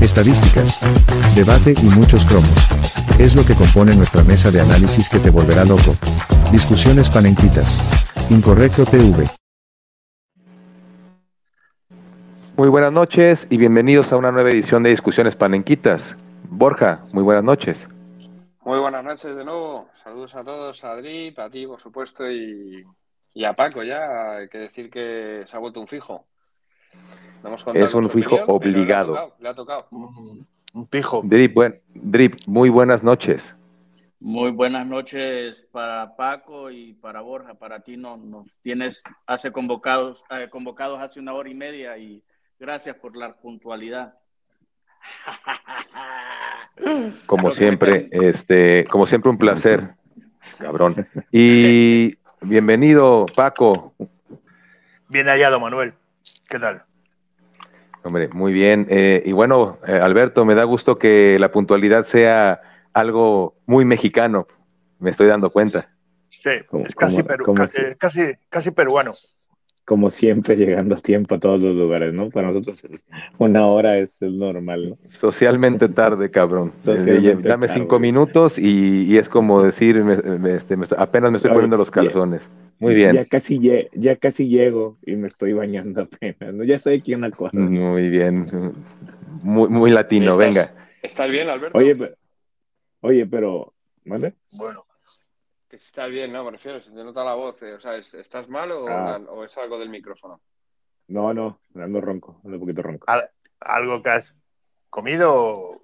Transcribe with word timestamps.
estadísticas, 0.00 0.80
debate 1.34 1.74
y 1.82 1.88
muchos 1.90 2.24
cromos. 2.26 2.50
Es 3.18 3.34
lo 3.34 3.44
que 3.44 3.54
compone 3.54 3.94
nuestra 3.94 4.22
mesa 4.24 4.50
de 4.50 4.60
análisis 4.60 5.08
que 5.08 5.18
te 5.18 5.30
volverá 5.30 5.64
loco. 5.64 5.94
Discusiones 6.52 7.08
panenquitas. 7.08 7.78
Incorrecto 8.30 8.84
TV. 8.84 9.24
Muy 12.56 12.68
buenas 12.68 12.92
noches 12.92 13.46
y 13.50 13.58
bienvenidos 13.58 14.12
a 14.12 14.16
una 14.16 14.32
nueva 14.32 14.50
edición 14.50 14.82
de 14.82 14.90
Discusiones 14.90 15.36
Panenquitas. 15.36 16.16
Borja, 16.48 17.04
muy 17.12 17.22
buenas 17.22 17.44
noches. 17.44 17.86
Muy 18.64 18.78
buenas 18.78 19.04
noches 19.04 19.36
de 19.36 19.44
nuevo. 19.44 19.88
Saludos 20.02 20.34
a 20.34 20.42
todos, 20.42 20.82
a 20.84 20.96
Drip, 20.96 21.38
a 21.38 21.50
ti, 21.50 21.66
por 21.66 21.80
supuesto, 21.80 22.28
y, 22.30 22.84
y 23.34 23.44
a 23.44 23.52
Paco 23.52 23.82
ya. 23.82 24.36
Hay 24.38 24.48
que 24.48 24.58
decir 24.58 24.90
que 24.90 25.44
se 25.46 25.56
ha 25.56 25.60
vuelto 25.60 25.80
un 25.80 25.86
fijo. 25.86 26.26
Es 27.74 27.94
un 27.94 28.10
fijo 28.10 28.36
opinión, 28.46 28.80
obligado. 28.80 29.34
Le 29.38 29.48
ha 29.48 29.54
tocado. 29.54 29.86
le 29.88 29.88
ha 29.98 30.04
tocado. 30.04 30.46
Un 30.72 30.86
pijo. 30.88 31.22
Drip, 31.24 31.54
buen- 31.54 31.80
Drip, 31.94 32.34
muy 32.46 32.68
buenas 32.68 33.02
noches. 33.02 33.56
Muy 34.18 34.50
buenas 34.50 34.86
noches 34.86 35.64
para 35.72 36.16
Paco 36.16 36.70
y 36.70 36.94
para 36.94 37.20
Borja. 37.20 37.54
Para 37.54 37.80
ti 37.80 37.96
no, 37.96 38.16
nos 38.16 38.46
tienes 38.62 39.02
hace 39.26 39.52
convocados, 39.52 40.22
eh, 40.30 40.48
convocados 40.50 41.00
hace 41.00 41.20
una 41.20 41.34
hora 41.34 41.48
y 41.48 41.54
media 41.54 41.96
y 41.98 42.22
gracias 42.58 42.96
por 42.96 43.16
la 43.16 43.34
puntualidad. 43.36 44.14
Como 47.26 47.50
siempre, 47.52 48.08
este, 48.10 48.84
como 48.84 49.06
siempre 49.06 49.30
un 49.30 49.38
placer, 49.38 49.94
cabrón. 50.58 51.06
Y 51.32 52.16
bienvenido, 52.42 53.24
Paco. 53.34 53.94
Bien 55.08 55.26
hallado, 55.26 55.58
Manuel. 55.60 55.94
¿Qué 56.48 56.58
tal? 56.58 56.82
Hombre, 58.06 58.28
muy 58.28 58.52
bien. 58.52 58.86
Eh, 58.88 59.20
y 59.26 59.32
bueno, 59.32 59.78
eh, 59.84 59.98
Alberto, 60.00 60.44
me 60.44 60.54
da 60.54 60.62
gusto 60.62 60.96
que 60.96 61.38
la 61.40 61.50
puntualidad 61.50 62.04
sea 62.04 62.60
algo 62.92 63.56
muy 63.66 63.84
mexicano. 63.84 64.46
Me 65.00 65.10
estoy 65.10 65.26
dando 65.26 65.50
cuenta. 65.50 65.90
Sí, 66.30 66.50
es 66.50 66.94
casi, 66.94 67.16
peru- 67.22 67.52
casi, 67.56 67.76
si- 67.78 67.94
casi, 67.96 68.20
casi 68.48 68.70
peruano. 68.70 69.14
Como 69.86 70.10
siempre, 70.10 70.56
llegando 70.56 70.96
a 70.96 70.98
tiempo 70.98 71.36
a 71.36 71.38
todos 71.40 71.62
los 71.62 71.74
lugares, 71.74 72.12
¿no? 72.12 72.28
Para 72.28 72.48
nosotros 72.48 72.84
es- 72.84 73.06
una 73.38 73.66
hora 73.66 73.96
es 73.98 74.20
el 74.20 74.38
normal, 74.38 74.90
¿no? 74.90 74.98
Socialmente 75.08 75.88
tarde, 76.02 76.30
cabrón. 76.30 76.72
Socialmente 76.82 77.48
Dame 77.48 77.66
tarde. 77.68 77.80
cinco 77.80 77.98
minutos 77.98 78.58
y, 78.58 79.04
y 79.04 79.16
es 79.16 79.28
como 79.28 79.62
decir, 79.62 80.02
me- 80.04 80.16
me- 80.38 80.56
este, 80.56 80.76
me 80.76 80.86
apenas 80.98 81.30
me 81.30 81.36
estoy 81.38 81.52
poniendo 81.52 81.76
los 81.78 81.88
ya- 81.88 81.94
calzones. 81.94 82.50
Muy 82.78 82.92
Ya 82.94 83.12
bien, 83.12 83.24
casi, 83.30 83.58
lle- 83.58 83.88
ya 83.94 84.16
casi 84.16 84.48
llego 84.48 84.98
y 85.06 85.16
me 85.16 85.28
estoy 85.28 85.52
bañando 85.54 86.02
apenas, 86.12 86.52
¿no? 86.52 86.64
Ya 86.64 86.76
estoy 86.76 86.96
aquí 86.96 87.12
en 87.14 87.20
una 87.20 87.30
cosa. 87.30 87.58
muy 87.58 88.10
bien. 88.10 88.74
Muy, 89.42 89.68
muy 89.68 89.90
latino, 89.90 90.32
¿Estás- 90.32 90.38
venga. 90.38 90.74
¿Estás 91.02 91.30
bien, 91.30 91.48
Alberto? 91.48 91.78
Oye, 91.78 91.94
pe- 91.94 92.14
oye, 93.02 93.26
pero, 93.26 93.72
¿vale? 94.04 94.34
Bueno, 94.52 94.85
Que 95.76 95.82
estás 95.82 96.10
bien, 96.10 96.32
¿no? 96.32 96.42
Me 96.42 96.52
refiero, 96.52 96.80
se 96.80 96.90
te 96.90 97.04
nota 97.04 97.22
la 97.22 97.34
voz. 97.34 97.62
eh, 97.62 97.74
O 97.74 97.80
sea, 97.80 97.96
¿es- 97.96 98.14
¿estás 98.14 98.48
mal 98.48 98.72
o, 98.72 98.88
Ah. 98.88 99.20
o 99.28 99.44
es 99.44 99.58
algo 99.58 99.78
del 99.78 99.90
micrófono? 99.90 100.40
No, 101.08 101.34
no, 101.34 101.60
ando 101.74 102.00
ronco, 102.00 102.40
ando 102.44 102.56
un 102.56 102.60
poquito 102.60 102.80
ronco. 102.80 103.04
al- 103.10 103.28
algo 103.60 104.02
que 104.02 104.08
has 104.08 104.34
comido. 104.88 105.82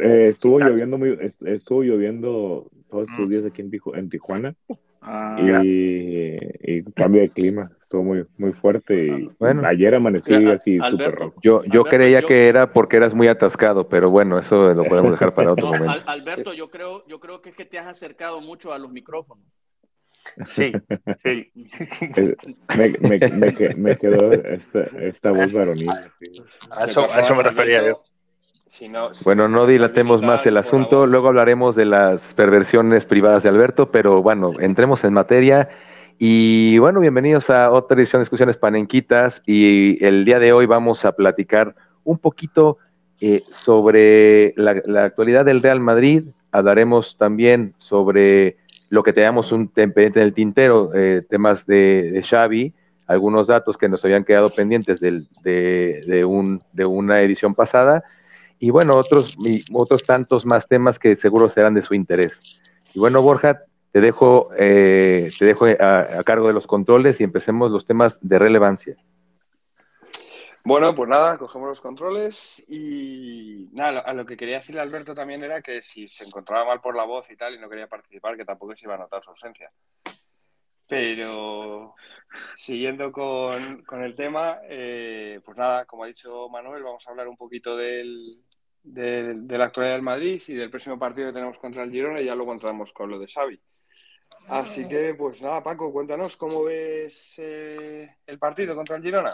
Eh, 0.00 0.28
estuvo 0.28 0.58
lloviendo 0.58 0.96
muy, 0.96 1.18
est- 1.20 1.42
estuvo 1.42 1.82
lloviendo 1.82 2.70
todos 2.88 3.10
estos 3.10 3.26
Mm. 3.26 3.30
días 3.30 3.44
aquí 3.44 3.60
en, 3.60 3.70
Tiju- 3.70 3.98
en 3.98 4.08
Tijuana 4.08 4.54
Ah, 5.02 5.36
y, 5.62 6.38
y 6.62 6.82
cambio 6.94 7.20
de 7.20 7.28
clima, 7.28 7.70
estuvo 7.92 8.04
muy, 8.04 8.24
muy 8.38 8.52
fuerte 8.54 8.94
y 9.04 9.30
Bueno. 9.38 9.66
ayer 9.66 9.94
amanecí 9.94 10.32
Al- 10.32 10.52
así 10.52 10.78
súper 10.80 11.14
rojo. 11.14 11.34
Yo, 11.42 11.62
yo 11.64 11.80
Alberto, 11.82 11.90
creía 11.90 12.20
yo- 12.20 12.26
que 12.26 12.48
era 12.48 12.72
porque 12.72 12.96
eras 12.96 13.12
muy 13.14 13.28
atascado, 13.28 13.86
pero 13.86 14.08
bueno, 14.10 14.38
eso 14.38 14.72
lo 14.72 14.84
podemos 14.84 15.10
dejar 15.12 15.34
para 15.34 15.52
otro 15.52 15.66
no, 15.66 15.72
momento. 15.72 15.90
Al- 15.92 16.20
Alberto, 16.20 16.54
yo 16.54 16.70
creo, 16.70 17.06
yo 17.06 17.20
creo 17.20 17.42
que 17.42 17.50
es 17.50 17.56
que 17.56 17.66
te 17.66 17.78
has 17.78 17.86
acercado 17.86 18.40
mucho 18.40 18.72
a 18.72 18.78
los 18.78 18.90
micrófonos. 18.90 19.44
Sí, 20.54 20.72
sí. 21.22 21.52
Me, 22.76 22.88
me, 23.00 23.18
me, 23.28 23.74
me 23.76 23.96
quedó 23.98 24.32
esta, 24.32 24.84
esta 25.00 25.32
voz 25.32 25.52
varonil. 25.52 25.90
sí. 26.18 26.26
A 26.70 26.84
eso, 26.86 27.12
a 27.12 27.20
eso 27.20 27.34
me 27.34 27.42
refería 27.42 27.86
yo. 27.86 28.02
Si 28.68 28.88
no- 28.88 29.12
si 29.12 29.22
Bueno, 29.24 29.48
no 29.48 29.66
te 29.66 29.72
dilatemos 29.72 30.22
más 30.22 30.46
el 30.46 30.56
asunto, 30.56 31.06
luego 31.06 31.28
hablaremos 31.28 31.74
de 31.74 31.84
las 31.84 32.32
perversiones 32.32 33.04
privadas 33.04 33.42
de 33.42 33.50
Alberto, 33.50 33.90
pero 33.90 34.22
bueno, 34.22 34.52
entremos 34.60 35.04
en 35.04 35.12
materia. 35.12 35.68
Y 36.18 36.78
bueno, 36.78 37.00
bienvenidos 37.00 37.50
a 37.50 37.70
otra 37.70 37.96
edición 37.96 38.20
de 38.20 38.24
Discusiones 38.24 38.56
Panenquitas 38.56 39.42
y 39.46 40.04
el 40.04 40.24
día 40.24 40.38
de 40.38 40.52
hoy 40.52 40.66
vamos 40.66 41.04
a 41.04 41.12
platicar 41.12 41.74
un 42.04 42.18
poquito 42.18 42.78
eh, 43.20 43.42
sobre 43.50 44.54
la, 44.56 45.04
actualidad 45.04 45.44
del 45.44 45.62
Real 45.62 45.80
Madrid, 45.80 46.24
hablaremos 46.50 47.16
también 47.16 47.74
sobre 47.78 48.56
lo 48.90 49.02
que 49.02 49.12
teníamos 49.12 49.52
un 49.52 49.68
pendiente 49.68 50.20
en 50.20 50.26
el 50.26 50.34
tintero, 50.34 50.90
eh, 50.94 51.22
temas 51.28 51.66
de, 51.66 52.22
Xavi, 52.28 52.72
algunos 53.06 53.46
datos 53.48 53.76
que 53.76 53.88
nos 53.88 54.04
habían 54.04 54.24
quedado 54.24 54.50
pendientes 54.50 55.00
de, 55.00 55.22
de 55.42 56.24
un, 56.24 56.62
de 56.72 56.84
una 56.84 57.20
edición 57.22 57.54
pasada 57.54 58.04
y 58.62 58.70
bueno, 58.70 58.94
otros, 58.94 59.36
otros 59.72 60.04
tantos 60.04 60.46
más 60.46 60.68
temas 60.68 60.96
que 60.96 61.16
seguro 61.16 61.50
serán 61.50 61.74
de 61.74 61.82
su 61.82 61.94
interés. 61.94 62.60
Y 62.94 63.00
bueno, 63.00 63.20
Borja, 63.20 63.62
te 63.92 64.00
dejo, 64.00 64.48
eh, 64.58 65.30
te 65.38 65.44
dejo 65.44 65.66
a, 65.66 66.18
a 66.18 66.24
cargo 66.24 66.48
de 66.48 66.54
los 66.54 66.66
controles 66.66 67.20
y 67.20 67.24
empecemos 67.24 67.70
los 67.70 67.86
temas 67.86 68.18
de 68.20 68.38
relevancia. 68.38 68.96
Bueno, 70.64 70.94
pues 70.94 71.08
nada, 71.08 71.36
cogemos 71.38 71.68
los 71.68 71.80
controles 71.80 72.62
y 72.68 73.68
nada, 73.72 74.00
a 74.00 74.12
lo 74.14 74.24
que 74.24 74.36
quería 74.36 74.58
decirle 74.60 74.80
Alberto 74.80 75.12
también 75.12 75.42
era 75.42 75.60
que 75.60 75.82
si 75.82 76.06
se 76.06 76.24
encontraba 76.24 76.64
mal 76.64 76.80
por 76.80 76.94
la 76.94 77.02
voz 77.04 77.28
y 77.30 77.36
tal 77.36 77.54
y 77.54 77.58
no 77.58 77.68
quería 77.68 77.88
participar, 77.88 78.36
que 78.36 78.44
tampoco 78.44 78.76
se 78.76 78.86
iba 78.86 78.94
a 78.94 78.98
notar 78.98 79.22
su 79.24 79.30
ausencia. 79.30 79.70
Pero 80.86 81.94
siguiendo 82.54 83.10
con, 83.12 83.82
con 83.82 84.02
el 84.02 84.14
tema, 84.14 84.58
eh, 84.68 85.40
pues 85.44 85.56
nada, 85.56 85.84
como 85.84 86.04
ha 86.04 86.08
dicho 86.08 86.48
Manuel, 86.48 86.82
vamos 86.82 87.06
a 87.06 87.10
hablar 87.10 87.28
un 87.28 87.36
poquito 87.36 87.76
del, 87.76 88.38
del- 88.82 89.46
de 89.46 89.58
la 89.58 89.64
actualidad 89.66 89.94
del 89.94 90.02
Madrid 90.02 90.40
y 90.46 90.54
del 90.54 90.70
próximo 90.70 90.98
partido 90.98 91.28
que 91.28 91.34
tenemos 91.34 91.58
contra 91.58 91.82
el 91.82 91.90
Girona 91.90 92.20
y 92.20 92.26
ya 92.26 92.34
luego 92.34 92.52
entramos 92.52 92.92
con 92.92 93.10
lo 93.10 93.18
de 93.18 93.26
Xavi. 93.26 93.60
Así 94.48 94.86
que, 94.86 95.14
pues 95.14 95.40
nada, 95.40 95.62
Paco, 95.62 95.92
cuéntanos 95.92 96.36
cómo 96.36 96.64
ves 96.64 97.34
eh, 97.38 98.16
el 98.26 98.38
partido 98.38 98.74
contra 98.74 98.96
el 98.96 99.02
Girona. 99.02 99.32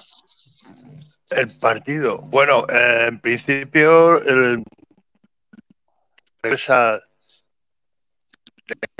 El 1.31 1.59
partido. 1.59 2.19
Bueno, 2.19 2.67
eh, 2.69 3.07
en 3.09 3.21
principio, 3.21 4.23
el... 4.23 4.63
regresa. 6.43 7.01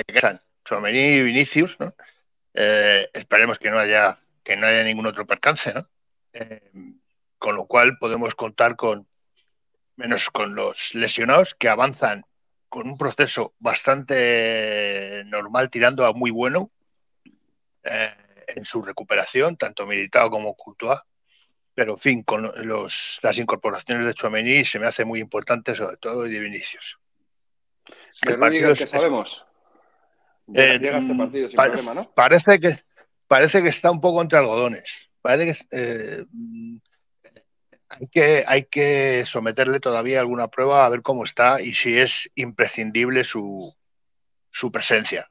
Regresan 0.07 0.39
Tchouaméni 0.65 0.99
y 0.99 1.23
Vinicius, 1.23 1.79
¿no? 1.79 1.93
Eh, 2.53 3.07
esperemos 3.13 3.59
que 3.59 3.69
no 3.69 3.77
haya 3.77 4.19
que 4.43 4.57
no 4.57 4.65
haya 4.65 4.83
ningún 4.83 5.05
otro 5.05 5.27
percance, 5.27 5.71
¿no? 5.73 5.85
Con 7.37 7.55
lo 7.55 7.65
cual 7.65 7.97
podemos 7.99 8.33
contar 8.33 8.75
con 8.75 9.07
menos 9.95 10.29
con 10.31 10.55
los 10.55 10.95
lesionados 10.95 11.53
que 11.53 11.69
avanzan 11.69 12.25
con 12.69 12.87
un 12.87 12.97
proceso 12.97 13.53
bastante 13.59 15.23
normal 15.25 15.69
tirando 15.69 16.05
a 16.05 16.13
muy 16.13 16.31
bueno 16.31 16.71
eh, 17.83 18.13
en 18.47 18.63
su 18.65 18.81
recuperación, 18.81 19.57
tanto 19.57 19.85
Militao 19.85 20.29
como 20.29 20.55
Courtois. 20.55 20.99
Pero 21.73 21.93
en 21.93 21.99
fin, 21.99 22.23
con 22.23 22.51
los, 22.67 23.19
las 23.23 23.37
incorporaciones 23.37 24.05
de 24.05 24.13
Chouameni 24.13 24.65
se 24.65 24.79
me 24.79 24.87
hace 24.87 25.05
muy 25.05 25.19
importante, 25.19 25.75
sobre 25.75 25.97
todo 25.97 26.27
y 26.27 26.31
de 26.33 26.39
Vinicius. 26.41 26.99
Rudiger, 28.21 28.71
es- 28.71 28.77
¿qué 28.77 28.83
es- 28.83 28.91
sabemos? 28.91 29.45
Eh, 30.53 30.77
llega 30.79 30.97
este 30.97 31.13
partido 31.15 31.47
sin 31.47 31.55
pa- 31.57 31.65
problema, 31.65 31.93
¿no? 31.93 32.11
Parece 32.11 32.59
que 32.59 32.83
parece 33.27 33.61
que 33.61 33.69
está 33.69 33.91
un 33.91 34.01
poco 34.01 34.21
entre 34.21 34.39
algodones. 34.39 35.09
Parece 35.21 35.45
que 35.53 35.77
eh, 35.77 36.25
hay 37.89 38.07
que 38.07 38.43
hay 38.47 38.65
que 38.65 39.23
someterle 39.25 39.79
todavía 39.79 40.19
alguna 40.19 40.47
prueba 40.47 40.85
a 40.85 40.89
ver 40.89 41.01
cómo 41.01 41.23
está 41.23 41.61
y 41.61 41.73
si 41.73 41.97
es 41.97 42.29
imprescindible 42.35 43.23
su, 43.23 43.75
su 44.51 44.71
presencia. 44.71 45.29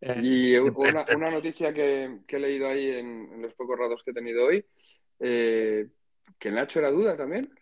Y 0.00 0.56
una, 0.56 1.02
eh, 1.02 1.14
una 1.16 1.30
noticia 1.30 1.72
que, 1.72 2.20
que 2.26 2.36
he 2.36 2.40
leído 2.40 2.68
ahí 2.68 2.90
en, 2.90 3.30
en 3.34 3.42
los 3.42 3.54
pocos 3.54 3.78
ratos 3.78 4.02
que 4.02 4.10
he 4.10 4.14
tenido 4.14 4.46
hoy, 4.46 4.66
eh, 5.20 5.86
que 6.38 6.50
Nacho 6.50 6.80
era 6.80 6.90
duda 6.90 7.16
también, 7.16 7.52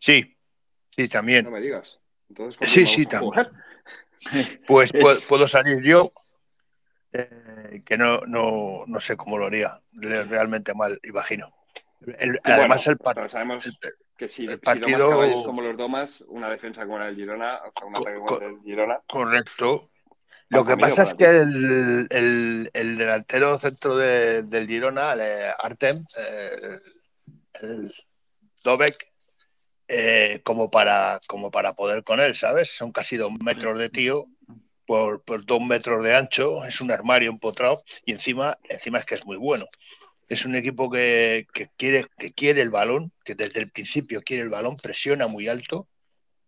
Sí, 0.00 0.36
sí, 0.90 1.08
también. 1.08 1.44
no 1.44 1.50
me 1.50 1.60
digas. 1.60 2.00
Entonces, 2.28 2.58
¿con 2.58 2.68
Sí, 2.68 2.86
sí, 2.86 3.06
también. 3.06 3.32
Pues 4.66 4.90
Es- 4.92 5.00
puedo, 5.02 5.20
puedo 5.28 5.48
salir 5.48 5.82
yo, 5.82 6.10
eh, 7.12 7.82
que 7.84 7.96
no, 7.98 8.22
no, 8.22 8.84
no 8.86 9.00
sé 9.00 9.16
cómo 9.16 9.38
lo 9.38 9.46
haría, 9.46 9.80
Le- 9.92 10.24
realmente 10.24 10.74
mal, 10.74 10.98
imagino. 11.04 11.53
El- 12.18 12.40
además, 12.44 12.86
el, 12.86 12.96
par- 12.98 13.14
pero 13.14 13.28
sabemos 13.28 13.66
el- 13.66 13.76
que 14.16 14.28
si, 14.28 14.46
el 14.46 14.52
si 14.52 14.58
partido- 14.58 14.88
Domas 14.88 15.08
Caballos 15.08 15.44
como 15.44 15.62
los 15.62 15.76
Domas, 15.76 16.20
una 16.28 16.50
defensa 16.50 16.84
como 16.84 16.98
la 16.98 17.06
del 17.06 17.16
Girona, 17.16 17.60
o 17.64 17.72
sea, 17.76 17.86
un 17.86 17.92
Co- 17.94 18.00
ataque 18.00 18.16
como 18.16 18.26
co- 18.26 18.40
el 18.42 18.60
Girona, 18.62 19.00
correcto. 19.08 19.90
Lo 20.50 20.64
que 20.64 20.76
pasa 20.76 21.02
es 21.04 21.14
que 21.14 21.24
el, 21.24 22.06
el- 22.10 22.70
el 22.72 22.98
delantero 22.98 23.58
centro 23.58 23.96
de- 23.96 24.42
del 24.42 24.66
Girona, 24.68 25.14
eh, 25.18 25.50
Artem, 25.58 26.04
eh, 26.18 26.78
el 27.62 27.94
Dobek, 28.62 29.08
eh, 29.88 30.40
como, 30.44 30.70
para, 30.70 31.20
como 31.26 31.50
para 31.50 31.74
poder 31.74 32.04
con 32.04 32.20
él, 32.20 32.34
¿sabes? 32.34 32.70
Son 32.70 32.92
casi 32.92 33.16
dos 33.16 33.32
metros 33.42 33.78
de 33.78 33.90
tío 33.90 34.26
por, 34.86 35.22
por 35.22 35.44
dos 35.44 35.60
metros 35.62 36.04
de 36.04 36.14
ancho, 36.14 36.64
es 36.64 36.80
un 36.80 36.90
armario 36.90 37.30
empotrado 37.30 37.82
y 38.04 38.12
encima, 38.12 38.58
encima 38.68 38.98
es 38.98 39.06
que 39.06 39.14
es 39.16 39.26
muy 39.26 39.36
bueno. 39.36 39.66
Es 40.28 40.44
un 40.44 40.56
equipo 40.56 40.90
que, 40.90 41.46
que, 41.52 41.68
quiere, 41.76 42.06
que 42.18 42.30
quiere 42.32 42.62
el 42.62 42.70
balón, 42.70 43.12
que 43.24 43.34
desde 43.34 43.60
el 43.60 43.70
principio 43.70 44.22
quiere 44.22 44.42
el 44.42 44.48
balón, 44.48 44.76
presiona 44.76 45.26
muy 45.26 45.48
alto 45.48 45.88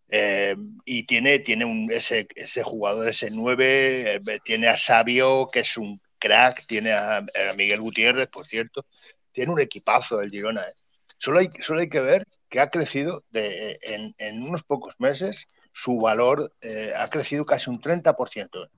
eh, 0.09 0.57
y 0.85 1.05
tiene, 1.05 1.41
tiene 1.41 1.65
un, 1.65 1.91
ese, 1.91 2.29
ese 2.35 2.63
jugador, 2.63 3.09
ese 3.09 3.31
9, 3.31 4.15
eh, 4.17 4.41
tiene 4.45 4.69
a 4.69 4.77
Sabio, 4.77 5.49
que 5.53 5.61
es 5.61 5.77
un 5.77 6.01
crack, 6.19 6.65
tiene 6.67 6.93
a, 6.93 7.19
a, 7.19 7.53
Miguel 7.57 7.81
Gutiérrez, 7.81 8.29
por 8.29 8.47
cierto, 8.47 8.87
tiene 9.33 9.53
un 9.53 9.61
equipazo 9.61 10.21
el 10.21 10.31
Girona. 10.31 10.63
¿eh? 10.63 10.75
Solo 11.19 11.41
hay, 11.41 11.49
solo 11.61 11.81
hay 11.81 11.89
que 11.89 12.01
ver 12.01 12.27
que 12.49 12.61
ha 12.61 12.71
crecido 12.71 13.25
de, 13.31 13.79
en, 13.83 14.15
en 14.19 14.43
unos 14.43 14.63
pocos 14.63 14.95
meses, 14.99 15.47
su 15.73 15.99
valor 15.99 16.53
ha 16.97 17.09
crecido 17.09 17.45
casi 17.45 17.69
un 17.69 17.83
30% 17.83 18.71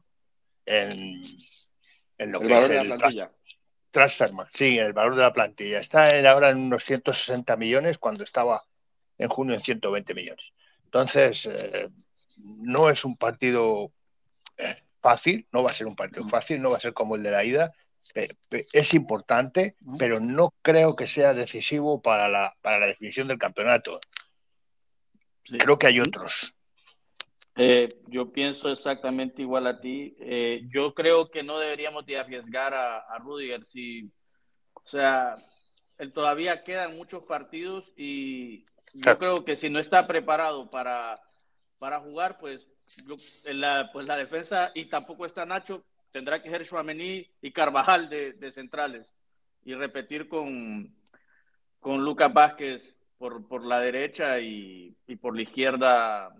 en, 0.67 1.23
en 2.19 2.33
lo 2.33 2.41
el 2.41 2.49
que 2.49 2.59
es 2.59 2.69
de 2.69 2.79
el 2.79 2.89
la 2.89 2.97
plantilla. 2.97 3.33
Transfermarkt. 3.91 4.55
Sí, 4.55 4.79
el 4.79 4.93
valor 4.93 5.15
de 5.15 5.23
la 5.23 5.33
plantilla. 5.33 5.81
Está 5.81 6.11
en, 6.11 6.27
ahora 6.27 6.51
en 6.51 6.59
unos 6.59 6.85
160 6.85 7.57
millones 7.57 7.99
cuando 7.99 8.25
estaba 8.25 8.65
en 9.17 9.29
junio 9.29 9.55
en 9.55 9.63
120 9.63 10.15
millones. 10.15 10.45
Entonces, 10.85 11.47
eh, 11.47 11.89
no 12.45 12.91
es 12.91 13.05
un 13.05 13.17
partido 13.17 13.93
eh, 14.57 14.83
fácil, 15.01 15.47
no 15.53 15.63
va 15.63 15.71
a 15.71 15.75
ser 15.75 15.87
un 15.87 15.97
partido 15.97 16.27
fácil, 16.29 16.63
no 16.63 16.71
va 16.71 16.79
a 16.79 16.81
ser 16.81 16.95
como 16.95 17.17
el 17.17 17.23
de 17.23 17.31
la 17.31 17.45
ida, 17.45 17.73
es 18.73 18.95
importante, 18.95 19.77
pero 19.99 20.21
no 20.21 20.55
creo 20.63 20.97
que 20.97 21.07
sea 21.07 21.35
decisivo 21.35 22.01
para 22.01 22.29
la, 22.29 22.55
para 22.63 22.79
la 22.79 22.87
definición 22.87 23.29
del 23.29 23.39
campeonato. 23.39 24.01
Creo 25.45 25.79
que 25.79 25.87
hay 25.87 26.01
otros. 26.01 26.57
Eh, 27.61 27.89
yo 28.07 28.33
pienso 28.33 28.71
exactamente 28.71 29.43
igual 29.43 29.67
a 29.67 29.81
ti. 29.81 30.17
Eh, 30.21 30.63
yo 30.73 30.95
creo 30.95 31.29
que 31.29 31.43
no 31.43 31.59
deberíamos 31.59 32.07
de 32.07 32.17
arriesgar 32.17 32.73
a, 32.73 32.99
a 32.99 33.19
Rudiger. 33.19 33.65
Si, 33.65 34.11
o 34.75 34.87
sea, 34.87 35.35
él 35.99 36.13
todavía 36.13 36.63
quedan 36.63 36.97
muchos 36.97 37.25
partidos 37.25 37.93
y 37.97 38.65
yo 38.95 39.19
creo 39.19 39.45
que 39.45 39.57
si 39.57 39.71
no 39.71 39.81
está 39.81 40.07
preparado 40.07 40.71
para, 40.71 41.17
para 41.81 41.99
jugar, 41.99 42.39
pues, 42.39 42.67
yo, 43.05 43.17
la, 43.53 43.91
pues 43.93 44.07
la 44.07 44.17
defensa 44.17 44.71
y 44.75 44.87
tampoco 44.87 45.27
está 45.27 45.45
Nacho, 45.45 45.85
tendrá 46.13 46.41
que 46.41 46.51
ser 46.51 46.65
Chouameni 46.65 47.29
y 47.43 47.53
Carvajal 47.53 48.09
de, 48.09 48.35
de, 48.35 48.53
centrales 48.53 49.07
y 49.65 49.75
repetir 49.75 50.29
con, 50.29 50.95
con 51.81 52.05
Lucas 52.05 52.33
Vázquez 52.33 52.95
por, 53.19 53.47
por 53.47 53.65
la 53.67 53.81
derecha 53.81 54.39
y, 54.39 54.97
y 55.09 55.17
por 55.17 55.35
la 55.35 55.43
izquierda. 55.43 56.33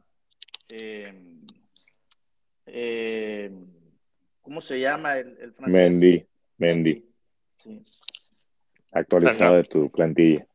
Eh, 0.69 1.13
eh, 2.67 3.51
¿Cómo 4.43 4.61
se 4.61 4.81
llama 4.81 5.19
el, 5.19 5.37
el 5.39 5.53
francés? 5.53 5.91
Mendy. 5.91 6.27
Mendy. 6.59 7.05
Sí. 7.59 7.85
Actualizado 8.93 9.57
de 9.57 9.65
tu 9.65 9.91
plantilla. 9.91 10.47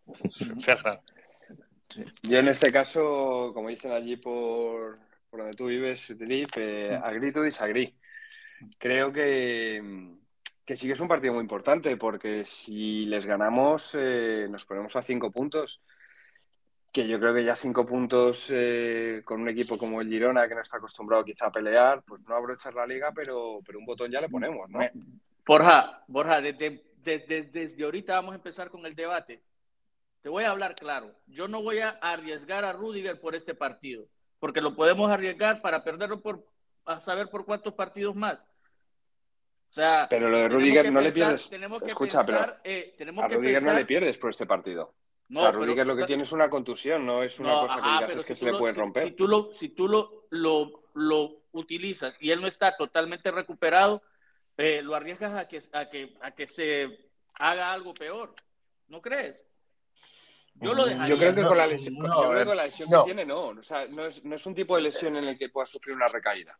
Sí. 1.89 2.03
Yo 2.23 2.39
en 2.39 2.47
este 2.47 2.71
caso, 2.71 3.51
como 3.53 3.69
dicen 3.69 3.91
allí 3.91 4.15
por, 4.17 4.97
por 5.29 5.41
donde 5.41 5.55
tú 5.55 5.67
vives, 5.67 6.17
Drip, 6.17 6.49
eh, 6.57 6.99
agree 7.03 7.31
to 7.31 7.43
disagree 7.43 7.93
creo 8.77 9.11
que, 9.11 9.81
que, 10.65 10.77
sí 10.77 10.87
que 10.87 10.93
es 10.93 10.99
un 10.99 11.07
partido 11.07 11.33
muy 11.33 11.41
importante 11.41 11.95
porque 11.97 12.45
si 12.45 13.05
les 13.05 13.25
ganamos 13.25 13.95
eh, 13.95 14.47
nos 14.49 14.65
ponemos 14.65 14.95
a 14.95 15.03
cinco 15.03 15.31
puntos. 15.31 15.81
Que 16.93 17.07
yo 17.07 17.19
creo 17.19 17.33
que 17.33 17.43
ya 17.43 17.55
cinco 17.55 17.85
puntos 17.85 18.47
eh, 18.51 19.23
con 19.25 19.41
un 19.41 19.49
equipo 19.49 19.77
como 19.77 19.99
el 19.99 20.07
Girona, 20.07 20.47
que 20.47 20.55
no 20.55 20.61
está 20.61 20.77
acostumbrado 20.77 21.25
quizá 21.25 21.47
a 21.47 21.51
pelear, 21.51 22.03
pues 22.03 22.21
no 22.21 22.35
abrochar 22.35 22.75
la 22.75 22.85
liga, 22.85 23.11
pero, 23.13 23.59
pero 23.65 23.79
un 23.79 23.85
botón 23.85 24.11
ya 24.11 24.21
le 24.21 24.29
ponemos, 24.29 24.69
¿no? 24.69 24.79
Borja, 25.45 26.03
Borja, 26.07 26.39
desde, 26.39 26.83
desde, 26.97 27.43
desde 27.43 27.83
ahorita 27.83 28.13
vamos 28.13 28.33
a 28.33 28.35
empezar 28.35 28.69
con 28.69 28.85
el 28.85 28.95
debate. 28.95 29.41
Te 30.21 30.29
voy 30.29 30.45
a 30.45 30.51
hablar 30.51 30.75
claro. 30.75 31.11
Yo 31.25 31.47
no 31.47 31.61
voy 31.61 31.79
a 31.79 31.89
arriesgar 31.89 32.63
a 32.63 32.71
Rudiger 32.73 33.19
por 33.19 33.35
este 33.35 33.55
partido, 33.55 34.07
porque 34.39 34.61
lo 34.61 34.75
podemos 34.75 35.11
arriesgar 35.11 35.61
para 35.61 35.83
perderlo 35.83 36.21
por 36.21 36.45
a 36.85 37.01
saber 37.01 37.29
por 37.29 37.45
cuántos 37.45 37.73
partidos 37.73 38.15
más. 38.15 38.37
O 39.69 39.73
sea, 39.73 40.05
pero 40.09 40.29
lo 40.29 40.37
de 40.37 40.49
Rudiger 40.49 40.85
no 40.91 40.99
pensar, 40.99 41.03
le 41.03 41.11
pierdes. 41.11 41.49
Tenemos 41.49 41.81
que 41.81 41.89
Escucha, 41.89 42.23
pensar, 42.23 42.59
pero 42.61 42.75
eh, 42.75 42.93
tenemos 42.97 43.25
a 43.25 43.27
que 43.27 43.35
Rudiger 43.35 43.55
pensar, 43.55 43.73
no 43.73 43.79
le 43.79 43.85
pierdes 43.85 44.17
por 44.17 44.29
este 44.29 44.45
partido. 44.45 44.93
No, 45.29 45.51
Rudiger 45.51 45.77
pero, 45.77 45.85
lo 45.93 45.95
que 45.95 46.05
tiene 46.05 46.23
es 46.23 46.31
una 46.31 46.49
contusión, 46.49 47.05
no 47.05 47.23
es 47.23 47.39
una 47.39 47.53
no, 47.53 47.61
cosa 47.61 47.75
que 47.75 47.81
ajá, 47.81 47.91
digas 47.93 48.09
pero 48.09 48.19
es 48.19 48.25
que 48.25 48.35
si 48.35 48.45
se 48.45 48.51
le 48.51 48.57
puede 48.57 48.73
si- 48.73 48.79
romper. 48.79 49.03
Si, 49.03 49.11
tú 49.11 49.27
lo, 49.27 49.51
si 49.59 49.69
tú 49.69 49.87
lo, 49.87 50.25
lo, 50.29 50.83
lo 50.93 51.41
utilizas 51.53 52.15
y 52.19 52.31
él 52.31 52.41
no 52.41 52.47
está 52.47 52.75
totalmente 52.75 53.31
recuperado, 53.31 54.03
eh, 54.57 54.81
lo 54.83 54.95
arriesgas 54.95 55.33
a 55.33 55.47
que, 55.47 55.61
a, 55.71 55.89
que, 55.89 56.13
a 56.21 56.31
que 56.31 56.45
se 56.45 57.09
haga 57.39 57.71
algo 57.73 57.93
peor. 57.93 58.35
¿No 58.89 59.01
crees? 59.01 59.37
Yo 60.55 60.73
lo 60.73 60.85
dejaría. 60.85 61.07
Yo 61.07 61.17
creo 61.17 61.33
que 61.33 61.41
No, 61.41 61.47
con 61.47 61.57
la 61.57 61.67
lesión, 61.67 61.95
no, 61.95 62.05
yo 62.05 62.29
creo 62.29 62.39
que 62.41 62.45
con 62.45 62.57
la 62.57 62.65
lesión 62.65 62.89
no. 62.91 62.99
que 63.03 63.05
tiene, 63.05 63.25
no. 63.25 63.47
O 63.47 63.63
sea, 63.63 63.87
no 63.87 64.05
es, 64.05 64.23
no 64.23 64.35
es 64.35 64.45
un 64.45 64.53
tipo 64.53 64.75
de 64.75 64.83
lesión 64.83 65.15
en 65.15 65.23
el 65.23 65.37
que 65.37 65.49
pueda 65.49 65.65
sufrir 65.65 65.95
una 65.95 66.07
recaída. 66.09 66.57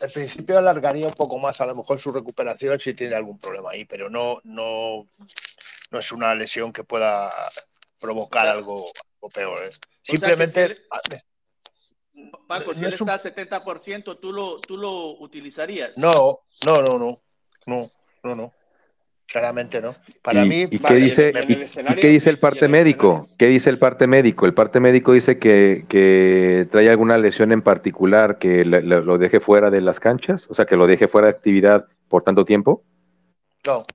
Al 0.00 0.10
principio 0.10 0.58
alargaría 0.58 1.06
un 1.06 1.14
poco 1.14 1.38
más 1.38 1.60
a 1.60 1.66
lo 1.66 1.76
mejor 1.76 2.00
su 2.00 2.10
recuperación 2.10 2.80
si 2.80 2.94
tiene 2.94 3.14
algún 3.14 3.38
problema 3.38 3.70
ahí, 3.70 3.84
pero 3.84 4.10
no, 4.10 4.40
no, 4.42 5.06
no 5.90 5.98
es 5.98 6.10
una 6.10 6.34
lesión 6.34 6.72
que 6.72 6.82
pueda 6.82 7.30
provocar 8.02 8.46
algo, 8.48 8.86
algo 9.14 9.28
peor. 9.32 9.64
¿eh? 9.64 9.70
Simplemente 10.02 10.76
si 10.76 12.28
Paco, 12.46 12.74
si 12.74 12.84
él 12.84 12.92
es 12.92 13.00
un- 13.00 13.08
está 13.08 13.14
al 13.14 13.20
70%, 13.20 14.18
¿tú 14.18 14.32
lo, 14.32 14.58
tú 14.60 14.76
lo 14.76 15.12
utilizarías. 15.20 15.92
no, 15.96 16.40
no, 16.66 16.82
no, 16.82 16.98
no, 16.98 17.22
no, 17.66 17.90
no, 18.24 18.34
no. 18.34 18.52
Claramente 19.26 19.80
no. 19.80 19.94
Para 20.20 20.44
¿Y, 20.44 20.48
mí, 20.48 20.60
¿y 20.64 20.68
qué 20.68 20.78
vale, 20.78 21.00
dice, 21.00 21.28
en 21.30 21.36
el 21.38 21.50
y- 21.50 21.54
y 21.54 21.94
qué 21.96 22.08
dice 22.08 22.28
el 22.28 22.38
parte 22.38 22.66
el 22.66 22.70
médico? 22.70 23.12
escenario- 23.22 23.36
¿Qué 23.38 23.46
dice 23.46 23.70
el 23.70 23.78
parte 23.78 24.06
médico? 24.06 24.44
El 24.44 24.52
parte 24.52 24.78
médico 24.78 25.12
dice 25.14 25.38
que, 25.38 25.86
que 25.88 26.68
trae 26.70 26.90
alguna 26.90 27.16
lesión 27.16 27.50
en 27.50 27.62
particular 27.62 28.36
que 28.38 28.62
le- 28.66 28.82
le- 28.82 29.00
lo 29.00 29.16
deje 29.16 29.40
fuera 29.40 29.70
de 29.70 29.80
las 29.80 30.00
canchas, 30.00 30.46
o 30.50 30.54
sea, 30.54 30.66
que 30.66 30.76
lo 30.76 30.86
deje 30.86 31.08
fuera 31.08 31.28
de 31.28 31.32
actividad 31.34 31.86
por 32.08 32.22
tanto 32.24 32.44
tiempo. 32.44 32.84
no, 33.66 33.86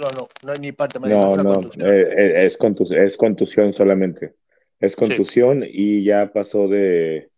no, 0.00 0.10
no, 0.10 0.28
no 0.44 0.52
hay 0.52 0.58
ni 0.58 0.72
parte 0.72 0.98
médica, 0.98 1.20
No, 1.20 1.26
es 1.28 1.32
una 1.34 1.42
no, 1.42 1.54
contusión. 1.54 1.86
eh, 1.88 2.00
eh, 2.16 2.46
es, 2.46 2.58
contus- 2.58 2.92
es 2.96 3.16
contusión 3.16 3.72
solamente. 3.72 4.34
Es 4.80 4.94
contusión 4.96 5.60
y 5.66 6.04
ya 6.04 6.30
pasó 6.32 6.68
de 6.68 7.30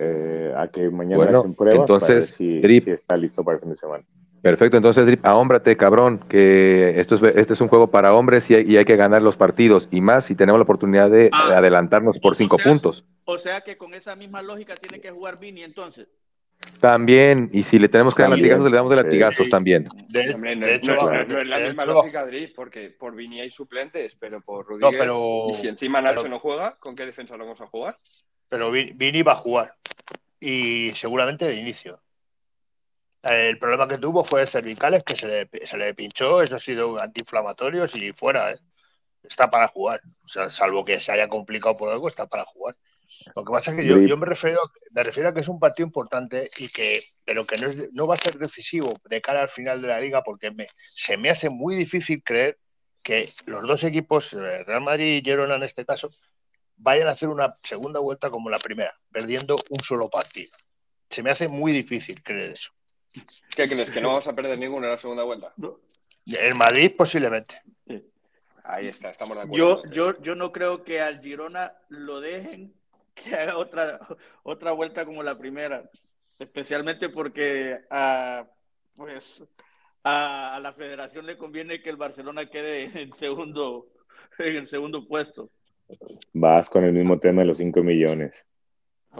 eh, 0.00 0.52
a 0.56 0.68
que 0.68 0.88
mañana 0.90 1.16
Bueno, 1.24 1.38
hacen 1.40 1.54
pruebas 1.54 1.80
entonces, 1.80 2.08
para 2.08 2.14
ver 2.14 2.22
si, 2.22 2.60
Drip. 2.60 2.84
si 2.84 2.90
está 2.92 3.16
listo 3.16 3.42
para 3.44 3.56
el 3.56 3.60
fin 3.60 3.70
de 3.70 3.76
semana. 3.76 4.04
Perfecto, 4.40 4.76
entonces, 4.76 5.04
Drip, 5.04 5.26
ahómbrate, 5.26 5.76
cabrón, 5.76 6.20
que 6.28 6.94
esto 7.00 7.16
es, 7.16 7.22
este 7.36 7.54
es 7.54 7.60
un 7.60 7.66
juego 7.66 7.88
para 7.90 8.14
hombres 8.14 8.48
y 8.50 8.54
hay, 8.54 8.64
y 8.72 8.76
hay 8.76 8.84
que 8.84 8.94
ganar 8.94 9.20
los 9.20 9.36
partidos, 9.36 9.88
y 9.90 10.00
más 10.00 10.24
si 10.26 10.36
tenemos 10.36 10.60
la 10.60 10.62
oportunidad 10.62 11.10
de 11.10 11.28
Ah. 11.32 11.56
adelantarnos 11.58 12.20
por 12.20 12.32
O 12.32 12.36
cinco 12.36 12.56
sea- 12.56 12.70
puntos. 12.72 13.04
O 13.24 13.36
sea 13.38 13.60
que 13.62 13.76
con 13.76 13.92
esa 13.94 14.14
misma 14.14 14.40
lógica 14.40 14.76
tiene 14.76 15.00
que 15.00 15.10
jugar 15.10 15.38
Vini 15.40 15.62
entonces. 15.64 16.06
También, 16.80 17.50
y 17.52 17.64
si 17.64 17.78
le 17.78 17.88
tenemos 17.88 18.14
que 18.14 18.22
dar 18.22 18.30
También, 18.30 18.50
latigazos, 18.50 18.70
le 18.70 18.76
damos 18.76 18.90
de 18.90 18.96
sí. 18.98 19.02
latigazos 19.04 19.48
también. 19.48 19.88
De, 20.08 20.32
Hombre, 20.34 20.54
no, 20.56 20.66
de 20.66 20.74
es- 20.74 20.78
hecho, 20.82 20.94
no 20.94 21.24
no 21.24 21.38
es 21.38 21.46
la 21.46 21.58
de 21.58 21.66
misma 21.66 21.82
hecho, 21.82 21.92
lógica, 21.92 22.24
Drip, 22.26 22.54
porque 22.54 22.90
por 22.90 23.14
Vini 23.16 23.40
hay 23.40 23.50
suplentes, 23.50 24.16
pero 24.18 24.40
por 24.40 24.66
Rudiger. 24.66 24.92
No, 24.92 24.98
pero, 24.98 25.46
Y 25.50 25.54
si 25.60 25.68
encima 25.68 26.00
Nacho 26.00 26.22
pero- 26.22 26.28
no 26.30 26.38
juega, 26.38 26.76
¿con 26.76 26.94
qué 26.94 27.04
defensa 27.06 27.36
lo 27.36 27.44
vamos 27.44 27.60
a 27.60 27.66
jugar? 27.66 27.96
pero 28.48 28.70
Vi- 28.70 28.92
Vini 28.94 29.22
va 29.22 29.32
a 29.32 29.36
jugar 29.36 29.74
y 30.40 30.92
seguramente 30.94 31.44
de 31.46 31.54
inicio. 31.56 32.00
El 33.22 33.58
problema 33.58 33.88
que 33.88 33.98
tuvo 33.98 34.24
fue 34.24 34.46
cervicales 34.46 35.02
que 35.02 35.16
se 35.16 35.26
le, 35.26 35.66
se 35.66 35.76
le 35.76 35.92
pinchó, 35.94 36.40
eso 36.42 36.56
ha 36.56 36.60
sido 36.60 37.00
antiinflamatorio 37.00 37.86
y 37.92 38.12
fuera, 38.12 38.52
¿eh? 38.52 38.58
está 39.24 39.50
para 39.50 39.68
jugar. 39.68 40.00
O 40.24 40.28
sea, 40.28 40.48
salvo 40.48 40.84
que 40.84 41.00
se 41.00 41.10
haya 41.12 41.28
complicado 41.28 41.76
por 41.76 41.90
algo, 41.90 42.06
está 42.08 42.26
para 42.26 42.44
jugar. 42.44 42.76
Lo 43.34 43.44
que 43.44 43.52
pasa 43.52 43.70
es 43.70 43.78
que 43.78 43.86
yo, 43.86 44.16
me 44.16 44.26
refiero 44.26 44.60
me 44.90 45.02
refiero 45.02 45.28
a 45.28 45.34
que 45.34 45.40
es 45.40 45.48
un 45.48 45.58
partido 45.58 45.86
importante 45.86 46.50
y 46.58 46.68
que 46.68 47.02
pero 47.24 47.44
que 47.44 47.56
no, 47.56 47.68
es, 47.68 47.92
no 47.92 48.06
va 48.06 48.14
a 48.14 48.18
ser 48.18 48.38
decisivo 48.38 48.98
de 49.08 49.20
cara 49.20 49.42
al 49.42 49.48
final 49.48 49.82
de 49.82 49.88
la 49.88 50.00
liga 50.00 50.22
porque 50.22 50.50
me, 50.50 50.66
se 50.82 51.16
me 51.16 51.30
hace 51.30 51.48
muy 51.48 51.74
difícil 51.74 52.22
creer 52.22 52.58
que 53.02 53.30
los 53.46 53.62
dos 53.62 53.84
equipos, 53.84 54.32
eh, 54.32 54.64
Real 54.64 54.80
Madrid 54.80 55.18
y 55.18 55.22
Girona 55.22 55.56
en 55.56 55.62
este 55.62 55.84
caso, 55.84 56.08
vayan 56.76 57.08
a 57.08 57.12
hacer 57.12 57.28
una 57.28 57.54
segunda 57.62 58.00
vuelta 58.00 58.30
como 58.30 58.50
la 58.50 58.58
primera, 58.58 58.94
perdiendo 59.10 59.56
un 59.70 59.80
solo 59.80 60.08
partido. 60.08 60.50
Se 61.10 61.22
me 61.22 61.30
hace 61.30 61.48
muy 61.48 61.72
difícil 61.72 62.22
creer 62.22 62.52
eso. 62.52 62.70
¿Qué 63.56 63.68
crees? 63.68 63.90
¿Que 63.90 64.00
no 64.00 64.08
vamos 64.08 64.28
a 64.28 64.34
perder 64.34 64.58
ninguno 64.58 64.86
en 64.86 64.92
la 64.92 64.98
segunda 64.98 65.24
vuelta? 65.24 65.54
En 66.26 66.56
Madrid 66.56 66.92
posiblemente. 66.96 67.62
Ahí 68.64 68.88
está, 68.88 69.10
estamos 69.10 69.36
de 69.36 69.44
acuerdo. 69.44 69.82
Yo, 69.84 69.90
yo, 69.90 70.22
yo 70.22 70.34
no 70.34 70.52
creo 70.52 70.84
que 70.84 71.00
al 71.00 71.22
Girona 71.22 71.72
lo 71.88 72.20
dejen 72.20 72.74
que 73.22 73.34
haga 73.34 73.56
otra, 73.56 74.00
otra 74.42 74.72
vuelta 74.72 75.04
como 75.04 75.22
la 75.22 75.38
primera, 75.38 75.88
especialmente 76.38 77.08
porque 77.08 77.80
a, 77.90 78.46
pues, 78.96 79.48
a, 80.02 80.56
a 80.56 80.60
la 80.60 80.72
federación 80.72 81.26
le 81.26 81.36
conviene 81.36 81.82
que 81.82 81.90
el 81.90 81.96
Barcelona 81.96 82.48
quede 82.48 82.90
en 83.00 83.12
segundo, 83.12 83.88
en 84.38 84.56
el 84.56 84.66
segundo 84.66 85.06
puesto. 85.06 85.50
vas 86.32 86.68
con 86.68 86.84
el 86.84 86.92
mismo 86.92 87.18
tema 87.18 87.42
de 87.42 87.48
los 87.48 87.58
5 87.58 87.82
millones. 87.82 88.34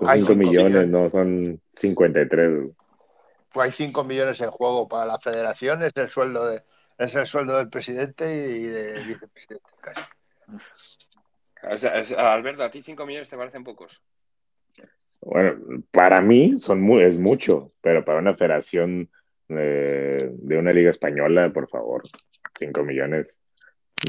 Los 0.00 0.12
5 0.12 0.34
millones, 0.34 0.88
no 0.88 1.10
son 1.10 1.60
53. 1.74 2.70
Pues 3.52 3.64
hay 3.64 3.72
5 3.72 4.04
millones 4.04 4.40
en 4.40 4.50
juego 4.50 4.86
para 4.86 5.06
la 5.06 5.18
federación, 5.18 5.82
es 5.82 5.96
el 5.96 6.10
sueldo 6.10 6.46
de, 6.46 6.62
es 6.98 7.14
el 7.14 7.26
sueldo 7.26 7.56
del 7.56 7.70
presidente 7.70 8.30
y 8.30 8.62
del 8.64 9.06
vicepresidente 9.06 9.64
casi. 9.80 10.00
Alberto, 12.16 12.62
¿a 12.62 12.70
ti 12.70 12.82
5 12.82 13.06
millones 13.06 13.28
te 13.28 13.36
parecen 13.36 13.64
pocos? 13.64 14.02
Bueno, 15.20 15.82
para 15.90 16.20
mí 16.20 16.58
son 16.58 16.80
muy, 16.80 17.02
es 17.02 17.18
mucho, 17.18 17.72
pero 17.80 18.04
para 18.04 18.18
una 18.18 18.34
federación 18.34 19.10
eh, 19.48 20.30
de 20.32 20.58
una 20.58 20.72
liga 20.72 20.90
española, 20.90 21.50
por 21.52 21.68
favor, 21.68 22.02
5 22.58 22.82
millones 22.84 23.38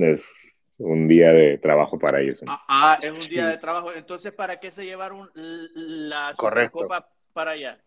es 0.02 0.56
un 0.78 1.08
día 1.08 1.32
de 1.32 1.58
trabajo 1.58 2.00
para 2.00 2.22
ellos. 2.22 2.42
Ah, 2.48 2.64
ah, 2.68 3.00
es 3.02 3.12
un 3.12 3.20
día 3.20 3.48
de 3.48 3.58
trabajo. 3.58 3.92
Entonces, 3.94 4.32
¿para 4.32 4.60
qué 4.60 4.72
se 4.72 4.86
llevaron 4.86 5.30
la 5.34 6.34
Copa 6.72 7.10
para 7.34 7.52
allá? 7.52 7.80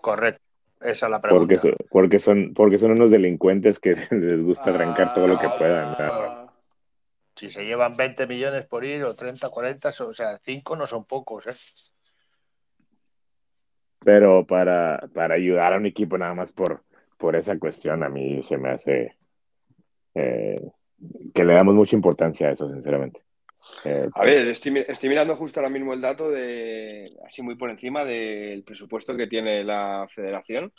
Correcto. 0.00 0.42
Esa 0.80 1.06
es 1.06 1.10
la 1.10 1.20
pregunta. 1.20 1.40
Porque 1.40 1.58
son, 1.58 1.76
porque 1.90 2.18
son, 2.18 2.54
porque 2.54 2.78
son 2.78 2.90
unos 2.92 3.10
delincuentes 3.10 3.78
que 3.78 3.94
les 4.10 4.42
gusta 4.42 4.70
arrancar 4.70 5.14
todo 5.14 5.26
lo 5.26 5.38
que 5.38 5.48
puedan. 5.48 5.94
Ah. 5.98 6.45
Si 7.36 7.50
se 7.50 7.64
llevan 7.64 7.96
20 7.96 8.26
millones 8.26 8.66
por 8.66 8.84
ir 8.84 9.04
o 9.04 9.14
30, 9.14 9.50
40, 9.50 9.92
o 10.00 10.14
sea, 10.14 10.38
5 10.38 10.76
no 10.76 10.86
son 10.86 11.04
pocos, 11.04 11.46
¿eh? 11.46 11.54
Pero 14.00 14.46
para, 14.46 15.08
para 15.12 15.34
ayudar 15.34 15.74
a 15.74 15.76
un 15.76 15.86
equipo 15.86 16.16
nada 16.16 16.34
más 16.34 16.52
por, 16.52 16.84
por 17.18 17.36
esa 17.36 17.58
cuestión, 17.58 18.02
a 18.02 18.08
mí 18.08 18.42
se 18.42 18.56
me 18.56 18.70
hace 18.70 19.16
eh, 20.14 20.62
que 21.34 21.44
le 21.44 21.54
damos 21.54 21.74
mucha 21.74 21.96
importancia 21.96 22.48
a 22.48 22.52
eso, 22.52 22.68
sinceramente. 22.68 23.20
Eh, 23.84 24.08
a 24.14 24.24
ver, 24.24 24.46
estoy, 24.48 24.84
estoy, 24.86 25.08
mirando 25.08 25.36
justo 25.36 25.60
ahora 25.60 25.70
mismo 25.70 25.92
el 25.92 26.00
dato 26.00 26.30
de, 26.30 27.10
así 27.26 27.42
muy 27.42 27.56
por 27.56 27.68
encima 27.68 28.04
del 28.04 28.62
presupuesto 28.62 29.16
que 29.16 29.26
tiene 29.26 29.64
la 29.64 30.06
federación. 30.08 30.72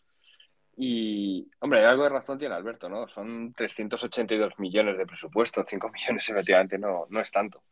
Y, 0.79 1.49
hombre, 1.59 1.83
algo 1.85 2.03
de 2.03 2.09
razón 2.09 2.37
tiene 2.37 2.53
Alberto, 2.53 2.87
¿no? 2.87 3.07
Son 3.07 3.51
382 3.53 4.59
millones 4.59 4.95
de 4.97 5.07
presupuesto, 5.07 5.63
5 5.65 5.89
millones 5.93 6.29
efectivamente 6.29 6.77
no, 6.77 7.01
no 7.09 7.19
es 7.19 7.31
tanto. 7.31 7.63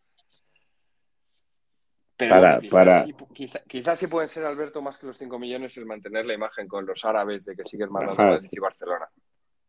Pero 2.18 2.36
para, 2.36 2.60
quizás, 2.60 2.72
para... 2.72 3.06
Sí, 3.06 3.14
quizás, 3.68 4.00
sí 4.00 4.08
pueden 4.08 4.30
ser, 4.30 4.46
Alberto, 4.46 4.82
más 4.82 4.98
que 4.98 5.06
los 5.08 5.18
5 5.18 5.38
millones 5.38 5.76
el 5.78 5.86
mantener 5.86 6.26
la 6.26 6.34
imagen 6.34 6.68
con 6.68 6.86
los 6.86 7.04
árabes 7.04 7.44
de 7.44 7.56
que 7.56 7.66
sigues 7.66 7.90
mandando 7.90 8.22
a 8.22 8.26
Madrid 8.32 8.50
y 8.52 8.60
Barcelona. 8.60 9.06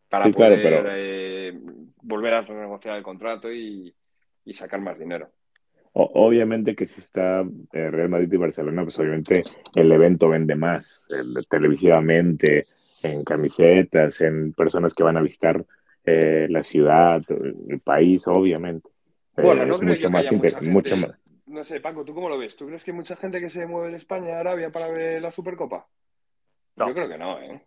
Para 0.08 0.24
Sí, 0.24 0.32
poder 0.32 0.60
claro, 0.60 0.82
pero- 0.84 0.94
eh, 0.96 1.58
volver 2.02 2.34
a 2.34 2.42
renegociar 2.42 2.96
el 2.96 3.02
contrato 3.02 3.52
y, 3.52 3.92
y 4.44 4.54
sacar 4.54 4.80
más 4.80 4.96
dinero. 4.98 5.28
O- 5.92 6.26
obviamente 6.26 6.76
que 6.76 6.86
si 6.86 7.00
está 7.00 7.40
eh, 7.40 7.90
Real 7.90 8.08
Madrid 8.10 8.32
y 8.32 8.36
Barcelona, 8.36 8.84
pues 8.84 8.96
obviamente 9.00 9.42
el 9.74 9.90
evento 9.90 10.28
vende 10.28 10.54
más, 10.54 11.04
el- 11.10 11.44
televisivamente, 11.50 12.64
en 13.12 13.24
camisetas, 13.24 14.20
en 14.20 14.52
personas 14.52 14.92
que 14.94 15.02
van 15.02 15.16
a 15.16 15.22
visitar 15.22 15.64
eh, 16.04 16.46
la 16.50 16.62
ciudad, 16.62 17.20
el 17.68 17.80
país, 17.80 18.26
obviamente. 18.28 18.88
Eh, 19.36 19.42
Bueno, 19.42 19.66
no 19.66 19.72
es 19.74 19.80
creo 19.80 19.90
mucho 19.90 20.02
yo 20.02 20.08
que 20.08 20.12
más, 20.12 20.20
haya 20.26 20.32
inter- 20.34 20.50
mucha 20.52 20.58
gente- 20.60 20.72
mucho 20.72 20.96
más. 20.96 21.18
No 21.46 21.64
sé, 21.64 21.80
Paco, 21.80 22.04
¿tú 22.04 22.14
cómo 22.14 22.28
lo 22.28 22.38
ves? 22.38 22.56
¿Tú 22.56 22.66
crees 22.66 22.82
que 22.84 22.90
hay 22.90 22.96
mucha 22.96 23.16
gente 23.16 23.40
que 23.40 23.50
se 23.50 23.66
mueve 23.66 23.90
de 23.90 23.96
España 23.96 24.36
a 24.36 24.40
Arabia 24.40 24.70
para 24.70 24.88
ver 24.88 25.22
la 25.22 25.30
Supercopa? 25.30 25.86
No. 26.76 26.88
Yo 26.88 26.94
creo 26.94 27.08
que 27.08 27.18
no, 27.18 27.40
¿eh? 27.40 27.64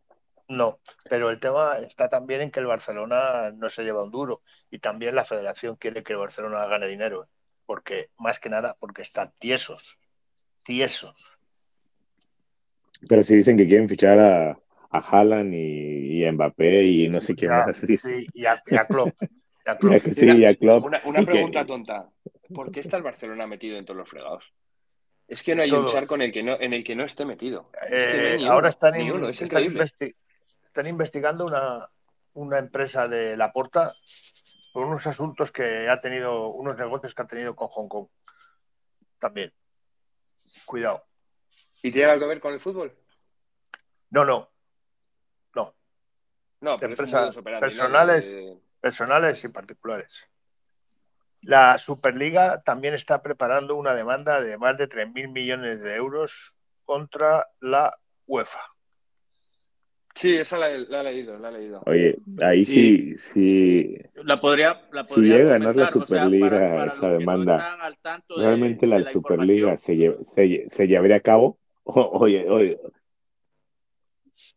No, 0.50 0.80
pero 1.10 1.30
el 1.30 1.40
tema 1.40 1.78
está 1.78 2.10
también 2.10 2.42
en 2.42 2.52
que 2.52 2.60
el 2.60 2.66
Barcelona 2.66 3.52
no 3.52 3.70
se 3.70 3.84
lleva 3.84 4.04
un 4.04 4.12
duro 4.12 4.42
y 4.72 4.80
también 4.80 5.16
la 5.16 5.24
federación 5.24 5.76
quiere 5.76 6.02
que 6.04 6.14
el 6.14 6.20
Barcelona 6.20 6.66
gane 6.66 6.88
dinero, 6.88 7.24
¿eh? 7.24 7.28
porque 7.66 8.10
más 8.18 8.40
que 8.40 8.50
nada 8.50 8.76
porque 8.80 9.04
están 9.04 9.32
tiesos, 9.40 9.98
tiesos. 10.64 11.24
Pero 13.08 13.24
si 13.24 13.36
dicen 13.36 13.58
que 13.58 13.68
quieren 13.68 13.88
fichar 13.88 14.20
a, 14.20 14.60
a 14.92 15.00
Haaland 15.00 15.54
y, 15.54 16.20
y 16.22 16.26
a 16.26 16.32
Mbappé 16.32 16.84
y 16.84 17.08
no 17.10 17.22
sé 17.22 17.36
quién 17.36 17.52
Ya, 17.52 17.66
más. 17.66 17.78
Sí, 17.88 17.98
sí, 17.98 18.28
y 18.34 18.46
a, 18.46 18.62
y 18.66 18.76
a 18.76 18.86
Klopp, 18.86 19.14
y 19.22 19.70
a 19.70 19.78
Klopp. 19.78 19.94
Ya 19.94 20.00
que 20.00 20.12
sí, 20.14 20.28
y 20.30 20.46
a 20.46 20.56
Klopp. 20.56 20.86
Una, 20.86 21.02
una 21.06 21.22
Y 21.22 21.26
que- 21.26 21.32
pregunta 21.32 21.66
tonta. 21.66 22.10
¿Por 22.54 22.72
qué 22.72 22.80
está 22.80 22.98
el 22.98 23.04
Barcelona 23.04 23.46
metido 23.46 23.78
en 23.78 23.86
todos 23.86 23.98
los 23.98 24.10
fregados? 24.10 24.52
Es 25.28 25.44
que 25.44 25.54
no 25.54 25.62
hay 25.62 25.72
un 25.72 25.86
charco 25.86 26.16
en 26.16 26.24
el 26.24 26.32
que 26.32 26.42
no, 26.42 26.60
en 26.60 26.74
el 26.74 26.84
que 26.84 26.96
no 26.96 27.04
esté 27.04 27.24
metido. 27.24 27.70
Es 27.88 28.08
que 28.08 28.18
no 28.18 28.28
hay 28.30 28.38
ni 28.38 28.46
ahora 28.48 28.58
uno, 28.60 28.68
están, 28.70 28.94
ni 28.98 29.04
in- 29.06 29.12
uno, 29.12 29.28
es 29.30 29.40
están, 29.40 29.62
increíble. 29.64 29.84
investi- 29.86 30.16
están 30.66 30.88
investigando 30.88 31.46
una, 31.46 31.88
una 32.34 32.58
empresa 32.58 33.08
de 33.08 33.38
La 33.38 33.52
Porta 33.54 33.94
por 34.74 34.88
unos 34.88 35.06
asuntos 35.06 35.52
que 35.52 35.88
ha 35.88 36.02
tenido, 36.02 36.48
unos 36.50 36.76
negocios 36.78 37.14
que 37.14 37.22
ha 37.22 37.28
tenido 37.28 37.56
con 37.56 37.68
Hong 37.68 37.88
Kong. 37.88 38.08
También. 39.20 39.54
Cuidado. 40.66 41.04
¿Y 41.84 41.92
tiene 41.92 42.10
algo 42.12 42.22
que 42.24 42.30
ver 42.30 42.40
con 42.40 42.54
el 42.54 42.60
fútbol? 42.60 42.92
No. 44.10 44.26
No. 44.26 44.50
No, 46.62 46.78
pero 46.78 46.96
personales. 47.60 48.26
De- 48.26 48.58
Personales 48.82 49.44
y 49.44 49.50
particulares. 49.50 50.10
La 51.42 51.78
Superliga 51.80 52.62
también 52.62 52.94
está 52.94 53.22
preparando 53.22 53.76
una 53.76 53.94
demanda 53.94 54.40
de 54.42 54.58
más 54.58 54.78
de 54.78 54.88
3.000 54.88 55.28
millones 55.28 55.82
de 55.82 55.96
euros 55.96 56.54
contra 56.86 57.46
la 57.60 57.98
UEFA. 58.26 58.62
Sí, 60.16 60.38
esa 60.38 60.58
la, 60.58 60.70
he- 60.72 60.80
la 60.88 61.02
he 61.02 61.04
leído, 61.04 61.38
la 61.40 61.50
he 61.50 61.52
leído. 61.52 61.84
Oye, 61.86 62.18
ahí 62.42 62.66
sí, 62.66 63.18
sí, 63.18 63.98
La 64.16 64.40
podría, 64.40 64.82
la 64.92 65.06
Si 65.08 65.22
llega 65.22 65.36
a 65.36 65.60
ganar 65.60 65.76
la 65.76 65.90
comentar, 65.90 66.04
o 66.04 66.08
sea, 66.08 66.24
Superliga, 66.24 66.50
para- 66.50 66.76
para 66.76 66.92
esa 66.94 67.08
no 67.08 67.14
demanda, 67.14 67.58
de- 67.58 68.42
realmente 68.42 68.88
la, 68.88 68.96
de 68.96 69.04
la 69.04 69.12
Superliga 69.12 69.78
se, 69.78 69.94
lle- 69.94 70.24
se, 70.24 70.44
lle- 70.46 70.70
se 70.70 70.88
llevaría 70.88 71.18
a 71.18 71.22
cabo. 71.22 71.58
O- 71.84 72.10
oye, 72.24 72.50
oye, 72.50 72.80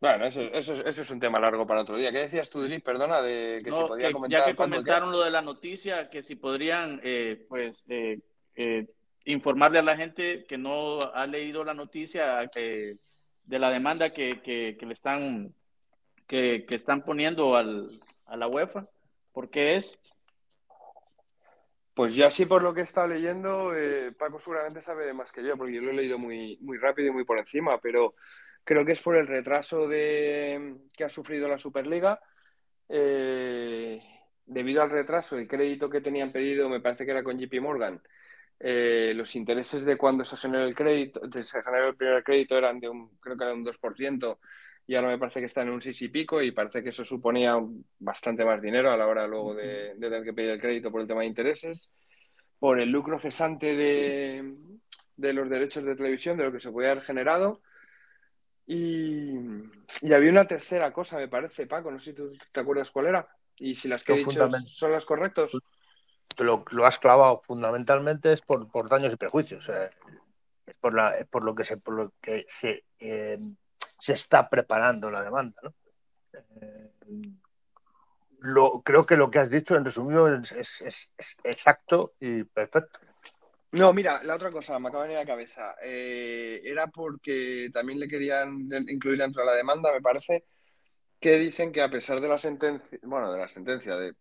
Bueno, 0.01 0.27
eso, 0.27 0.41
eso, 0.43 0.75
es- 0.75 0.85
eso 0.87 1.03
es 1.03 1.11
un 1.11 1.21
tema 1.21 1.39
largo 1.41 1.67
para 1.67 1.83
otro 1.83 1.97
día. 1.97 2.11
¿Qué 2.13 2.19
decías 2.21 2.49
tú, 2.51 2.63
Dri? 2.63 2.79
Perdona, 2.81 3.21
de 3.23 3.61
que 3.65 3.71
No, 3.71 3.77
se 3.77 3.85
podía 3.85 4.07
que 4.09 4.13
comentar. 4.13 4.41
ya 4.41 4.47
que 4.47 4.57
comentaron 4.57 5.13
lo 5.13 5.21
de 5.23 5.31
la 5.31 5.43
noticia, 5.43 6.09
que 6.11 6.23
si 6.23 6.37
podrían, 6.37 7.01
eh, 7.03 7.45
pues, 7.49 7.85
eh, 7.89 8.21
eh, 8.55 8.87
informarle 9.25 9.79
a 9.79 9.83
la 9.83 9.97
gente 9.97 10.45
que 10.47 10.59
no 10.59 11.03
ha 11.03 11.27
leído 11.27 11.65
la 11.65 11.75
noticia 11.75 12.49
eh, 12.55 12.97
de 13.45 13.59
la 13.59 13.71
demanda 13.71 14.11
que, 14.13 14.41
que, 14.43 14.77
que 14.79 14.87
le 14.87 14.93
están, 14.95 15.55
que, 16.27 16.65
que 16.67 16.75
están 16.77 17.05
poniendo 17.05 17.57
al, 17.57 17.87
a 18.27 18.37
la 18.37 18.47
UEFA, 18.49 18.87
porque 19.33 19.77
es 19.77 19.99
Pues 21.95 22.15
yo 22.15 22.27
así 22.27 22.47
por 22.47 22.63
lo 22.63 22.73
que 22.73 22.81
he 22.81 22.85
estado 22.85 23.09
leyendo, 23.09 23.75
eh, 23.77 24.13
Paco 24.19 24.41
seguramente 24.41 24.81
sabe 24.81 25.13
más 25.13 25.31
que 25.31 25.45
yo, 25.45 25.57
porque 25.59 25.75
yo 25.75 25.83
lo 25.83 25.91
he 25.91 25.95
leído 25.95 26.19
muy, 26.19 26.57
muy 26.63 26.79
rápido 26.79 27.09
y 27.09 27.13
muy 27.13 27.25
por 27.25 27.39
encima, 27.39 27.79
pero 27.79 28.15
creo 28.65 28.85
que 28.85 28.93
es 28.93 29.03
por 29.03 29.17
el 29.17 29.27
retraso 29.27 29.89
de, 29.89 30.77
que 30.93 31.05
ha 31.05 31.09
sufrido 31.09 31.49
la 31.49 31.59
Superliga. 31.59 32.21
Eh, 32.89 34.03
debido 34.47 34.83
al 34.83 34.91
retraso, 34.91 35.39
el 35.39 35.49
crédito 35.49 35.89
que 35.91 36.01
tenían 36.01 36.33
pedido, 36.33 36.69
me 36.69 36.81
parece 36.81 37.05
que 37.05 37.13
era 37.13 37.23
con 37.23 37.39
JP 37.39 37.61
Morgan, 37.61 38.03
eh, 38.61 39.13
los 39.17 39.35
intereses 39.37 39.85
de 39.85 39.97
cuando 39.97 40.25
se 40.25 40.37
generó 40.37 40.65
el 40.65 40.75
crédito, 40.75 41.21
de- 41.21 41.43
se 41.45 41.63
generó 41.63 41.89
el 41.89 41.97
primer 41.97 42.23
crédito 42.25 42.57
eran 42.59 42.81
de 42.81 42.89
un, 42.89 43.17
creo 43.19 43.37
que 43.37 43.45
era 43.45 43.55
un 43.55 43.65
2%, 43.65 44.41
y 44.87 44.95
ahora 44.95 45.09
me 45.09 45.19
parece 45.19 45.41
que 45.41 45.47
están 45.47 45.69
en 45.69 45.75
un 45.75 45.83
6 45.83 46.01
y 46.03 46.09
pico, 46.09 46.43
y 46.43 46.53
parece 46.53 46.83
que 46.83 46.91
eso 46.91 47.05
suponía 47.05 47.57
bastante 47.99 48.45
más 48.45 48.61
dinero 48.63 48.91
a 48.93 48.97
la 48.97 49.07
hora 49.07 49.27
luego 49.27 49.55
de, 49.55 49.95
de 49.97 50.01
tener 50.11 50.25
que 50.25 50.33
pedir 50.35 50.51
el 50.51 50.61
crédito 50.61 50.91
por 50.91 51.01
el 51.01 51.07
tema 51.09 51.21
de 51.23 51.27
intereses, 51.27 51.93
por 52.59 52.81
el 52.81 52.91
lucro 52.91 53.19
cesante 53.19 53.75
de, 53.77 54.55
de 55.17 55.33
los 55.33 55.49
derechos 55.51 55.85
de 55.85 55.97
televisión, 55.97 56.37
de 56.37 56.45
lo 56.45 56.53
que 56.53 56.61
se 56.61 56.71
podía 56.71 56.93
haber 56.93 57.05
generado. 57.05 57.63
Y, 58.67 59.35
y 60.01 60.13
había 60.13 60.31
una 60.31 60.47
tercera 60.47 60.93
cosa, 60.93 61.17
me 61.19 61.29
parece, 61.29 61.67
Paco, 61.67 61.91
no 61.91 61.99
sé 61.99 62.11
si 62.11 62.17
tú 62.17 62.33
te 62.53 62.61
acuerdas 62.61 62.91
cuál 62.91 63.07
era, 63.09 63.29
y 63.57 63.75
si 63.75 63.89
las 63.89 64.05
que 64.05 64.13
he 64.13 64.17
dicho 64.19 64.49
son 64.69 64.93
las 64.93 65.05
correctas. 65.05 65.53
Lo, 66.39 66.65
lo 66.71 66.87
has 66.87 66.99
clavado 66.99 67.43
fundamentalmente 67.45 68.33
es 68.33 68.41
por, 68.41 68.71
por 68.71 68.89
daños 68.89 69.13
y 69.13 69.17
perjuicios. 69.17 69.69
eh, 69.69 69.91
es 70.67 70.75
por, 70.77 70.95
la, 70.95 71.17
es 71.19 71.27
por 71.27 71.45
lo 71.45 71.55
que 71.55 71.65
se, 71.65 71.77
por 71.77 71.95
lo 71.95 72.13
que 72.21 72.47
se, 72.49 72.85
eh, 73.01 73.39
se 73.99 74.13
está 74.15 74.49
preparando 74.49 75.11
la 75.11 75.23
demanda. 75.23 75.61
¿no? 75.63 75.75
Eh, 76.33 76.93
lo, 78.39 78.81
creo 78.83 79.05
que 79.05 79.17
lo 79.17 79.31
que 79.31 79.39
has 79.41 79.51
dicho 79.51 79.77
en 79.77 79.85
resumido 79.85 80.33
es, 80.35 80.51
es- 80.53 80.81
es- 80.83 81.11
es 81.19 81.37
exacto 81.45 82.15
y 82.21 82.45
perfecto. 82.45 82.99
No, 83.73 83.93
mira, 83.95 84.23
la 84.23 84.35
otra 84.35 84.51
cosa, 84.51 84.79
me 84.79 84.89
acaba 84.89 85.05
de 85.05 85.09
venir 85.09 85.19
a 85.19 85.25
la 85.25 85.27
cabeza. 85.27 85.77
Eh, 85.83 86.61
era 86.63 86.89
porque 86.89 87.71
también 87.73 87.99
le 87.99 88.07
querían 88.07 88.69
incluir 88.89 89.19
dentro 89.19 89.43
de 89.43 89.47
la 89.47 89.57
demanda, 89.57 89.91
me 89.93 90.03
parece, 90.03 90.45
que 91.19 91.39
dicen 91.39 91.73
que 91.73 91.81
a 91.81 91.91
pesar 91.91 92.21
de 92.21 92.29
la 92.29 92.39
sentencia, 92.39 92.99
bueno, 93.03 93.33
de 93.33 93.39
la 93.39 93.49
sentencia, 93.49 93.97
de, 93.97 94.13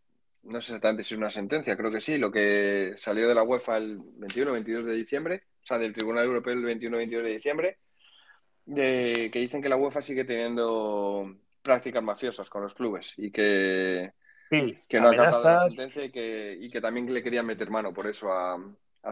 no 0.43 0.61
sé 0.61 0.71
exactamente 0.71 1.03
si 1.03 1.15
es 1.15 1.17
una 1.17 1.31
sentencia, 1.31 1.75
creo 1.75 1.91
que 1.91 1.99
sí, 1.99 2.17
lo 2.17 2.31
que 2.31 2.93
salió 2.97 3.27
de 3.27 3.35
la 3.35 3.43
UEFA 3.43 3.77
el 3.77 3.99
21 3.99 4.51
o 4.51 4.53
22 4.53 4.85
de 4.85 4.93
diciembre, 4.93 5.43
o 5.61 5.65
sea, 5.65 5.77
del 5.77 5.93
Tribunal 5.93 6.25
Europeo 6.25 6.53
el 6.53 6.63
21 6.63 6.95
o 6.95 6.99
22 6.99 7.25
de 7.25 7.31
diciembre, 7.31 7.77
de, 8.65 9.29
que 9.33 9.39
dicen 9.39 9.61
que 9.61 9.69
la 9.69 9.75
UEFA 9.75 10.01
sigue 10.01 10.23
teniendo 10.23 11.35
prácticas 11.61 12.01
mafiosas 12.01 12.49
con 12.49 12.63
los 12.63 12.73
clubes 12.73 13.15
y 13.17 13.31
que, 13.31 14.13
Sí, 14.49 14.77
que 14.87 15.01
no 15.01 15.09
ha 15.09 15.11
acatado 15.11 15.43
la 15.43 15.49
amenazas, 15.49 15.73
sentencia 15.73 16.05
y 16.05 16.11
que, 16.11 16.57
y 16.59 16.69
que 16.69 16.79
también 16.79 17.13
le 17.13 17.21
querían 17.21 17.45
meter 17.45 17.69
mano 17.69 17.93
por 17.93 18.07
eso 18.07 18.31
a, 18.31 18.57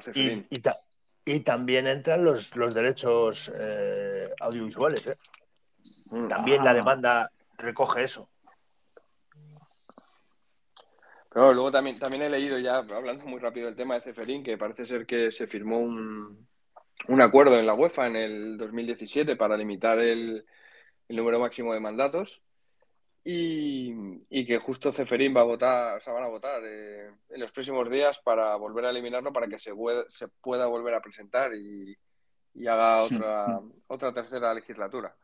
Ceferín. 0.02 0.48
Y, 1.26 1.42
también 1.42 1.86
entran 1.86 2.24
los, 2.24 2.56
los 2.56 2.74
derechos 2.74 3.52
eh, 3.54 4.30
audiovisuales. 4.40 5.08
¿eh? 5.08 5.16
Mm. 6.12 6.28
También 6.28 6.64
la 6.64 6.72
ah. 6.72 6.74
demanda 6.74 7.32
recoge 7.58 8.04
eso. 8.04 8.30
Pero 11.32 11.54
luego 11.54 11.72
también, 11.72 12.00
también 12.00 12.24
he 12.24 12.30
leído 12.30 12.58
ya, 12.58 12.78
hablando 12.78 13.26
muy 13.26 13.40
rápido 13.40 13.68
del 13.68 13.76
tema 13.76 13.96
de 13.96 14.02
Ceferín, 14.02 14.44
que 14.44 14.58
parece 14.58 14.88
ser 14.88 15.06
que 15.06 15.32
se 15.32 15.46
firmó 15.46 15.78
un, 15.78 16.48
un 17.08 17.22
acuerdo 17.22 17.60
en 17.60 17.68
la 17.68 17.76
UEFA 17.76 18.08
en 18.08 18.16
el 18.16 18.58
2017 18.58 19.36
para 19.36 19.56
limitar 19.56 20.00
el, 20.00 20.46
el 21.08 21.16
número 21.16 21.40
máximo 21.40 21.74
de 21.74 21.80
mandatos 21.80 22.42
y, 23.32 24.46
que 24.46 24.58
justo 24.58 24.92
Ceferín 24.92 25.36
va 25.36 25.42
a 25.42 25.46
votar, 25.46 25.98
o 25.98 26.02
sea, 26.02 26.14
van 26.14 26.24
a 26.24 26.28
votar 26.28 26.62
eh, 26.66 27.12
en 27.30 27.40
los 27.40 27.52
próximos 27.52 27.90
días 27.90 28.20
para 28.24 28.56
volver 28.56 28.86
a 28.86 28.90
eliminarlo 28.90 29.32
para 29.32 29.48
que 29.48 29.60
se, 29.60 29.72
se 30.10 30.28
pueda 30.28 30.66
volver 30.66 30.96
a 30.96 31.02
presentar 31.02 31.54
y, 31.54 31.96
haga 32.68 33.04
otra, 33.04 33.62
otra 33.88 34.14
tercera 34.14 34.54
legislatura. 34.54 35.16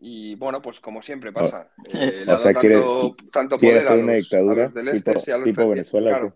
Y 0.00 0.34
bueno, 0.34 0.60
pues 0.60 0.80
como 0.80 1.00
siempre 1.00 1.32
pasa, 1.32 1.70
eh, 1.88 2.24
o 2.28 2.36
sea, 2.36 2.52
tanto, 2.52 3.16
tanto 3.30 3.58
poder 3.58 3.86
a 3.86 3.94
los, 3.94 4.04
una 4.04 4.14
dictadura 4.14 4.68
del 4.68 4.88
este 4.88 5.12
tipo, 5.12 5.32
a 5.32 5.38
los 5.38 5.44
tipo 5.44 5.68
Venezuela. 5.68 6.34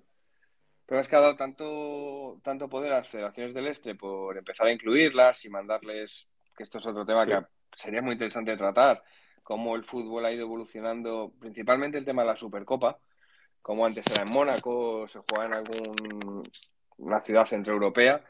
Pero 0.86 1.00
es 1.00 1.08
que 1.08 1.16
ha 1.16 1.20
dado 1.20 1.34
tanto, 1.34 2.40
tanto 2.44 2.68
poder 2.68 2.92
a 2.92 2.98
las 2.98 3.08
federaciones 3.08 3.52
del 3.52 3.66
este 3.66 3.96
por 3.96 4.38
empezar 4.38 4.68
a 4.68 4.72
incluirlas 4.72 5.44
y 5.44 5.48
mandarles, 5.48 6.28
que 6.56 6.62
esto 6.62 6.78
es 6.78 6.86
otro 6.86 7.04
tema 7.04 7.26
que 7.26 7.44
sería 7.76 8.02
muy 8.02 8.12
interesante 8.12 8.56
tratar, 8.56 9.04
cómo 9.42 9.76
el 9.76 9.84
fútbol 9.84 10.24
ha 10.24 10.32
ido 10.32 10.42
evolucionando, 10.42 11.32
principalmente 11.38 11.98
el 11.98 12.04
tema 12.04 12.22
de 12.22 12.28
la 12.28 12.36
Supercopa, 12.36 12.98
como 13.62 13.86
antes 13.86 14.04
era 14.10 14.22
en 14.22 14.30
Mónaco, 14.30 15.06
se 15.08 15.20
jugaba 15.20 15.46
en 15.46 15.54
alguna 15.54 17.20
ciudad 17.24 17.46
centroeuropea 17.46 18.24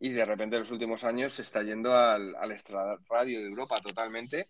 y 0.00 0.10
de 0.10 0.24
repente 0.24 0.56
en 0.56 0.62
los 0.62 0.70
últimos 0.70 1.04
años 1.04 1.34
se 1.34 1.42
está 1.42 1.62
yendo 1.62 1.94
al, 1.94 2.34
al 2.36 2.48
de 2.50 3.46
Europa 3.46 3.80
totalmente 3.80 4.44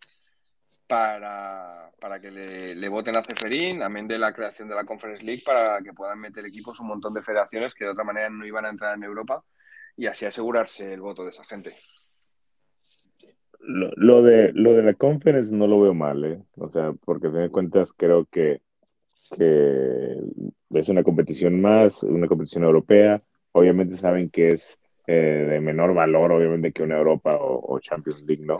para, 0.87 1.91
para 2.01 2.21
que 2.21 2.31
le, 2.31 2.89
voten 2.89 3.17
a 3.17 3.23
Ceferín, 3.23 3.83
amén 3.83 4.07
de 4.07 4.19
la 4.19 4.33
creación 4.33 4.69
de 4.69 4.75
la 4.75 4.85
Conference 4.85 5.25
League, 5.25 5.43
para 5.45 5.81
que 5.83 5.93
puedan 5.93 6.19
meter 6.19 6.45
equipos 6.45 6.79
un 6.81 6.89
montón 6.89 7.15
de 7.15 7.23
federaciones 7.23 7.75
que 7.75 7.85
de 7.85 7.91
otra 7.91 8.05
manera 8.05 8.29
no 8.31 8.47
iban 8.47 8.67
a 8.67 8.71
entrar 8.71 8.97
en 8.97 9.05
Europa 9.05 9.45
y 9.97 10.07
así 10.07 10.27
asegurarse 10.27 10.93
el 10.93 11.01
voto 11.01 11.25
de 11.25 11.31
esa 11.31 11.45
gente. 11.45 11.75
Lo, 13.65 14.23
de, 14.23 14.53
lo 14.55 14.73
de 14.73 14.83
la 14.83 14.95
Conference 14.95 15.55
no 15.55 15.67
lo 15.67 15.81
veo 15.81 15.95
mal, 15.95 16.25
¿eh? 16.25 16.43
O 16.57 16.69
sea, 16.69 16.93
porque 17.05 17.29
a 17.29 17.31
fin 17.31 17.41
de 17.41 17.51
cuentas 17.51 17.93
creo 17.97 18.27
que, 18.27 18.61
que 19.37 20.17
es 20.71 20.89
una 20.89 21.05
competición 21.05 21.61
más, 21.61 22.03
una 22.03 22.27
competición 22.27 22.65
europea. 22.65 23.23
Obviamente 23.53 23.97
saben 23.97 24.31
que 24.31 24.49
es 24.49 24.79
eh, 25.07 25.47
de 25.49 25.61
menor 25.61 25.95
valor, 25.95 26.33
obviamente, 26.33 26.73
que 26.73 26.83
una 26.83 26.99
Europa 26.99 27.37
o, 27.37 27.75
o 27.75 27.79
Champions 27.79 28.25
League, 28.27 28.45
¿no? 28.45 28.59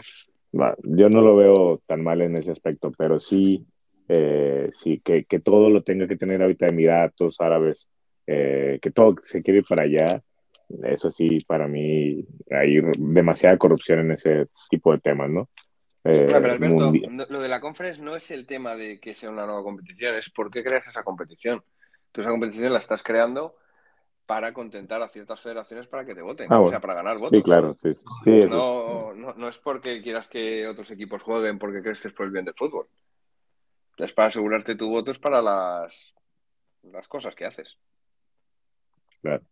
yo 0.83 1.09
no 1.09 1.21
lo 1.21 1.35
veo 1.35 1.81
tan 1.87 2.03
mal 2.03 2.21
en 2.21 2.35
ese 2.35 2.51
aspecto, 2.51 2.91
pero 2.97 3.19
sí, 3.19 3.65
eh, 4.07 4.69
sí 4.71 4.99
que, 5.03 5.25
que, 5.25 5.39
todo 5.39 5.69
lo 5.69 5.83
tenga 5.83 6.07
que 6.07 6.15
tener 6.15 6.41
ahorita 6.41 6.67
Emiratos 6.67 7.41
Árabes, 7.41 7.87
eh, 8.27 8.79
que 8.81 8.91
todo 8.91 9.15
se 9.23 9.41
quiere 9.41 9.59
ir 9.59 9.65
para 9.67 9.83
allá. 9.83 10.21
Eso 10.83 11.11
sí, 11.11 11.41
para 11.45 11.67
mí 11.67 12.25
hay 12.49 12.81
demasiada 12.97 13.57
corrupción 13.57 13.99
en 13.99 14.11
ese 14.11 14.47
tipo 14.69 14.91
de 14.91 14.99
temas, 14.99 15.29
¿no? 15.29 15.49
Eh, 16.03 16.25
pero 16.27 16.51
Alberto, 16.51 16.91
lo 17.29 17.39
de 17.39 17.47
la 17.47 17.61
conference 17.61 18.01
no 18.01 18.15
es 18.15 18.29
el 18.31 18.45
tema 18.45 18.75
de 18.75 18.99
que 18.99 19.15
sea 19.15 19.29
una 19.29 19.45
nueva 19.45 19.63
competición, 19.63 20.15
es 20.15 20.29
por 20.29 20.51
qué 20.51 20.63
creas 20.63 20.87
esa 20.87 21.03
competición. 21.03 21.63
Tú 22.11 22.21
esa 22.21 22.29
competición 22.29 22.73
la 22.73 22.79
estás 22.79 23.03
creando 23.03 23.55
para 24.25 24.53
contentar 24.53 25.01
a 25.01 25.09
ciertas 25.09 25.41
federaciones 25.41 25.87
para 25.87 26.05
que 26.05 26.15
te 26.15 26.21
voten, 26.21 26.47
ah, 26.49 26.59
o 26.59 26.67
sea, 26.67 26.79
para 26.79 26.95
ganar 26.95 27.17
votos. 27.17 27.37
Sí, 27.37 27.43
claro, 27.43 27.73
sí. 27.73 27.93
no, 28.25 29.13
no, 29.13 29.49
es 29.49 29.57
porque 29.59 30.01
quieras 30.01 30.27
que 30.27 30.67
otros 30.67 30.91
equipos 30.91 31.21
jueguen 31.23 31.59
porque 31.59 31.81
crees 31.81 31.99
que 31.99 32.09
es 32.09 32.13
por 32.13 32.25
el 32.25 32.31
bien 32.31 32.45
del 32.45 32.53
fútbol. 32.53 32.87
Es 33.97 34.13
para 34.13 34.29
asegurarte 34.29 34.75
tu 34.75 34.89
voto, 34.89 35.11
es 35.11 35.19
para 35.19 35.41
las, 35.41 36.13
las 36.83 37.07
cosas 37.07 37.35
que 37.35 37.45
haces. 37.45 37.77
Claro. 39.21 39.43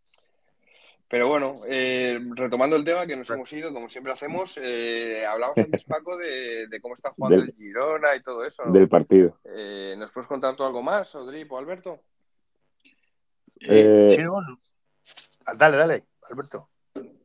Pero 1.11 1.27
bueno, 1.27 1.59
eh, 1.67 2.17
retomando 2.35 2.77
el 2.77 2.85
tema 2.85 3.05
que 3.05 3.17
nos 3.17 3.29
hemos 3.29 3.51
ido, 3.51 3.73
como 3.73 3.89
siempre 3.89 4.13
hacemos, 4.13 4.57
eh, 4.57 5.25
hablamos 5.25 5.57
antes, 5.57 5.83
Paco, 5.83 6.17
de, 6.17 6.79
cómo 6.81 6.95
está 6.95 7.11
jugando 7.11 7.43
el 7.43 7.53
Girona 7.53 8.15
y 8.15 8.21
todo 8.21 8.45
eso. 8.45 8.63
Del 8.71 8.87
partido. 8.87 9.37
Eh, 9.43 9.93
¿Nos 9.97 10.09
puedes 10.13 10.29
contar 10.29 10.55
tú 10.55 10.63
algo 10.63 10.81
más, 10.81 11.13
Odrip 11.13 11.51
o 11.51 11.57
Alberto? 11.57 11.99
Eh, 13.59 14.17
dale, 15.57 15.77
dale, 15.77 16.03
Alberto. 16.29 16.69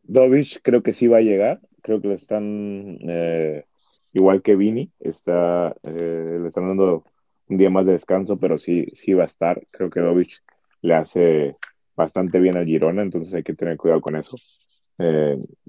Dovich 0.02 0.60
creo 0.62 0.82
que 0.82 0.92
sí 0.92 1.06
va 1.06 1.18
a 1.18 1.22
llegar. 1.22 1.60
Creo 1.80 2.00
que 2.00 2.08
le 2.08 2.14
están 2.14 2.98
eh, 3.08 3.66
igual 4.12 4.42
que 4.42 4.56
Vini. 4.56 4.90
Está, 4.98 5.76
eh, 5.84 6.38
le 6.42 6.48
están 6.48 6.66
dando 6.66 7.04
un 7.48 7.56
día 7.56 7.70
más 7.70 7.86
de 7.86 7.92
descanso, 7.92 8.36
pero 8.36 8.58
sí, 8.58 8.86
sí 8.94 9.14
va 9.14 9.22
a 9.22 9.26
estar. 9.26 9.64
Creo 9.70 9.90
que 9.90 10.00
Dovich 10.00 10.42
le 10.82 10.94
hace 10.94 11.56
bastante 11.96 12.38
bien 12.38 12.56
al 12.56 12.66
Girona, 12.66 13.02
entonces 13.02 13.32
hay 13.34 13.42
que 13.42 13.54
tener 13.54 13.76
cuidado 13.76 14.00
con 14.00 14.16
eso. 14.16 14.36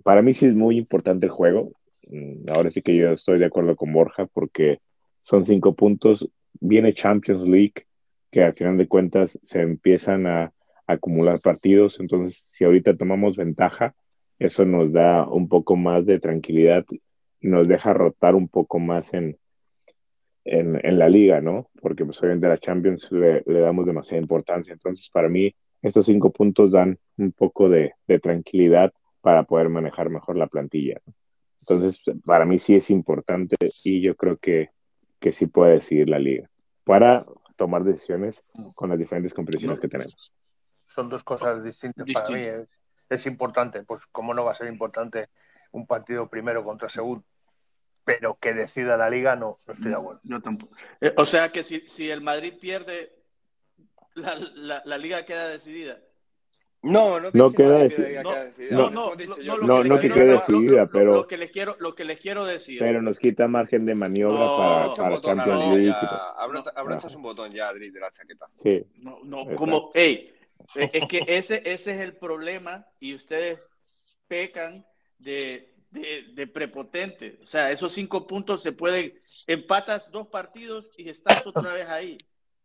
para 0.03 0.21
mí 0.21 0.33
sí 0.33 0.45
es 0.47 0.55
muy 0.55 0.77
importante 0.77 1.25
el 1.25 1.31
juego. 1.31 1.71
Mm, 2.09 2.49
ahora 2.49 2.69
sí 2.71 2.81
que 2.81 2.95
yo 2.95 3.11
estoy 3.11 3.39
de 3.39 3.45
acuerdo 3.45 3.75
con 3.75 3.91
Borja 3.93 4.25
porque 4.27 4.79
son 5.23 5.45
cinco 5.45 5.75
puntos. 5.75 6.29
Viene 6.59 6.93
Champions 6.93 7.47
League, 7.47 7.85
que 8.31 8.43
al 8.43 8.53
final 8.53 8.77
de 8.77 8.87
cuentas 8.87 9.39
se 9.43 9.61
empiezan 9.61 10.27
a 10.27 10.53
acumular 10.87 11.39
partidos. 11.41 11.99
Entonces, 11.99 12.47
si 12.51 12.63
ahorita 12.63 12.95
tomamos 12.95 13.35
ventaja, 13.37 13.95
eso 14.39 14.65
nos 14.65 14.91
da 14.93 15.27
un 15.27 15.47
poco 15.49 15.75
más 15.75 16.05
de 16.05 16.19
tranquilidad 16.19 16.85
y 17.41 17.47
nos 17.47 17.67
deja 17.67 17.93
rotar 17.93 18.35
un 18.35 18.47
poco 18.47 18.79
más 18.79 19.13
en, 19.13 19.37
en, 20.45 20.99
la 20.99 21.09
liga, 21.09 21.41
¿no? 21.41 21.69
Porque 21.81 22.05
pues 22.05 22.21
obviamente 22.21 22.47
a 22.47 22.49
la 22.49 22.57
Champions 22.57 23.11
le, 23.11 23.43
damos 23.45 23.85
demasiada 23.85 24.21
importancia. 24.21 24.73
Entonces, 24.73 25.09
para 25.09 25.29
mí, 25.29 25.53
estos 25.81 26.05
cinco 26.05 26.31
puntos 26.31 26.71
dan 26.71 26.99
un 27.17 27.31
poco 27.31 27.69
de, 27.69 27.93
tranquilidad 28.21 28.93
para 29.21 29.43
poder 29.43 29.69
manejar 29.69 30.09
mejor 30.09 30.37
la 30.37 30.47
plantilla. 30.47 31.01
Entonces, 31.61 32.01
para 32.25 32.45
mí 32.45 32.59
sí 32.59 32.75
es 32.75 32.89
importante 32.89 33.55
y 33.83 34.01
yo 34.01 34.15
creo 34.15 34.37
que, 34.37 34.69
que 35.19 35.31
sí 35.31 35.47
puede 35.47 35.73
decidir 35.73 36.09
la 36.09 36.19
liga 36.19 36.49
para 36.83 37.25
tomar 37.57 37.83
decisiones 37.83 38.43
con 38.75 38.89
las 38.89 38.99
diferentes 38.99 39.33
competiciones 39.33 39.79
que 39.79 39.89
tenemos 39.89 40.31
son 40.97 41.09
dos 41.09 41.23
cosas 41.23 41.63
distintas 41.63 42.07
para 42.11 42.29
mí. 42.29 42.43
Es, 43.09 43.25
importante, 43.27 43.83
pues 43.83 44.01
cómo 44.11 44.33
no 44.33 44.43
va 44.43 44.51
a 44.51 44.55
ser 44.55 44.67
importante 44.67 45.29
un 45.71 45.85
partido 45.85 46.27
primero 46.27 46.63
contra 46.63 46.89
segundo, 46.89 47.23
pero 48.03 48.37
que 48.41 48.53
decida 48.53 48.97
la 48.97 49.09
liga 49.09 49.35
no, 49.35 49.59
no 49.65 49.73
estoy 49.73 49.91
de 49.91 49.95
acuerdo. 49.95 50.21
No, 50.23 50.41
tampoco. 50.41 50.75
Eh, 50.99 51.13
o 51.15 51.25
sea 51.25 51.51
que 51.51 51.61
si, 51.61 51.87
si 51.87 52.09
el 52.09 52.21
Madrid 52.21 52.55
pierde, 52.59 53.16
la, 54.17 54.81
la, 54.85 54.97
liga 54.97 55.25
queda 55.25 55.47
decidida. 55.47 55.99
No, 56.83 57.19
no, 57.19 57.29
no 57.33 57.51
queda, 57.51 57.79
decidida. 57.79 58.23
No, 58.23 58.89
no, 58.89 59.15
no, 59.15 59.83
no, 59.83 59.99
que 59.99 60.09
quede 60.09 60.33
decidida, 60.33 60.87
pero 60.87 61.15
lo 61.15 61.27
que 61.27 61.37
les 61.37 61.51
quiero, 61.51 61.75
lo 61.79 61.95
que 61.95 62.05
les 62.05 62.19
quiero 62.19 62.45
decir. 62.45 62.79
Pero 62.79 63.01
nos 63.01 63.19
quita 63.19 63.47
margen 63.47 63.85
de 63.85 63.95
maniobra 63.95 64.47
para, 64.57 64.93
para 64.93 65.21
Champions 65.21 65.75
League. 65.75 65.95
Abrochas 66.75 67.15
un 67.15 67.23
botón 67.23 67.51
ya, 67.51 67.69
Adri, 67.69 67.89
de 67.89 67.99
la 67.99 68.11
chaqueta. 68.11 68.47
Sí. 68.55 68.85
No, 68.97 69.19
no, 69.23 69.55
como, 69.55 69.91
hey, 69.93 70.33
eh, 70.75 70.89
es 70.93 71.07
que 71.07 71.23
ese, 71.27 71.61
ese 71.65 71.95
es 71.95 71.99
el 71.99 72.15
problema 72.15 72.85
y 72.99 73.15
ustedes 73.15 73.59
pecan 74.27 74.85
de, 75.17 75.73
de, 75.91 76.47
prepotente. 76.47 77.39
O 77.43 77.47
sea, 77.47 77.71
esos 77.71 77.93
cinco 77.93 78.27
puntos 78.27 78.61
se 78.61 78.71
pueden, 78.71 79.17
empatas 79.47 80.11
dos 80.11 80.27
partidos 80.27 80.89
y 80.97 81.09
estás 81.09 81.45
otra 81.47 81.73
vez 81.73 81.87
ahí. 81.87 82.17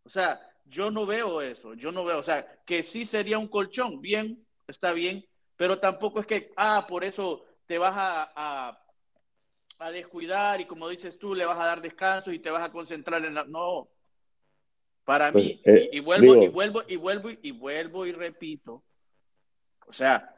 O 0.04 0.10
sea, 0.10 0.40
yo 0.72 0.90
no 0.90 1.04
veo 1.04 1.42
eso, 1.42 1.74
yo 1.74 1.92
no 1.92 2.02
veo, 2.02 2.18
o 2.18 2.22
sea, 2.22 2.46
que 2.64 2.82
sí 2.82 3.04
sería 3.04 3.38
un 3.38 3.48
colchón, 3.48 4.00
bien, 4.00 4.44
está 4.66 4.92
bien, 4.92 5.24
pero 5.54 5.78
tampoco 5.78 6.20
es 6.20 6.26
que, 6.26 6.50
ah, 6.56 6.86
por 6.88 7.04
eso 7.04 7.44
te 7.66 7.76
vas 7.76 7.94
a, 7.94 8.32
a, 8.34 8.84
a 9.78 9.90
descuidar 9.90 10.62
y 10.62 10.64
como 10.64 10.88
dices 10.88 11.18
tú, 11.18 11.34
le 11.34 11.44
vas 11.44 11.58
a 11.58 11.66
dar 11.66 11.82
descanso 11.82 12.32
y 12.32 12.38
te 12.38 12.50
vas 12.50 12.64
a 12.64 12.72
concentrar 12.72 13.22
en 13.24 13.34
la... 13.34 13.44
No, 13.44 13.90
para 15.04 15.30
pues, 15.30 15.44
mí, 15.44 15.60
eh, 15.64 15.90
y, 15.92 16.00
vuelvo, 16.00 16.42
y 16.42 16.48
vuelvo, 16.48 16.82
y 16.88 16.96
vuelvo, 16.96 17.30
y 17.30 17.50
vuelvo 17.50 18.06
y 18.06 18.12
repito. 18.12 18.82
O 19.86 19.92
sea, 19.92 20.34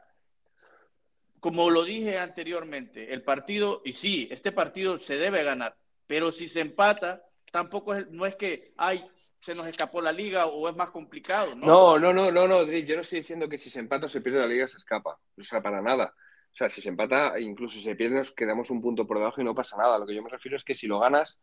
como 1.39 1.69
lo 1.69 1.85
dije 1.85 2.17
anteriormente, 2.17 3.13
el 3.13 3.23
partido, 3.23 3.81
y 3.85 3.93
sí, 3.93 4.27
este 4.31 4.51
partido 4.51 4.99
se 4.99 5.15
debe 5.15 5.43
ganar, 5.43 5.77
pero 6.07 6.33
si 6.33 6.49
se 6.49 6.59
empata, 6.59 7.23
tampoco 7.51 7.95
es, 7.95 8.09
no 8.09 8.25
es 8.25 8.35
que, 8.35 8.73
ay, 8.75 9.07
se 9.45 9.53
nos 9.53 9.67
escapó 9.67 10.01
la 10.01 10.11
liga 10.11 10.47
o 10.47 10.67
es 10.67 10.75
más 10.75 10.89
complicado, 10.89 11.55
¿no? 11.55 11.67
No, 11.67 11.99
no, 11.99 12.11
no, 12.11 12.31
no, 12.31 12.47
no, 12.47 12.63
yo 12.63 12.95
no 12.95 13.01
estoy 13.01 13.19
diciendo 13.19 13.47
que 13.47 13.59
si 13.59 13.69
se 13.69 13.79
empata 13.79 14.07
o 14.07 14.09
se 14.09 14.19
pierde 14.19 14.39
la 14.39 14.47
liga 14.47 14.67
se 14.67 14.77
escapa, 14.77 15.19
o 15.37 15.43
sea, 15.43 15.61
para 15.61 15.83
nada. 15.83 16.15
O 16.17 16.55
sea, 16.57 16.67
si 16.67 16.81
se 16.81 16.89
empata, 16.89 17.39
incluso 17.39 17.75
si 17.75 17.83
se 17.83 17.95
pierde, 17.95 18.15
nos 18.15 18.31
quedamos 18.31 18.71
un 18.71 18.81
punto 18.81 19.05
por 19.05 19.19
debajo 19.19 19.41
y 19.41 19.43
no 19.43 19.53
pasa 19.53 19.77
nada. 19.77 19.99
Lo 19.99 20.07
que 20.07 20.15
yo 20.15 20.23
me 20.23 20.31
refiero 20.31 20.57
es 20.57 20.63
que 20.63 20.73
si 20.73 20.87
lo 20.87 20.99
ganas, 20.99 21.39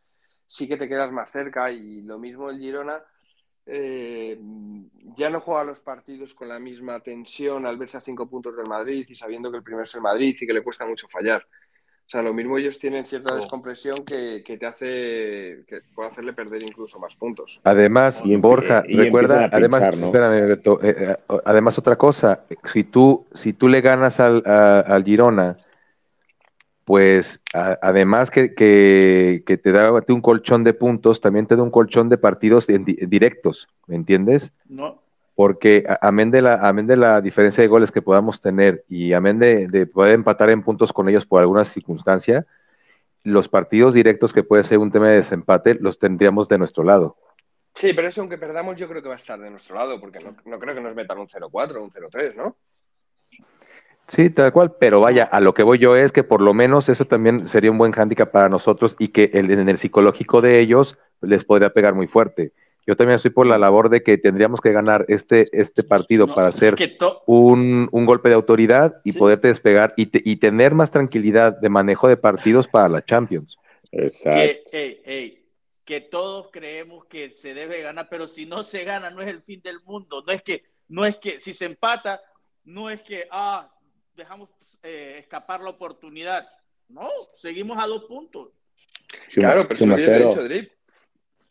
sí 0.49 0.67
que 0.67 0.77
te 0.77 0.89
quedas 0.89 1.13
más 1.13 1.31
cerca 1.31 1.71
y 1.71 2.03
lo 2.03 2.19
mismo 2.19 2.51
el 2.51 2.59
Girona 2.59 3.05
eh, 3.67 4.37
ya 5.17 5.31
no 5.31 5.41
juega 5.41 5.63
los 5.63 5.79
partidos 5.79 6.35
con 6.35 6.49
la 6.49 6.59
misma 6.59 6.99
tensión 7.05 7.67
al 7.67 7.77
verse 7.77 7.99
a 7.99 8.01
cinco 8.01 8.29
puntos 8.29 8.57
del 8.57 8.67
Madrid 8.67 9.07
y 9.09 9.15
sabiendo 9.15 9.49
que 9.53 9.59
el 9.59 9.63
primero 9.63 9.85
es 9.85 9.95
el 9.95 10.01
Madrid 10.01 10.37
y 10.41 10.45
que 10.45 10.53
le 10.53 10.65
cuesta 10.65 10.87
mucho 10.87 11.07
fallar. 11.07 11.47
O 12.07 12.11
sea, 12.13 12.23
lo 12.23 12.35
mismo 12.35 12.59
ellos 12.59 12.79
tienen 12.79 13.07
cierta 13.07 13.35
descompresión 13.35 14.05
que, 14.05 14.43
te 14.45 14.67
hace, 14.67 15.65
que 15.67 15.81
puede 15.95 16.11
hacerle 16.11 16.35
perder 16.35 16.63
incluso 16.63 16.99
más 16.99 17.17
puntos. 17.17 17.61
Además, 17.65 18.23
y 18.25 18.37
Borja, 18.37 18.83
recuerda, 18.83 19.49
además, 19.51 19.97
espérame, 19.97 20.53
eh, 20.53 20.61
eh, 20.83 21.17
además 21.45 21.79
otra 21.79 21.97
cosa, 21.97 22.45
si 22.73 22.85
tú, 22.85 23.27
si 23.33 23.55
tú 23.55 23.69
le 23.69 23.81
ganas 23.81 24.21
al, 24.21 24.43
al 24.45 25.05
Girona, 25.05 25.57
pues 26.85 27.41
además 27.55 28.31
que, 28.31 28.49
te 29.47 29.73
da 29.73 29.93
un 29.93 30.21
colchón 30.21 30.65
de 30.65 30.75
puntos, 30.75 31.21
también 31.21 31.47
te 31.47 31.57
da 31.57 31.63
un 31.63 31.71
colchón 31.71 32.09
de 32.09 32.19
partidos 32.19 32.67
directos, 32.67 33.69
¿me 33.87 33.97
entiendes? 33.97 34.51
No. 34.69 35.02
Porque 35.35 35.87
amén 36.01 36.31
de, 36.31 36.43
la, 36.43 36.55
amén 36.55 36.87
de 36.87 36.97
la 36.97 37.21
diferencia 37.21 37.63
de 37.63 37.69
goles 37.69 37.91
que 37.91 38.03
podamos 38.03 38.41
tener 38.41 38.85
y 38.89 39.13
amén 39.15 39.39
de, 39.39 39.67
de 39.67 39.87
poder 39.87 40.15
empatar 40.15 40.51
en 40.51 40.63
puntos 40.63 40.93
con 40.93 41.09
ellos 41.09 41.25
por 41.25 41.41
alguna 41.41 41.65
circunstancia, 41.65 42.47
los 43.25 43.49
partidos 43.49 43.95
directos 43.95 44.33
que 44.33 44.43
puede 44.43 44.65
ser 44.65 44.79
un 44.79 44.91
tema 44.91 45.09
de 45.09 45.17
desempate 45.17 45.75
los 45.75 45.99
tendríamos 45.99 46.49
de 46.49 46.59
nuestro 46.59 46.85
lado. 46.85 47.17
Sí, 47.75 47.93
pero 47.95 48.09
eso 48.09 48.21
aunque 48.21 48.37
perdamos 48.37 48.77
yo 48.77 48.89
creo 48.89 49.03
que 49.03 49.09
va 49.09 49.15
a 49.15 49.19
estar 49.19 49.41
de 49.41 49.51
nuestro 49.51 49.77
lado, 49.77 49.99
porque 50.01 50.21
no, 50.21 50.37
no 50.45 50.59
creo 50.59 50.75
que 50.75 50.81
nos 50.81 50.95
metan 50.95 51.19
un 51.19 51.29
0-4 51.29 51.77
o 51.77 51.85
un 51.85 51.91
0-3, 51.91 52.35
¿no? 52.35 52.57
Sí, 54.09 54.29
tal 54.31 54.53
cual, 54.53 54.75
pero 54.79 55.01
vaya, 55.01 55.25
a 55.25 55.41
lo 55.41 55.55
que 55.55 55.63
voy 55.63 55.79
yo 55.79 55.97
es 55.97 56.13
que 56.13 56.25
por 56.25 56.43
lo 56.43 56.53
menos 56.53 56.89
eso 56.89 57.07
también 57.07 57.49
sería 57.49 57.71
un 57.71 57.79
buen 57.79 57.93
hándicap 57.93 58.31
para 58.31 58.49
nosotros 58.49 58.95
y 58.99 59.09
que 59.09 59.31
el, 59.33 59.51
en 59.51 59.69
el 59.69 59.79
psicológico 59.79 60.41
de 60.43 60.61
ellos 60.61 60.99
les 61.21 61.45
podría 61.45 61.73
pegar 61.73 61.95
muy 61.95 62.09
fuerte. 62.09 62.53
Yo 62.87 62.97
también 62.97 63.17
estoy 63.17 63.31
por 63.31 63.47
la 63.47 63.59
labor 63.59 63.91
de 63.91 64.03
que 64.03 64.19
tendríamos 64.19 64.61
que 64.61 64.73
ganar 64.73 65.05
este, 65.09 65.49
este 65.53 65.85
partido 65.85 66.27
para 66.27 66.49
hacer 66.49 66.75
un, 67.27 67.89
golpe 67.93 68.29
de 68.29 68.35
autoridad 68.35 69.01
y 69.05 69.13
poderte 69.13 69.49
despegar 69.49 69.95
y, 69.97 70.11
y, 70.29 70.37
tener 70.37 70.75
más 70.75 70.91
tranquilidad 70.91 71.57
de 71.59 71.69
manejo 71.69 72.09
de 72.09 72.17
partidos 72.17 72.67
para 72.67 72.89
la 72.89 73.05
Champions. 73.05 73.57
Exacto. 73.93 74.71
Que, 74.73 75.43
que 75.85 76.01
todos 76.01 76.49
creemos 76.51 77.05
que 77.07 77.35
se 77.35 77.55
debe 77.55 77.83
ganar, 77.83 78.09
pero 78.11 78.29
si 78.29 78.47
no 78.47 78.65
se 78.65 78.85
gana 78.85 79.11
no 79.11 79.21
es 79.21 79.29
el 79.29 79.43
fin 79.43 79.61
del 79.63 79.81
mundo. 79.83 80.23
No 80.27 80.33
es 80.33 80.43
que, 80.43 80.65
no 80.89 81.05
es 81.05 81.17
que 81.17 81.41
si 81.41 81.55
se 81.55 81.67
empata, 81.67 82.21
no 82.65 82.91
es 82.91 83.03
que, 83.03 83.27
ah, 83.31 83.73
dejamos 84.15 84.49
eh, 84.83 85.17
escapar 85.19 85.61
la 85.61 85.71
oportunidad. 85.71 86.49
No, 86.89 87.09
seguimos 87.41 87.83
a 87.83 87.87
dos 87.87 88.05
puntos. 88.05 88.51
Claro, 89.33 89.67
pero 89.67 89.79
si 89.79 89.87
lo 89.87 89.97
he 89.97 90.27
dicho, 90.27 90.45
Drip. 90.45 90.73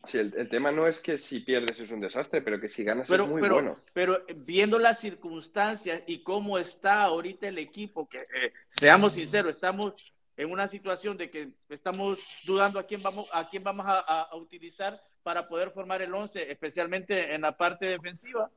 Si 0.06 0.18
el, 0.18 0.48
tema 0.48 0.72
no 0.72 0.86
es 0.86 1.00
que 1.00 1.16
si 1.16 1.40
pierdes 1.40 1.78
es 1.78 1.90
un 1.92 2.00
desastre, 2.00 2.42
pero 2.42 2.60
que 2.60 2.68
si 2.68 2.82
ganas 2.82 3.08
es 3.08 3.28
muy 3.28 3.40
bueno. 3.40 3.76
Pero 3.92 4.24
viendo 4.44 4.78
las 4.78 4.98
circunstancias 4.98 6.02
y 6.06 6.22
cómo 6.22 6.58
está 6.58 7.02
ahorita 7.02 7.48
el 7.48 7.58
equipo, 7.58 8.08
que 8.08 8.18
eh, 8.18 8.52
seamos 8.68 9.12
sinceros, 9.14 9.52
estamos 9.52 9.94
en 10.36 10.50
una 10.50 10.66
situación 10.66 11.16
de 11.16 11.30
que 11.30 11.50
estamos 11.68 12.18
dudando 12.44 12.80
a 12.80 12.86
quién 12.86 13.02
vamos 13.02 13.28
a 13.32 13.48
quién 13.48 13.62
vamos 13.62 13.86
a, 13.86 14.22
a 14.22 14.36
utilizar 14.36 15.00
para 15.22 15.46
poder 15.46 15.70
formar 15.70 16.02
el 16.02 16.12
11, 16.12 16.50
especialmente 16.50 17.32
en 17.34 17.42
la 17.42 17.56
parte 17.56 17.86
defensiva 17.86 18.50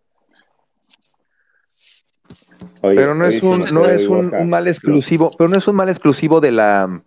pero 2.82 3.16
no 3.16 3.26
es 3.26 3.42
un, 3.42 3.60
no 3.74 3.86
es 3.86 4.08
un, 4.08 4.50
mal 4.50 4.68
exclusivo, 4.68 5.32
pero 5.38 5.50
no 5.50 5.58
es 5.58 5.68
un 5.68 5.76
mal 5.76 5.90
exclusivo 5.90 6.40
de 6.40 6.52
la 6.52 7.02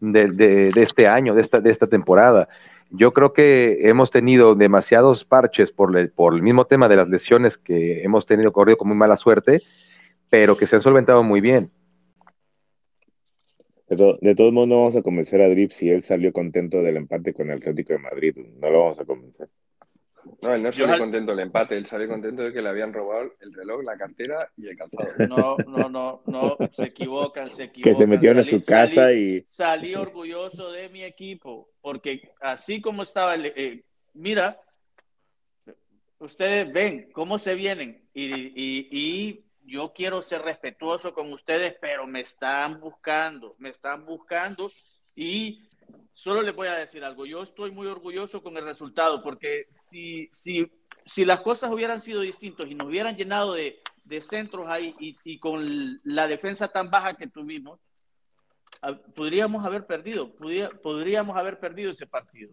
de, 0.00 0.28
de, 0.28 0.82
este 0.82 1.06
año, 1.08 1.34
de 1.34 1.42
esta, 1.42 1.60
de 1.60 1.70
esta 1.70 1.86
temporada. 1.86 2.48
Yo 2.90 3.12
creo 3.12 3.32
que 3.32 3.88
hemos 3.88 4.10
tenido 4.10 4.54
demasiados 4.54 5.24
parches 5.24 5.72
por, 5.72 5.96
el, 5.96 6.10
por 6.10 6.34
el 6.34 6.42
mismo 6.42 6.66
tema 6.66 6.88
de 6.88 6.96
las 6.96 7.08
lesiones 7.08 7.58
que 7.58 8.02
hemos 8.02 8.26
tenido 8.26 8.52
corrido 8.52 8.78
con 8.78 8.88
muy 8.88 8.96
mala 8.96 9.16
suerte, 9.16 9.60
pero 10.30 10.56
que 10.56 10.66
se 10.66 10.76
han 10.76 10.82
solventado 10.82 11.22
muy 11.22 11.40
bien. 11.40 11.70
De, 13.88 14.18
de 14.20 14.34
todos 14.34 14.52
modos, 14.52 14.68
no 14.68 14.78
vamos 14.78 14.96
a 14.96 15.02
convencer 15.02 15.40
a 15.40 15.48
Drip 15.48 15.70
si 15.70 15.90
él 15.90 16.02
salió 16.02 16.32
contento 16.32 16.82
del 16.82 16.96
empate 16.96 17.32
con 17.32 17.50
el 17.50 17.58
Atlético 17.58 17.92
de 17.92 17.98
Madrid. 18.00 18.36
No 18.60 18.70
lo 18.70 18.80
vamos 18.80 19.00
a 19.00 19.04
convencer. 19.04 19.48
No, 20.42 20.54
él 20.54 20.62
no 20.62 20.72
salió 20.72 20.98
contento 20.98 21.32
del 21.32 21.46
empate, 21.46 21.76
él 21.76 21.86
salió 21.86 22.08
contento 22.08 22.42
de 22.42 22.52
que 22.52 22.62
le 22.62 22.68
habían 22.68 22.92
robado 22.92 23.32
el 23.40 23.52
reloj, 23.52 23.82
la 23.84 23.96
cartera 23.96 24.50
y 24.56 24.68
el 24.68 24.76
calzado. 24.76 25.08
No, 25.28 25.56
no, 25.66 25.88
no, 25.88 26.22
no, 26.26 26.56
se 26.72 26.84
equivocan, 26.84 27.50
se 27.50 27.64
equivocan. 27.64 27.92
Que 27.92 27.98
se 27.98 28.06
metieron 28.06 28.38
en 28.38 28.44
su 28.44 28.62
casa 28.62 29.12
y... 29.12 29.44
Salí 29.48 29.94
orgulloso 29.94 30.72
de 30.72 30.88
mi 30.88 31.02
equipo, 31.02 31.70
porque 31.80 32.32
así 32.40 32.80
como 32.80 33.02
estaba, 33.02 33.34
el, 33.34 33.46
eh, 33.46 33.84
mira, 34.14 34.60
ustedes 36.18 36.72
ven 36.72 37.10
cómo 37.12 37.38
se 37.38 37.54
vienen 37.54 38.08
y, 38.12 38.24
y, 38.24 38.88
y 38.90 39.44
yo 39.66 39.92
quiero 39.92 40.22
ser 40.22 40.42
respetuoso 40.42 41.12
con 41.12 41.32
ustedes, 41.32 41.76
pero 41.80 42.06
me 42.06 42.20
están 42.20 42.80
buscando, 42.80 43.56
me 43.58 43.70
están 43.70 44.04
buscando 44.06 44.70
y 45.14 45.68
solo 46.16 46.42
les 46.42 46.54
voy 46.54 46.68
a 46.68 46.74
decir 46.74 47.04
algo. 47.04 47.26
Yo 47.26 47.42
estoy 47.42 47.70
muy 47.70 47.86
orgulloso 47.86 48.42
con 48.42 48.56
el 48.56 48.64
resultado, 48.64 49.22
porque 49.22 49.66
si, 49.70 50.28
si, 50.32 50.72
si 51.04 51.24
las 51.24 51.40
cosas 51.40 51.70
hubieran 51.70 52.02
sido 52.02 52.20
distintas 52.20 52.66
y 52.68 52.74
nos 52.74 52.88
hubieran 52.88 53.16
llenado 53.16 53.54
de, 53.54 53.80
de 54.04 54.20
centros 54.20 54.66
ahí 54.68 54.94
y, 54.98 55.16
y, 55.24 55.38
con 55.38 56.00
la 56.04 56.26
defensa 56.26 56.68
tan 56.68 56.90
baja 56.90 57.14
que 57.14 57.26
tuvimos, 57.26 57.80
ah, 58.82 58.96
podríamos 59.14 59.64
haber 59.64 59.86
perdido, 59.86 60.34
podríamos 60.82 61.36
haber 61.36 61.60
perdido 61.60 61.92
ese 61.92 62.06
partido. 62.06 62.52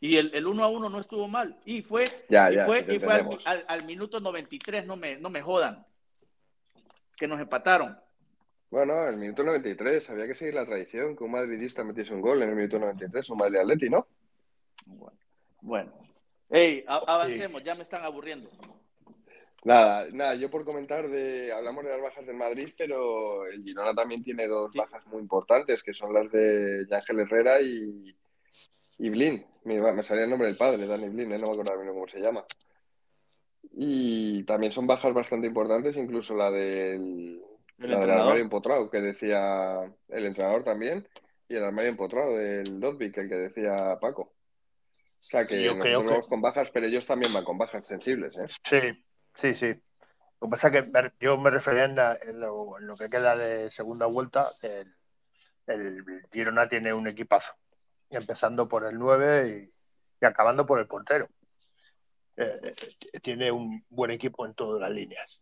Y 0.00 0.16
el, 0.16 0.30
el 0.34 0.46
1 0.46 0.64
a 0.64 0.68
1 0.68 0.88
no 0.88 1.00
estuvo 1.00 1.26
mal. 1.28 1.58
Y 1.64 1.82
fue, 1.82 2.04
y 2.04 2.58
fue, 2.64 2.86
y 2.88 2.98
fue 2.98 3.12
al, 3.12 3.38
al, 3.44 3.64
al, 3.66 3.84
minuto 3.84 4.20
93, 4.20 4.86
no 4.86 4.96
me, 4.96 5.18
no 5.18 5.30
me 5.30 5.42
jodan, 5.42 5.86
que 7.16 7.26
nos 7.26 7.40
empataron. 7.40 7.98
Bueno, 8.70 9.06
el 9.06 9.16
minuto 9.16 9.44
93, 9.44 10.10
había 10.10 10.26
que 10.26 10.34
seguir 10.34 10.54
la 10.54 10.66
tradición, 10.66 11.16
que 11.16 11.24
un 11.24 11.30
madridista 11.30 11.84
metiese 11.84 12.14
un 12.14 12.20
gol 12.20 12.42
en 12.42 12.50
el 12.50 12.56
minuto 12.56 12.78
93, 12.78 13.30
un 13.30 13.38
Madrid 13.38 13.58
Atleti, 13.58 13.88
¿no? 13.88 14.06
Bueno. 15.60 15.92
Hey, 16.50 16.84
avancemos, 16.86 17.62
ya 17.62 17.74
me 17.74 17.82
están 17.82 18.02
aburriendo. 18.04 18.50
Nada, 19.64 20.06
nada, 20.12 20.34
yo 20.36 20.48
por 20.48 20.64
comentar 20.64 21.08
de, 21.08 21.52
hablamos 21.52 21.84
de 21.84 21.90
las 21.90 22.00
bajas 22.00 22.24
del 22.26 22.36
Madrid, 22.36 22.68
pero 22.78 23.46
el 23.46 23.64
Girona 23.64 23.94
también 23.94 24.22
tiene 24.22 24.46
dos 24.46 24.72
bajas 24.72 25.04
muy 25.06 25.20
importantes, 25.20 25.82
que 25.82 25.92
son 25.92 26.14
las 26.14 26.30
de 26.30 26.86
Ángel 26.90 27.20
Herrera 27.20 27.60
y, 27.60 28.16
y 28.98 29.10
Blin. 29.10 29.44
Me, 29.64 29.80
me, 29.92 30.02
salía 30.04 30.24
el 30.24 30.30
nombre 30.30 30.46
del 30.46 30.56
padre, 30.56 30.86
Dani 30.86 31.08
Blin, 31.08 31.32
¿eh? 31.32 31.38
no 31.38 31.46
me 31.46 31.52
acuerdo 31.52 31.80
bien 31.80 31.92
cómo 31.92 32.06
se 32.06 32.20
llama. 32.20 32.44
Y 33.72 34.44
también 34.44 34.72
son 34.72 34.86
bajas 34.86 35.12
bastante 35.12 35.48
importantes, 35.48 35.96
incluso 35.96 36.36
la 36.36 36.50
del 36.50 37.42
el 37.78 37.90
la 37.90 38.00
del 38.00 38.10
armario 38.10 38.42
empotrado, 38.42 38.90
que 38.90 39.00
decía 39.00 39.80
el 40.08 40.26
entrenador 40.26 40.64
también, 40.64 41.06
y 41.48 41.56
el 41.56 41.64
armario 41.64 41.90
empotrado 41.90 42.36
del 42.36 42.80
Ludwig, 42.80 43.18
el 43.18 43.28
que 43.28 43.34
decía 43.34 43.98
Paco. 44.00 44.32
O 45.18 45.28
sea 45.28 45.46
que 45.46 45.62
yo 45.62 45.78
creo 45.78 46.06
que... 46.06 46.28
con 46.28 46.40
bajas, 46.40 46.70
pero 46.72 46.86
ellos 46.86 47.06
también 47.06 47.32
van 47.32 47.44
con 47.44 47.58
bajas 47.58 47.86
sensibles, 47.86 48.36
¿eh? 48.36 48.46
Sí, 48.64 49.04
sí, 49.34 49.54
sí. 49.54 49.80
Lo 50.40 50.48
que 50.48 50.50
pasa 50.50 50.68
es 50.68 50.84
que 50.84 51.12
yo 51.20 51.38
me 51.38 51.50
refería 51.50 51.84
en 51.84 51.96
lo, 52.40 52.78
en 52.78 52.86
lo 52.86 52.94
que 52.94 53.08
queda 53.08 53.36
de 53.36 53.70
segunda 53.70 54.06
vuelta, 54.06 54.50
el, 54.62 54.94
el, 55.66 56.04
Girona 56.32 56.68
tiene 56.68 56.92
un 56.92 57.08
equipazo, 57.08 57.54
empezando 58.10 58.68
por 58.68 58.84
el 58.84 58.98
9 58.98 59.48
y, 59.48 60.24
y 60.24 60.26
acabando 60.26 60.66
por 60.66 60.78
el 60.78 60.86
portero. 60.86 61.28
Eh, 62.36 62.74
eh, 63.12 63.20
tiene 63.20 63.50
un 63.50 63.82
buen 63.88 64.10
equipo 64.10 64.44
en 64.44 64.54
todas 64.54 64.80
las 64.80 64.90
líneas. 64.90 65.40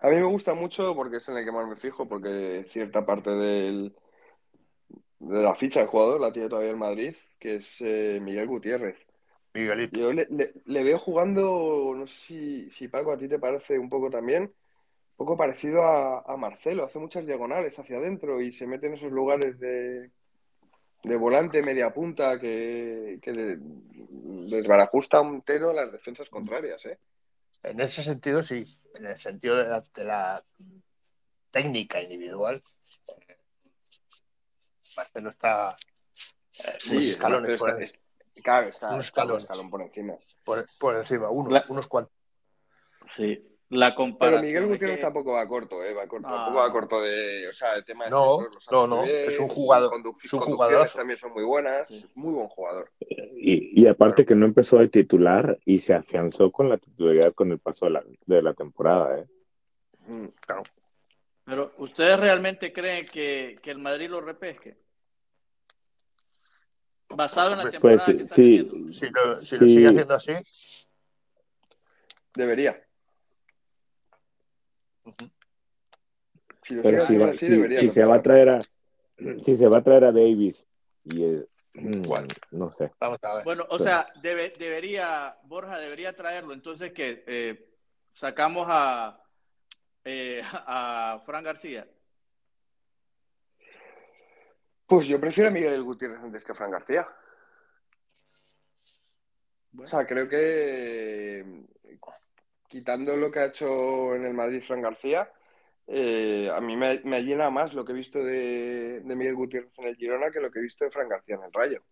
A 0.00 0.08
mí 0.08 0.16
me 0.16 0.24
gusta 0.24 0.54
mucho 0.54 0.94
porque 0.94 1.16
es 1.16 1.28
en 1.28 1.36
el 1.36 1.44
que 1.44 1.52
más 1.52 1.66
me 1.66 1.76
fijo, 1.76 2.06
porque 2.06 2.66
cierta 2.70 3.06
parte 3.06 3.30
del, 3.30 3.94
de 5.18 5.42
la 5.42 5.54
ficha 5.54 5.80
del 5.80 5.88
jugador 5.88 6.20
la 6.20 6.32
tiene 6.32 6.48
todavía 6.48 6.70
el 6.70 6.76
Madrid, 6.76 7.14
que 7.38 7.56
es 7.56 7.76
eh, 7.80 8.18
Miguel 8.22 8.46
Gutiérrez. 8.46 9.06
Miguelito. 9.54 9.98
Yo 9.98 10.12
le, 10.12 10.26
le, 10.28 10.82
veo 10.82 10.98
jugando, 10.98 11.94
no 11.96 12.06
sé 12.06 12.14
si, 12.14 12.70
si, 12.70 12.88
Paco 12.88 13.12
a 13.12 13.18
ti 13.18 13.28
te 13.28 13.38
parece 13.38 13.78
un 13.78 13.88
poco 13.88 14.10
también, 14.10 14.42
un 14.42 15.16
poco 15.16 15.36
parecido 15.36 15.82
a, 15.84 16.20
a 16.20 16.36
Marcelo, 16.36 16.84
hace 16.84 16.98
muchas 16.98 17.24
diagonales 17.24 17.78
hacia 17.78 17.98
adentro 17.98 18.40
y 18.40 18.52
se 18.52 18.66
mete 18.66 18.88
en 18.88 18.94
esos 18.94 19.12
lugares 19.12 19.58
de, 19.60 20.10
de 21.04 21.16
volante 21.16 21.62
media 21.62 21.92
punta 21.92 22.40
que, 22.40 23.18
que 23.22 23.58
desbarajusta 24.50 25.20
un 25.20 25.42
tero 25.42 25.72
las 25.72 25.92
defensas 25.92 26.28
contrarias, 26.28 26.84
¿eh? 26.86 26.98
En 27.64 27.80
ese 27.80 28.02
sentido, 28.02 28.42
sí, 28.42 28.64
en 28.94 29.06
el 29.06 29.18
sentido 29.18 29.56
de 29.56 29.64
la, 29.64 29.82
de 29.94 30.04
la 30.04 30.44
técnica 31.50 32.00
individual, 32.00 32.62
eh, 33.08 33.38
Marcelo 34.96 35.30
está 35.30 35.76
eh, 36.58 36.78
sí, 36.78 37.10
escalones 37.12 37.58
por, 37.58 37.82
está, 37.82 38.00
claro, 38.42 38.68
está, 38.68 38.94
un 38.94 39.00
escalón, 39.00 39.40
escalón 39.40 39.70
por 39.70 39.82
encima. 39.82 40.14
Por, 40.44 40.66
por 40.78 40.96
encima, 40.96 41.30
uno, 41.30 41.58
unos 41.68 41.88
cuantos. 41.88 42.14
Sí, 43.16 43.42
La 43.74 43.94
comparación. 43.94 44.40
Pero 44.42 44.46
Miguel 44.46 44.66
Gutiérrez 44.72 44.96
que- 44.98 45.02
tampoco 45.02 45.32
va 45.32 45.48
corto, 45.48 45.82
¿eh? 45.82 45.94
Va 45.94 46.06
corto, 46.06 46.28
tampoco 46.28 46.58
va 46.58 46.70
corto 46.70 47.00
de. 47.02 47.48
O 47.48 47.52
sea, 47.52 47.74
el 47.74 47.84
tema 47.84 48.04
de 48.04 48.10
No, 48.10 48.38
centros 48.40 48.66
no, 48.70 48.86
no, 48.86 49.02
bien, 49.02 49.30
es 49.30 49.38
un 49.40 49.48
jugador- 49.48 49.90
conduc- 49.90 50.16
es 50.24 50.32
un 50.32 50.38
conducciones 50.40 50.56
jugadorazo. 50.56 50.98
también 50.98 51.18
son 51.18 51.32
muy 51.32 51.44
buenas. 51.44 52.06
Muy 52.14 52.34
buen 52.34 52.46
jugador. 52.48 52.92
Y, 53.00 53.82
y 53.82 53.86
aparte 53.88 54.24
que 54.24 54.34
no 54.34 54.46
empezó 54.46 54.78
de 54.78 54.88
titular 54.88 55.58
y 55.64 55.80
se 55.80 55.94
afianzó 55.94 56.52
con 56.52 56.68
la 56.68 56.78
titularidad 56.78 57.34
con 57.34 57.50
el 57.50 57.58
paso 57.58 57.86
de 57.86 57.90
la, 57.92 58.04
de 58.26 58.42
la 58.42 58.54
temporada. 58.54 59.18
¿eh? 59.18 59.26
Mm. 60.06 60.28
Pero, 61.44 61.72
¿ustedes 61.78 62.18
realmente 62.20 62.72
creen 62.72 63.06
que, 63.06 63.54
que 63.62 63.70
el 63.72 63.78
Madrid 63.78 64.08
lo 64.08 64.20
repesque? 64.20 64.76
Basado 67.08 67.52
en 67.52 67.56
la 67.58 67.62
Pues, 67.62 67.72
temporada 67.72 68.04
Pues 68.04 68.16
que 68.16 68.22
está 68.22 68.34
sí. 68.36 68.58
Si 68.98 69.06
lo, 69.10 69.40
si 69.42 69.56
lo 69.56 69.66
Sí. 69.66 69.74
sigue 69.74 69.86
haciendo 69.88 70.14
así, 70.14 70.32
Debería. 72.36 72.83
Si 76.62 76.74
pero 76.76 76.98
si, 76.98 77.02
haciendo 77.02 77.24
va- 77.26 77.30
así, 77.32 77.38
si- 77.38 77.48
debería. 77.50 77.80
si 77.80 77.90
se 77.90 78.04
va 78.04 78.14
a 78.16 78.22
traer 78.22 78.48
a 78.48 78.62
si 79.44 79.54
se 79.54 79.68
va 79.68 79.78
a 79.78 79.82
traer 79.82 80.04
a 80.04 80.12
Davis 80.12 80.66
y 81.04 81.24
eh, 81.24 81.46
¿Cuál? 82.06 82.26
no 82.52 82.70
sé. 82.70 82.90
vamos 83.00 83.18
a 83.22 83.34
ver. 83.34 83.44
Bueno, 83.44 83.66
o 83.68 83.78
sea, 83.78 84.06
debe- 84.22 84.52
debería, 84.58 85.36
Borja 85.44 85.78
debería 85.78 86.14
traerlo. 86.16 86.52
Entonces, 86.54 86.92
que 86.92 87.22
eh, 87.26 87.68
sacamos 88.14 88.66
a, 88.70 89.20
eh, 90.04 90.40
a 90.52 91.20
Fran 91.26 91.42
García. 91.44 91.86
Pues 94.86 95.06
yo 95.06 95.20
prefiero 95.20 95.48
a 95.48 95.52
Miguel 95.52 95.82
Gutiérrez 95.82 96.20
antes 96.20 96.44
que 96.44 96.52
a 96.52 96.54
Fran 96.54 96.70
García. 96.70 97.06
O 99.76 99.86
sea, 99.86 100.06
creo 100.06 100.28
que 100.28 101.64
quitando 102.74 103.16
lo 103.16 103.30
que 103.30 103.38
ha 103.38 103.46
hecho 103.46 104.16
en 104.16 104.24
el 104.24 104.34
Madrid 104.34 104.60
Fran 104.66 104.82
García, 104.82 105.30
eh, 105.86 106.50
a 106.52 106.60
mí 106.60 106.76
me, 106.76 107.00
me 107.04 107.22
llena 107.22 107.48
más 107.48 107.72
lo 107.72 107.84
que 107.84 107.92
he 107.92 107.94
visto 107.94 108.18
de, 108.18 109.00
de 109.00 109.14
Miguel 109.16 109.36
Gutiérrez 109.36 109.78
en 109.78 109.84
el 109.86 109.94
Girona 109.96 110.32
que 110.32 110.40
lo 110.40 110.50
que 110.50 110.58
he 110.58 110.62
visto 110.62 110.84
de 110.84 110.90
Fran 110.90 111.08
García 111.08 111.36
en 111.36 111.44
el 111.44 111.52
Rayo. 111.52 111.82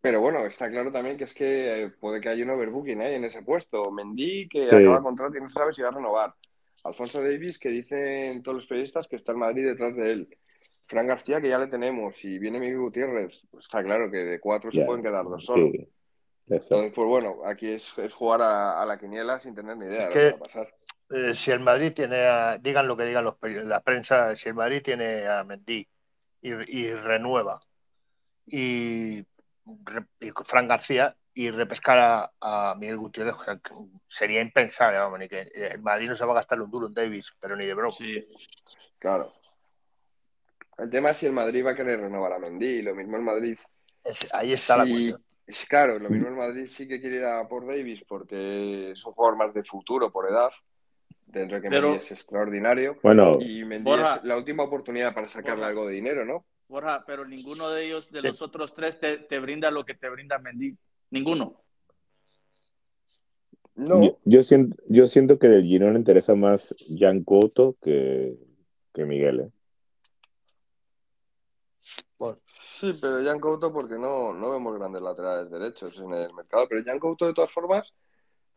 Pero 0.00 0.20
bueno, 0.20 0.46
está 0.46 0.70
claro 0.70 0.92
también 0.92 1.16
que 1.16 1.24
es 1.24 1.34
que 1.34 1.82
eh, 1.82 1.88
puede 1.90 2.20
que 2.20 2.28
haya 2.28 2.44
un 2.44 2.50
overbooking 2.50 3.02
¿eh? 3.02 3.16
en 3.16 3.24
ese 3.24 3.42
puesto. 3.42 3.90
Mendy, 3.90 4.48
que 4.48 4.68
Sí. 4.68 4.76
acaba 4.76 5.02
contrato 5.02 5.36
y 5.36 5.40
no 5.40 5.48
se 5.48 5.54
sabe 5.54 5.72
si 5.72 5.82
va 5.82 5.88
a 5.88 5.90
renovar. 5.90 6.34
Alfonso 6.84 7.20
Davis, 7.20 7.58
que 7.58 7.70
dicen 7.70 8.44
todos 8.44 8.58
los 8.58 8.66
periodistas 8.68 9.08
que 9.08 9.16
está 9.16 9.32
el 9.32 9.38
Madrid 9.38 9.66
detrás 9.66 9.96
de 9.96 10.12
él. 10.12 10.28
Fran 10.86 11.08
García, 11.08 11.40
que 11.40 11.48
ya 11.48 11.58
le 11.58 11.66
tenemos. 11.66 12.24
Y 12.24 12.38
viene 12.38 12.60
Miguel 12.60 12.78
Gutiérrez. 12.78 13.44
pues 13.50 13.64
está 13.64 13.82
claro 13.82 14.08
que 14.08 14.18
de 14.18 14.38
cuatro 14.38 14.70
se 14.70 14.84
pueden 14.84 15.02
quedar 15.02 15.24
dos 15.24 15.44
solo. 15.44 15.72
Sí. 15.72 15.88
Entonces, 16.48 16.92
pues 16.94 17.08
bueno, 17.08 17.38
aquí 17.44 17.68
es, 17.72 17.96
es 17.98 18.14
jugar 18.14 18.40
a, 18.42 18.80
a 18.80 18.86
la 18.86 18.98
quiniela 18.98 19.38
sin 19.38 19.54
tener 19.54 19.76
ni 19.76 19.86
idea 19.86 20.02
Es 20.02 20.06
de 20.08 20.12
que- 20.12 20.24
lo 20.30 20.30
que 20.30 20.32
va 20.32 20.36
a 20.36 20.48
pasar. 20.48 20.74
Eh, 21.08 21.34
si 21.34 21.50
el 21.52 21.60
Madrid 21.60 21.92
tiene 21.94 22.26
a, 22.26 22.58
digan 22.58 22.88
lo 22.88 22.96
que 22.96 23.04
digan 23.04 23.24
los 23.24 23.36
la 23.42 23.80
prensa, 23.80 24.34
si 24.36 24.48
el 24.48 24.54
Madrid 24.54 24.82
tiene 24.82 25.26
a 25.26 25.44
Mendy 25.44 25.86
y, 26.42 26.50
y 26.80 26.92
renueva 26.94 27.60
y, 28.46 29.18
y 29.18 30.30
Fran 30.44 30.66
García 30.68 31.16
y 31.34 31.50
repescar 31.50 31.98
a, 31.98 32.32
a 32.40 32.74
Miguel 32.76 32.96
Gutiérrez, 32.96 33.34
o 33.34 33.44
sea, 33.44 33.56
que 33.58 33.74
sería 34.08 34.40
impensable, 34.40 34.98
vamos, 34.98 35.18
ni 35.18 35.28
que 35.28 35.42
el 35.54 35.80
Madrid 35.80 36.08
no 36.08 36.16
se 36.16 36.24
va 36.24 36.32
a 36.32 36.36
gastar 36.36 36.60
un 36.60 36.70
duro 36.70 36.86
en 36.86 36.94
Davis, 36.94 37.30
pero 37.40 37.54
ni 37.56 37.66
de 37.66 37.74
broma. 37.74 37.94
Sí. 37.98 38.26
Claro. 38.98 39.32
El 40.78 40.90
tema 40.90 41.10
es 41.10 41.18
si 41.18 41.26
el 41.26 41.32
Madrid 41.32 41.64
va 41.64 41.70
a 41.72 41.74
querer 41.76 42.00
renovar 42.00 42.32
a 42.32 42.38
Mendy. 42.38 42.82
Lo 42.82 42.94
mismo 42.94 43.16
el 43.16 43.22
Madrid. 43.22 43.58
Es- 44.02 44.32
ahí 44.32 44.52
está 44.52 44.76
la 44.78 44.84
cuestión. 44.84 45.24
Es 45.46 45.64
claro, 45.66 45.98
lo 45.98 46.10
mismo 46.10 46.28
el 46.28 46.34
Madrid 46.34 46.66
sí 46.66 46.86
que 46.88 47.00
quiere 47.00 47.16
ir 47.16 47.24
a 47.24 47.46
por 47.48 47.66
Davis 47.66 48.02
porque 48.08 48.90
es 48.92 49.04
un 49.04 49.12
jugador 49.12 49.36
más 49.38 49.54
de 49.54 49.62
futuro 49.64 50.10
por 50.10 50.28
edad. 50.30 50.50
Dentro 51.26 51.56
de 51.56 51.62
que 51.62 51.68
Pero- 51.70 51.88
Mendy 51.90 52.04
es 52.04 52.12
extraordinario. 52.12 52.98
Bueno, 53.02 53.38
Y 53.40 53.64
Mendy 53.64 53.84
Borja. 53.90 54.16
es 54.16 54.24
la 54.24 54.36
última 54.36 54.62
oportunidad 54.62 55.12
para 55.14 55.28
sacarle 55.28 55.56
Borja. 55.62 55.68
algo 55.68 55.86
de 55.86 55.94
dinero, 55.94 56.24
¿no? 56.24 56.44
Borja, 56.68 57.04
pero 57.06 57.24
ninguno 57.24 57.68
de 57.70 57.86
ellos, 57.86 58.10
de 58.12 58.20
Sí. 58.20 58.26
los 58.28 58.42
otros 58.42 58.74
tres, 58.74 58.98
te, 59.00 59.18
te 59.18 59.38
brinda 59.40 59.70
lo 59.70 59.84
que 59.84 59.94
te 59.94 60.08
brinda 60.08 60.38
Mendy. 60.38 60.76
Ninguno. 61.10 61.62
No. 63.74 64.02
yo, 64.02 64.18
yo 64.24 64.42
siento, 64.42 64.76
yo 64.88 65.06
siento 65.06 65.38
que 65.38 65.48
del 65.48 65.64
Girona 65.64 65.92
le 65.92 65.98
interesa 65.98 66.34
más 66.34 66.74
Jan 66.98 67.22
Couto 67.24 67.76
que, 67.82 68.34
que 68.94 69.04
Miguel. 69.04 69.40
¿eh? 69.40 69.50
Sí, 72.80 72.96
pero 73.00 73.22
Jan 73.22 73.40
Couto 73.40 73.72
porque 73.72 73.98
no, 73.98 74.32
no 74.32 74.50
vemos 74.50 74.78
grandes 74.78 75.02
laterales 75.02 75.50
derechos 75.50 75.96
en 75.98 76.12
el 76.12 76.34
mercado. 76.34 76.66
Pero 76.68 76.82
Jan 76.84 76.98
Couto, 76.98 77.26
de 77.26 77.34
todas 77.34 77.52
formas, 77.52 77.94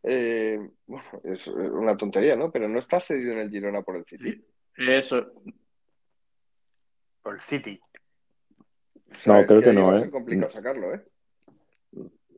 eh, 0.02 0.58
bueno, 0.86 1.04
es 1.24 1.46
una 1.46 1.96
tontería, 1.96 2.36
¿no? 2.36 2.50
Pero 2.50 2.68
no 2.68 2.78
está 2.78 3.00
cedido 3.00 3.32
en 3.32 3.38
el 3.38 3.50
Girona 3.50 3.82
por 3.82 3.96
el 3.96 4.04
City. 4.04 4.44
Eso. 4.76 5.32
Por 7.22 7.34
el 7.34 7.40
City. 7.42 7.80
O 9.10 9.14
sea, 9.16 9.40
No, 9.40 9.46
creo 9.46 9.60
que 9.60 9.72
no, 9.72 9.96
¿eh? 9.96 10.00
ser 10.00 10.10
complicado 10.10 10.50
sacarlo, 10.50 10.94
¿eh? 10.94 11.04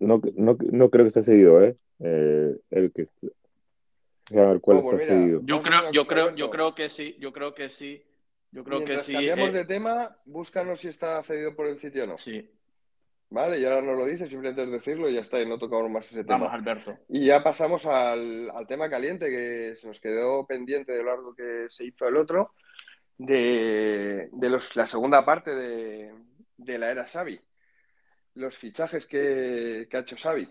No, 0.00 0.20
no, 0.36 0.56
no 0.58 0.90
creo 0.90 1.04
que 1.04 1.08
esté 1.08 1.22
cedido, 1.22 1.62
¿eh? 1.62 1.76
Eh, 2.00 2.58
el 2.70 2.92
que 2.92 3.08
a 4.34 4.46
ver 4.46 4.60
cuál 4.60 4.78
No, 4.78 4.82
pues 4.82 5.02
está 5.02 5.14
mira, 5.14 5.22
cedido. 5.24 5.40
Yo 5.44 5.62
creo, 5.62 5.92
yo 5.92 6.04
creo, 6.06 6.34
yo 6.34 6.50
creo 6.50 6.74
que 6.74 6.88
sí, 6.88 7.16
yo 7.20 7.32
creo 7.32 7.54
que 7.54 7.68
sí. 7.68 8.02
Yo 8.52 8.62
creo 8.64 8.78
Mientras 8.78 9.00
que 9.06 9.06
sí. 9.06 9.12
cambiamos 9.14 9.48
eh, 9.48 9.52
de 9.52 9.64
tema, 9.64 10.16
búscanos 10.24 10.80
si 10.80 10.88
está 10.88 11.22
cedido 11.24 11.56
por 11.56 11.66
el 11.66 11.78
City 11.80 12.00
o 12.00 12.06
no. 12.06 12.18
sí. 12.18 12.48
Vale, 13.34 13.58
y 13.58 13.64
ahora 13.64 13.80
no 13.80 13.94
lo 13.94 14.04
dices, 14.04 14.28
simplemente 14.28 14.62
es 14.62 14.70
decirlo 14.70 15.08
y 15.08 15.14
ya 15.14 15.22
está, 15.22 15.40
y 15.40 15.46
no 15.48 15.58
tocamos 15.58 15.90
más 15.90 16.04
ese 16.04 16.22
tema. 16.22 16.48
Vamos, 16.48 16.52
Alberto. 16.52 16.98
Y 17.08 17.24
ya 17.24 17.42
pasamos 17.42 17.86
al, 17.86 18.50
al 18.50 18.66
tema 18.66 18.90
caliente 18.90 19.30
que 19.30 19.74
se 19.74 19.86
nos 19.86 19.98
quedó 20.00 20.46
pendiente 20.46 20.92
de 20.92 20.98
lo 20.98 21.04
largo 21.06 21.34
que 21.34 21.64
se 21.70 21.86
hizo 21.86 22.06
el 22.06 22.18
otro, 22.18 22.52
de, 23.16 24.28
de 24.32 24.50
los, 24.50 24.76
la 24.76 24.86
segunda 24.86 25.24
parte 25.24 25.54
de, 25.54 26.12
de 26.58 26.78
la 26.78 26.90
era 26.90 27.06
Xavi. 27.06 27.40
Los 28.34 28.58
fichajes 28.58 29.06
que, 29.06 29.86
que 29.88 29.96
ha 29.96 30.00
hecho 30.00 30.16
Xavi. 30.18 30.46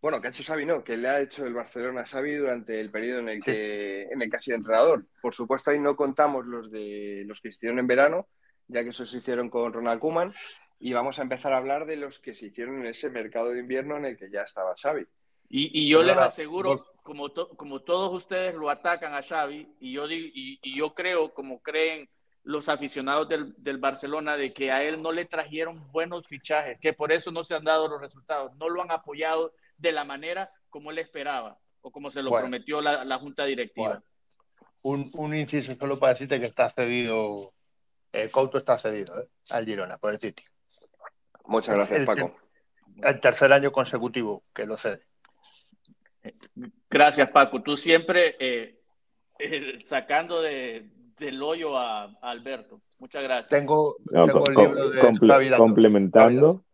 Bueno, 0.00 0.20
que 0.20 0.28
ha 0.28 0.30
hecho 0.30 0.44
Xavi 0.44 0.64
no, 0.64 0.84
que 0.84 0.96
le 0.96 1.08
ha 1.08 1.20
hecho 1.20 1.44
el 1.46 1.54
Barcelona 1.54 2.02
a 2.02 2.06
Xavi 2.06 2.36
durante 2.36 2.80
el 2.80 2.90
periodo 2.90 3.18
en 3.20 3.28
el 3.30 3.42
que, 3.42 4.02
en 4.02 4.22
el 4.22 4.30
que 4.30 4.36
ha 4.36 4.40
sido 4.40 4.56
entrenador. 4.56 5.04
Por 5.20 5.34
supuesto, 5.34 5.70
ahí 5.70 5.80
no 5.80 5.96
contamos 5.96 6.46
los 6.46 6.70
de 6.70 7.24
los 7.26 7.40
que 7.40 7.50
se 7.50 7.56
hicieron 7.56 7.80
en 7.80 7.86
verano, 7.88 8.28
ya 8.68 8.84
que 8.84 8.90
esos 8.90 9.10
se 9.10 9.18
hicieron 9.18 9.50
con 9.50 9.72
Ronald 9.72 10.00
Koeman, 10.00 10.32
y 10.78 10.92
vamos 10.92 11.18
a 11.18 11.22
empezar 11.22 11.52
a 11.52 11.56
hablar 11.56 11.84
de 11.86 11.96
los 11.96 12.20
que 12.20 12.34
se 12.34 12.46
hicieron 12.46 12.80
en 12.80 12.86
ese 12.86 13.10
mercado 13.10 13.50
de 13.50 13.58
invierno 13.58 13.96
en 13.96 14.04
el 14.04 14.16
que 14.16 14.30
ya 14.30 14.42
estaba 14.42 14.74
Xavi. 14.80 15.04
Y, 15.48 15.80
y 15.86 15.88
yo 15.88 16.02
les 16.04 16.16
aseguro, 16.16 16.86
como, 17.02 17.30
to- 17.30 17.48
como 17.56 17.80
todos 17.80 18.14
ustedes 18.14 18.54
lo 18.54 18.70
atacan 18.70 19.14
a 19.14 19.22
Xavi, 19.22 19.74
y 19.80 19.92
yo, 19.94 20.06
digo- 20.06 20.28
y, 20.32 20.60
y 20.62 20.78
yo 20.78 20.94
creo, 20.94 21.34
como 21.34 21.60
creen 21.60 22.08
los 22.44 22.68
aficionados 22.68 23.28
del, 23.28 23.52
del 23.58 23.78
Barcelona, 23.78 24.36
de 24.36 24.52
que 24.54 24.70
a 24.70 24.84
él 24.84 25.02
no 25.02 25.10
le 25.10 25.24
trajeron 25.24 25.90
buenos 25.90 26.26
fichajes, 26.28 26.78
que 26.80 26.92
por 26.92 27.10
eso 27.10 27.32
no 27.32 27.42
se 27.42 27.54
han 27.56 27.64
dado 27.64 27.88
los 27.88 28.00
resultados, 28.00 28.54
no 28.56 28.68
lo 28.68 28.80
han 28.82 28.90
apoyado 28.92 29.52
de 29.78 29.92
la 29.92 30.04
manera 30.04 30.50
como 30.68 30.90
él 30.90 30.98
esperaba, 30.98 31.58
o 31.80 31.90
como 31.90 32.10
se 32.10 32.22
lo 32.22 32.30
Bueno. 32.30 32.44
prometió 32.44 32.80
la, 32.82 33.04
la 33.04 33.18
junta 33.18 33.44
directiva. 33.46 33.88
Bueno. 33.88 34.02
Un, 34.82 35.10
un 35.14 35.34
inciso 35.36 35.74
solo 35.74 35.98
para 35.98 36.12
decirte 36.12 36.38
que 36.38 36.46
está 36.46 36.70
cedido, 36.70 37.52
el 38.12 38.30
Couto 38.30 38.58
está 38.58 38.78
cedido 38.78 39.20
¿eh? 39.20 39.28
al 39.50 39.64
Girona 39.64 39.98
por 39.98 40.12
el 40.12 40.20
City. 40.20 40.42
Muchas 41.46 41.74
gracias, 41.76 42.00
El- 42.00 42.06
Paco. 42.06 42.36
El 43.02 43.20
tercer 43.20 43.52
año 43.52 43.70
consecutivo 43.72 44.44
que 44.54 44.66
lo 44.66 44.76
cede. 44.76 45.00
Gracias, 46.90 47.30
Paco. 47.30 47.62
Tú 47.62 47.76
siempre 47.76 48.36
eh, 48.40 48.80
eh, 49.38 49.78
sacando 49.84 50.42
de, 50.42 50.90
del 51.18 51.42
hoyo 51.42 51.76
a, 51.78 52.04
a 52.04 52.30
Alberto. 52.30 52.80
Muchas 52.98 53.22
gracias. 53.22 53.48
Tengo, 53.50 53.96
No, 54.10 54.26
tengo 54.26 54.44
el 54.48 54.54
libro 54.56 54.90
de 54.90 55.50
Dato. 55.50 55.62
complementando, 55.62 56.64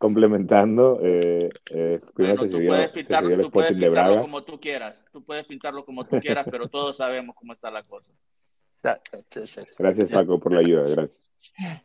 complementando, 0.00 0.98
eh, 1.02 1.50
eh, 1.72 1.98
primero 2.14 2.36
Bueno, 2.36 2.58
se 2.58 2.66
puedes 2.66 2.88
se 2.88 2.94
pintarlo, 2.94 3.28
el 3.28 3.34
puedes 3.36 3.46
Sporting 3.48 3.80
de 3.80 3.88
Braga. 3.90 4.20
como 4.22 4.42
tú 4.44 4.58
quieras. 4.58 5.04
Tú 5.12 5.22
puedes 5.22 5.44
pintarlo 5.44 5.84
como 5.84 6.06
tú 6.06 6.18
quieras, 6.20 6.46
pero 6.50 6.68
todos 6.68 6.96
sabemos 6.96 7.36
cómo 7.36 7.52
está 7.52 7.70
la 7.70 7.82
cosa. 7.82 8.10
Gracias. 9.78 10.08
Paco, 10.08 10.40
por 10.40 10.54
la 10.54 10.60
ayuda, 10.60 10.88
gracias. 10.88 11.20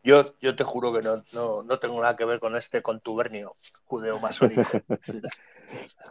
Yo, 0.01 0.33
yo 0.39 0.55
te 0.55 0.63
juro 0.63 0.93
que 0.93 1.01
no, 1.01 1.21
no, 1.33 1.63
no 1.63 1.77
tengo 1.79 2.01
nada 2.01 2.15
que 2.15 2.23
ver 2.23 2.39
con 2.39 2.55
este 2.55 2.81
contubernio 2.81 3.57
judeo-masónico. 3.83 4.63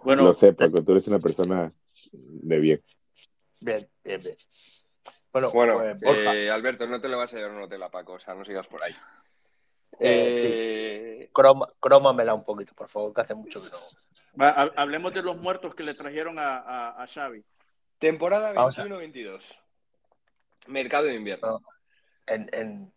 Bueno, 0.03 0.25
Lo 0.25 0.35
sé, 0.35 0.53
Paco, 0.53 0.85
tú 0.85 0.93
eres 0.93 1.09
una 1.09 1.21
persona 1.21 1.73
de 2.13 2.59
bien. 2.59 2.83
Bien, 3.61 3.89
bien, 4.05 4.21
bien. 4.23 4.37
Bueno, 5.33 5.51
Bueno, 5.53 5.81
pues, 6.03 6.19
eh, 6.37 6.51
Alberto, 6.51 6.87
no 6.87 7.01
te 7.01 7.09
lo 7.09 7.17
vas 7.17 7.33
a 7.33 7.37
llevar 7.37 7.53
a 7.53 7.57
un 7.57 7.63
hotel 7.63 7.83
a 7.83 7.89
Paco, 7.89 8.13
o 8.13 8.21
sea, 8.21 8.35
no 8.35 8.45
sigas 8.45 8.67
por 8.67 8.83
ahí. 8.85 8.95
Eh, 10.01 11.19
Eh, 11.23 11.31
croma- 11.33 11.69
crómamela 11.81 12.35
un 12.35 12.45
poquito, 12.45 12.75
por 12.75 12.89
favor, 12.89 13.13
que 13.15 13.21
hace 13.23 13.35
mucho 13.35 13.63
que 13.63 13.69
no. 13.71 13.79
va, 14.41 14.51
hablemos 14.77 15.13
de 15.15 15.23
los 15.23 15.37
muertos 15.39 15.75
que 15.75 15.83
le 15.83 15.95
trajeron 15.95 16.39
a, 16.39 16.59
a, 16.59 17.03
a 17.03 17.07
Xavi. 17.07 17.45
Temporada 17.99 18.53
Vamos 18.53 18.79
a- 18.79 18.85
21-22. 18.85 19.59
Mercado 20.67 21.05
de 21.07 21.15
invierno. 21.15 21.59
En, 22.27 22.49
en... 22.53 22.93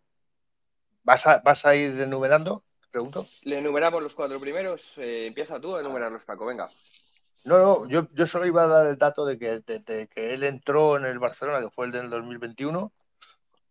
¿Vas, 1.02 1.26
a, 1.26 1.38
¿Vas 1.38 1.64
a 1.64 1.74
ir 1.74 2.00
enumerando? 2.00 2.64
Pregunto. 2.90 3.26
Le 3.44 3.58
enumeramos 3.58 4.02
los 4.02 4.14
cuatro 4.14 4.40
primeros. 4.40 4.96
eh, 4.98 5.26
empieza 5.26 5.60
tú 5.60 5.76
a 5.76 5.80
enumerarlos, 5.80 6.24
Paco, 6.24 6.46
venga. 6.46 6.68
No, 7.44 7.58
no, 7.58 7.88
yo, 7.88 8.08
yo 8.12 8.26
solo 8.26 8.46
iba 8.46 8.64
a 8.64 8.66
dar 8.66 8.86
el 8.86 8.98
dato 8.98 9.24
de 9.24 9.38
que 9.38 9.60
desde 9.64 10.08
que 10.08 10.34
él 10.34 10.42
entró 10.42 10.96
en 10.96 11.04
el 11.04 11.18
Barcelona, 11.18 11.60
que 11.60 11.70
fue 11.70 11.86
el 11.86 11.92
del 11.92 12.10
2021, 12.10 12.92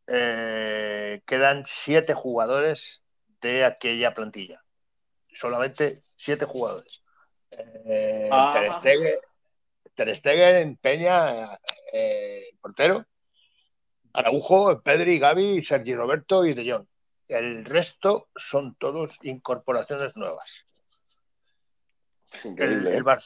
eh, 0.07 1.21
quedan 1.25 1.63
siete 1.65 2.13
jugadores 2.13 3.01
de 3.41 3.65
aquella 3.65 4.13
plantilla. 4.13 4.63
Solamente 5.33 6.03
siete 6.15 6.45
jugadores. 6.45 7.03
Eh, 7.51 8.29
Ah. 8.31 8.79
Ter 8.81 8.97
Stegen- 8.99 9.19
Ter 9.95 10.15
Stegen, 10.17 10.77
Peña, 10.77 11.57
eh, 11.93 12.49
portero, 12.61 13.05
Araujo, 14.13 14.81
Pedri, 14.81 15.19
Gaby, 15.19 15.63
Sergi 15.63 15.95
Roberto 15.95 16.45
y 16.45 16.53
De 16.53 16.69
Jong. 16.71 16.85
El 17.27 17.65
resto 17.65 18.29
son 18.35 18.75
todos 18.75 19.17
incorporaciones 19.23 20.15
nuevas. 20.15 20.47
El, 22.57 22.87
¿eh? 22.87 23.01
Bar- 23.01 23.21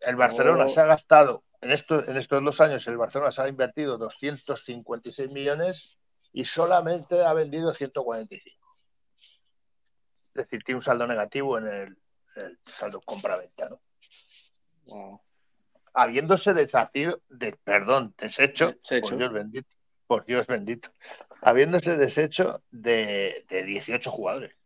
el 0.00 0.16
Barcelona 0.16 0.66
Oh. 0.66 0.68
se 0.68 0.80
ha 0.80 0.86
gastado, 0.86 1.44
en, 1.60 1.72
esto, 1.72 2.02
en 2.06 2.16
estos 2.16 2.42
dos 2.44 2.60
años, 2.60 2.86
el 2.86 2.96
Barcelona 2.96 3.30
se 3.30 3.42
ha 3.42 3.48
invertido 3.48 3.96
256 3.98 5.30
millones 5.32 5.96
y 6.32 6.44
solamente 6.44 7.22
ha 7.24 7.32
vendido 7.32 7.72
145. 7.74 8.63
Es 10.34 10.44
decir, 10.44 10.64
tiene 10.64 10.78
un 10.78 10.82
saldo 10.84 11.06
negativo 11.06 11.58
en 11.58 11.68
el, 11.68 11.96
en 12.36 12.44
el 12.44 12.58
saldo 12.66 13.00
compra-venta, 13.02 13.68
¿no? 13.68 13.80
Wow. 14.86 15.20
Habiéndose 15.94 16.52
deshacido, 16.54 17.20
de, 17.28 17.56
perdón, 17.62 18.14
deshecho, 18.18 18.72
Deshecho. 18.72 19.00
por 19.06 19.16
Dios 19.16 19.32
bendito, 19.32 19.68
por 20.08 20.24
Dios 20.26 20.46
bendito, 20.48 20.90
habiéndose 21.40 21.96
deshecho 21.96 22.62
de, 22.72 23.44
de 23.48 23.62
18 23.62 24.10
jugadores. 24.10 24.56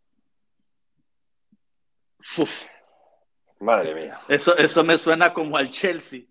Uf, 2.39 2.65
Madre 3.61 3.95
mía. 3.95 4.21
eso, 4.29 4.57
eso 4.57 4.83
me 4.85 4.97
suena 4.99 5.33
como 5.35 5.57
al 5.57 5.69
Chelsea, 5.71 6.23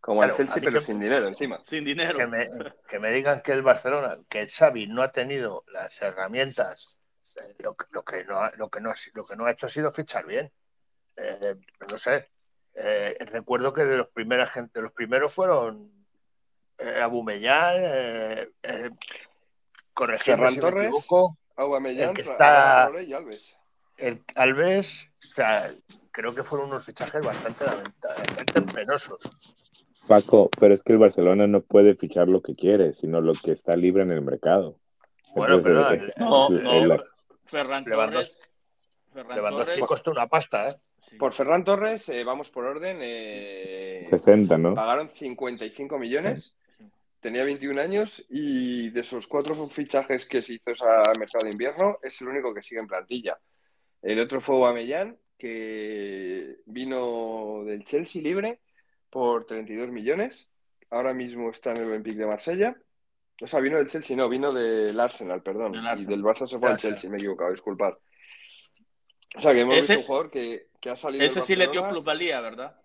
Como 0.00 0.20
Claro, 0.20 0.32
al 0.32 0.36
Chelsea, 0.36 0.62
pero 0.62 0.78
que- 0.78 0.84
sin 0.84 0.98
dinero 1.00 1.28
encima. 1.28 1.62
sin 1.62 1.84
dinero. 1.84 2.18
que 2.18 2.26
me, 2.26 2.48
que 2.88 2.98
me 2.98 3.10
digan 3.12 3.42
que 3.42 3.52
el 3.52 3.62
Barcelona, 3.62 4.18
que 4.28 4.40
el 4.42 4.50
Xavi 4.50 4.86
no 4.86 5.02
ha 5.02 5.12
tenido 5.12 5.64
las 5.68 6.00
herramientas, 6.02 6.98
lo, 7.58 7.74
que- 7.74 7.86
lo 7.90 8.04
que 8.04 8.24
no 8.24 8.38
ha, 8.40 8.52
lo 8.56 8.68
que 8.68 8.80
no 8.80 8.90
ha, 8.90 8.94
lo 9.14 9.24
que 9.24 9.36
no 9.36 9.44
ha 9.46 9.50
hecho 9.50 9.66
ha 9.66 9.70
sido 9.70 9.92
fichar 9.92 10.26
bien. 10.26 10.50
Eh, 11.16 11.54
no 11.90 11.98
sé. 11.98 12.28
Eh, 12.74 13.16
recuerdo 13.30 13.72
que 13.72 13.84
de 13.84 13.96
los 13.98 14.08
primeros 14.08 14.50
gente, 14.50 14.80
los 14.82 14.92
primeros 14.92 15.32
fueron 15.32 15.90
eh, 16.78 17.00
Abumellán, 17.00 17.74
eh, 17.76 18.48
eh, 18.62 18.90
Ferran 20.18 20.54
si 20.54 20.60
Torres. 20.60 20.84
equivoco, 20.86 21.38
Aubameyang, 21.56 22.10
El 22.10 22.16
que 22.16 22.22
Ra- 22.22 22.32
está- 22.32 22.82
Traoré 22.88 23.04
y 23.04 23.12
Alves. 23.12 23.56
el 23.96 24.24
Alves, 24.34 25.06
o 25.30 25.34
sea, 25.36 25.72
creo 26.10 26.34
que 26.34 26.42
fueron 26.42 26.68
unos 26.68 26.84
fichajes 26.84 27.24
bastante 27.24 27.64
lamentablemente 27.64 28.60
penosos. 28.62 29.18
Paco, 30.08 30.50
pero 30.58 30.74
es 30.74 30.82
que 30.82 30.92
el 30.94 30.98
Barcelona 30.98 31.46
no 31.46 31.60
puede 31.62 31.94
fichar 31.94 32.26
lo 32.28 32.42
que 32.42 32.56
quiere, 32.56 32.92
sino 32.92 33.20
lo 33.20 33.32
que 33.34 33.52
está 33.52 33.76
libre 33.76 34.02
en 34.02 34.10
el 34.10 34.20
mercado. 34.22 34.80
Bueno, 35.34 35.54
Entonces, 35.56 35.62
pero 35.86 35.90
eh, 35.92 36.12
el- 36.16 36.24
No, 36.24 36.48
el- 36.48 36.88
no. 36.88 37.04
Ferran 37.44 37.84
Lewandowski- 37.84 38.12
Torres. 38.12 38.38
Ferran 39.12 39.50
Torres. 39.56 39.78
costó 39.86 40.10
una 40.10 40.26
pasta, 40.26 40.68
¿eh? 40.70 40.76
sí. 41.08 41.16
Por 41.16 41.32
Ferran 41.32 41.64
Torres, 41.64 42.08
eh, 42.08 42.24
vamos 42.24 42.50
por 42.50 42.64
orden. 42.64 42.98
eh, 43.00 44.04
60, 44.08 44.58
¿no? 44.58 44.74
Pagaron 44.74 45.08
55 45.10 45.98
millones. 45.98 46.54
Tenía 47.20 47.44
21 47.44 47.78
años 47.80 48.22
y 48.28 48.90
de 48.90 49.00
esos 49.00 49.26
cuatro 49.26 49.54
fichajes 49.66 50.26
que 50.26 50.42
se 50.42 50.54
hizo 50.54 50.84
al 50.86 51.18
mercado 51.18 51.44
de 51.46 51.52
invierno, 51.52 51.98
es 52.02 52.20
el 52.20 52.28
único 52.28 52.52
que 52.52 52.62
sigue 52.62 52.80
en 52.80 52.86
plantilla. 52.86 53.38
El 54.02 54.20
otro 54.20 54.42
fue 54.42 54.56
Aubameyang, 54.56 55.16
que 55.38 56.56
vino 56.66 57.62
del 57.64 57.82
Chelsea 57.84 58.20
libre 58.20 58.60
por 59.08 59.46
32 59.46 59.88
millones. 59.90 60.50
Ahora 60.90 61.14
mismo 61.14 61.50
está 61.50 61.70
en 61.70 61.78
el 61.78 61.84
Olympique 61.84 62.18
de 62.18 62.26
Marsella. 62.26 62.76
O 63.42 63.46
sea, 63.46 63.60
vino 63.60 63.78
del 63.78 63.88
Chelsea, 63.88 64.16
no, 64.16 64.28
vino 64.28 64.52
del 64.52 64.98
Arsenal, 64.98 65.42
perdón. 65.42 65.72
Del 65.72 66.00
Y 66.00 66.04
del 66.06 66.22
Barça 66.22 66.46
se 66.46 66.58
fue 66.58 66.70
al. 66.70 66.76
Chelsea, 66.76 67.10
me 67.10 67.16
he 67.16 67.20
equivocado, 67.20 67.50
disculpad. 67.50 67.94
O 69.36 69.42
sea, 69.42 69.52
que 69.52 69.60
hemos 69.60 69.76
Ese- 69.76 69.94
visto 69.96 70.00
un 70.00 70.06
jugador 70.06 70.30
que, 70.30 70.68
que 70.80 70.90
ha 70.90 70.96
salido 70.96 71.24
Ese 71.24 71.42
sí 71.42 71.56
le 71.56 71.66
dio 71.68 71.88
plusvalía, 71.88 72.40
¿verdad? 72.40 72.80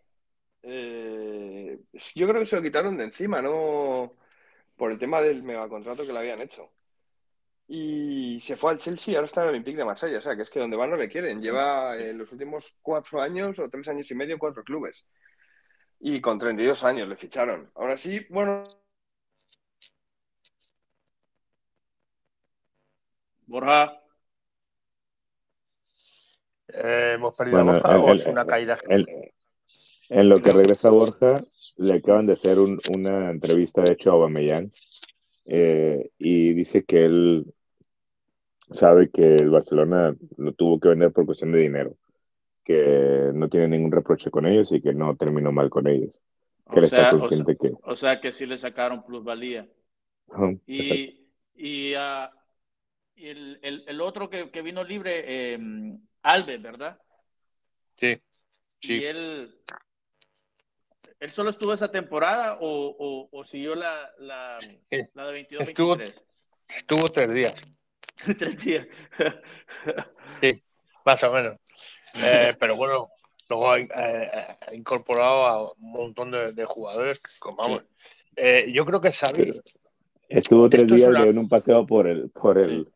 Eh, 0.63 1.79
yo 2.15 2.27
creo 2.27 2.41
que 2.41 2.45
se 2.47 2.55
lo 2.55 2.62
quitaron 2.62 2.97
de 2.97 3.05
encima, 3.05 3.41
¿no? 3.41 4.13
Por 4.75 4.91
el 4.91 4.97
tema 4.97 5.21
del 5.21 5.43
megacontrato 5.43 6.05
que 6.05 6.13
le 6.13 6.19
habían 6.19 6.41
hecho. 6.41 6.71
Y 7.67 8.39
se 8.41 8.57
fue 8.57 8.71
al 8.71 8.79
Chelsea 8.79 9.12
y 9.12 9.15
ahora 9.15 9.27
está 9.27 9.41
en 9.41 9.45
el 9.49 9.49
Olympique 9.51 9.77
de 9.77 9.85
Marsella. 9.85 10.17
O 10.17 10.21
sea, 10.21 10.35
que 10.35 10.41
es 10.41 10.49
que 10.49 10.59
donde 10.59 10.75
van 10.75 10.89
no 10.89 10.97
le 10.97 11.07
quieren. 11.07 11.39
Lleva 11.41 11.95
en 11.97 12.17
los 12.17 12.31
últimos 12.31 12.75
cuatro 12.81 13.21
años 13.21 13.59
o 13.59 13.69
tres 13.69 13.88
años 13.88 14.09
y 14.09 14.15
medio 14.15 14.39
cuatro 14.39 14.63
clubes. 14.63 15.05
Y 15.99 16.19
con 16.19 16.39
32 16.39 16.83
años 16.83 17.07
le 17.07 17.15
ficharon. 17.15 17.69
Ahora 17.75 17.95
sí, 17.95 18.25
bueno, 18.29 18.63
Borja. 23.49 23.99
Eh, 26.67 27.13
¿Hemos 27.15 27.33
perdido 27.33 27.63
Bueno, 27.63 27.71
a 27.71 27.73
Borja 27.73 27.95
el- 27.95 28.01
o 28.01 28.12
el- 28.13 28.19
es 28.19 28.27
una 28.27 28.45
caída? 28.45 28.79
el- 28.88 29.07
en 30.09 30.29
lo 30.29 30.41
que 30.41 30.51
regresa 30.51 30.89
Borja, 30.91 31.39
le 31.77 31.93
acaban 31.93 32.27
de 32.27 32.33
hacer 32.33 32.59
un- 32.59 32.79
una 32.91 33.31
entrevista, 33.31 33.81
de 33.81 33.93
hecho, 33.93 34.12
a 34.12 34.13
Aubameyang, 34.13 34.69
eh, 35.45 36.12
y 36.19 36.53
dice 36.53 36.83
que 36.83 37.05
él 37.05 37.45
sabe 38.71 39.09
que 39.09 39.35
el 39.35 39.49
Barcelona 39.49 40.15
lo 40.38 40.53
tuvo 40.53 40.79
que 40.79 40.89
vender 40.89 41.12
por 41.12 41.25
cuestión 41.25 41.51
de 41.51 41.59
dinero, 41.59 41.95
que 42.63 43.31
no 43.33 43.49
tiene 43.49 43.67
ningún 43.67 43.91
reproche 43.91 44.29
con 44.29 44.45
ellos 44.45 44.71
y 44.71 44.81
que 44.81 44.93
no 44.93 45.15
terminó 45.15 45.51
mal 45.51 45.71
con 45.71 45.88
ellos, 45.88 46.12
que 46.71 46.79
él 46.79 46.85
O 46.85 46.88
sea, 46.88 46.99
está 47.03 47.07
o 47.07 47.12
sea, 47.12 47.19
consciente 47.19 47.57
que... 47.57 47.73
o 47.81 47.95
sea 47.95 48.21
que 48.21 48.31
sí 48.31 48.45
le 48.45 48.59
sacaron 48.59 49.03
plusvalía. 49.03 49.67
Y, 50.67 51.27
y, 51.55 51.93
ah, 51.95 52.31
y 53.19 53.27
el, 53.29 53.60
el- 53.62 53.84
el 53.88 54.01
otro 54.01 54.29
que, 54.29 54.49
que 54.49 54.62
vino 54.62 54.84
libre, 54.84 55.23
eh, 55.53 55.60
Alves, 56.23 56.62
¿verdad? 56.62 56.99
Sí, 57.97 58.15
sí. 58.82 58.93
Y 58.99 59.05
él, 59.05 59.55
él 61.19 61.32
solo 61.32 61.49
estuvo 61.49 61.73
esa 61.73 61.91
temporada 61.91 62.58
o, 62.62 62.95
o, 62.97 63.29
o 63.32 63.43
siguió 63.45 63.75
la, 63.75 64.10
la, 64.19 64.60
Sí. 64.89 64.97
la 65.13 65.27
de 65.27 65.47
22-23. 65.47 65.67
Estuvo- 65.69 65.97
Estuvo 66.77 67.03
tres 67.08 67.34
días, 67.34 67.53
Tres 68.38 68.63
días. 68.63 68.88
sí, 70.41 70.63
más 71.05 71.23
o 71.23 71.32
menos. 71.32 71.58
Eh, 72.15 72.55
pero 72.60 72.75
bueno, 72.75 73.10
luego 73.49 73.71
ha, 73.71 73.79
eh, 73.79 74.58
ha 74.67 74.73
incorporado 74.75 75.45
a 75.47 75.71
un 75.73 75.91
montón 75.91 76.32
de, 76.32 76.53
de 76.53 76.65
jugadores. 76.65 77.19
Como, 77.39 77.58
vamos, 77.58 77.84
eh, 78.36 78.71
yo 78.71 78.86
creo 78.86 79.01
que 79.01 79.12
Xavi, 79.12 79.51
Estuvo 80.29 80.69
tres 80.69 80.84
Esto 80.84 80.93
es 80.93 80.99
días 80.99 81.10
una- 81.10 81.25
en 81.25 81.38
un 81.39 81.49
paseo 81.49 81.88
por 81.88 82.08
el, 82.08 82.29
por 82.29 82.60
el, 82.60 82.86
Sí. 82.86 82.91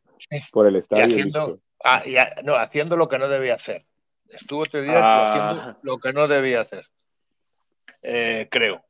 Por 0.51 0.67
el 0.67 0.75
y 0.75 0.79
estadio. 0.79 1.05
haciendo, 1.05 1.59
ah, 1.83 2.01
y 2.05 2.17
ha- 2.17 2.35
no, 2.43 2.55
haciendo 2.55 2.97
lo 2.97 3.07
que 3.09 3.19
no 3.19 3.27
debía 3.27 3.55
hacer. 3.55 3.85
Estuvo 4.29 4.65
tres 4.65 4.83
días 4.85 5.01
Ah. 5.03 5.25
haciendo 5.25 5.79
lo 5.83 5.97
que 5.99 6.13
no 6.13 6.27
debía 6.27 6.61
hacer. 6.61 6.85
Eh, 8.01 8.47
creo. 8.49 8.83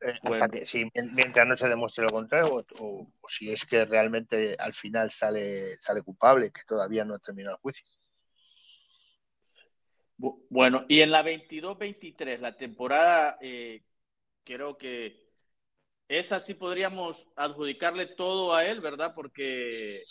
Eh, 0.00 0.10
hasta 0.12 0.28
Bueno. 0.28 0.48
que, 0.50 0.66
si, 0.66 0.90
mientras 1.12 1.46
no 1.46 1.56
se 1.56 1.68
demuestre 1.68 2.04
lo 2.04 2.10
contrario, 2.10 2.48
o, 2.54 2.64
o- 2.84 3.06
o 3.20 3.28
si 3.28 3.50
es 3.52 3.64
que 3.64 3.84
realmente 3.84 4.56
al 4.58 4.74
final 4.74 5.10
sale, 5.10 5.76
sale 5.78 6.02
culpable, 6.02 6.50
que 6.50 6.62
todavía 6.66 7.04
no 7.04 7.14
ha 7.14 7.18
terminado 7.18 7.56
el 7.56 7.60
juicio. 7.62 7.86
Bu- 10.18 10.44
Bueno, 10.48 10.84
y 10.88 11.00
en 11.00 11.10
la 11.10 11.22
22-23, 11.22 12.40
la 12.40 12.56
temporada, 12.56 13.36
eh, 13.40 13.82
creo 14.44 14.76
que 14.78 15.24
esa 16.08 16.40
sí 16.40 16.54
podríamos 16.54 17.16
adjudicarle 17.36 18.06
todo 18.06 18.54
a 18.54 18.64
él, 18.64 18.80
¿verdad? 18.80 19.12
Porque 19.14 20.02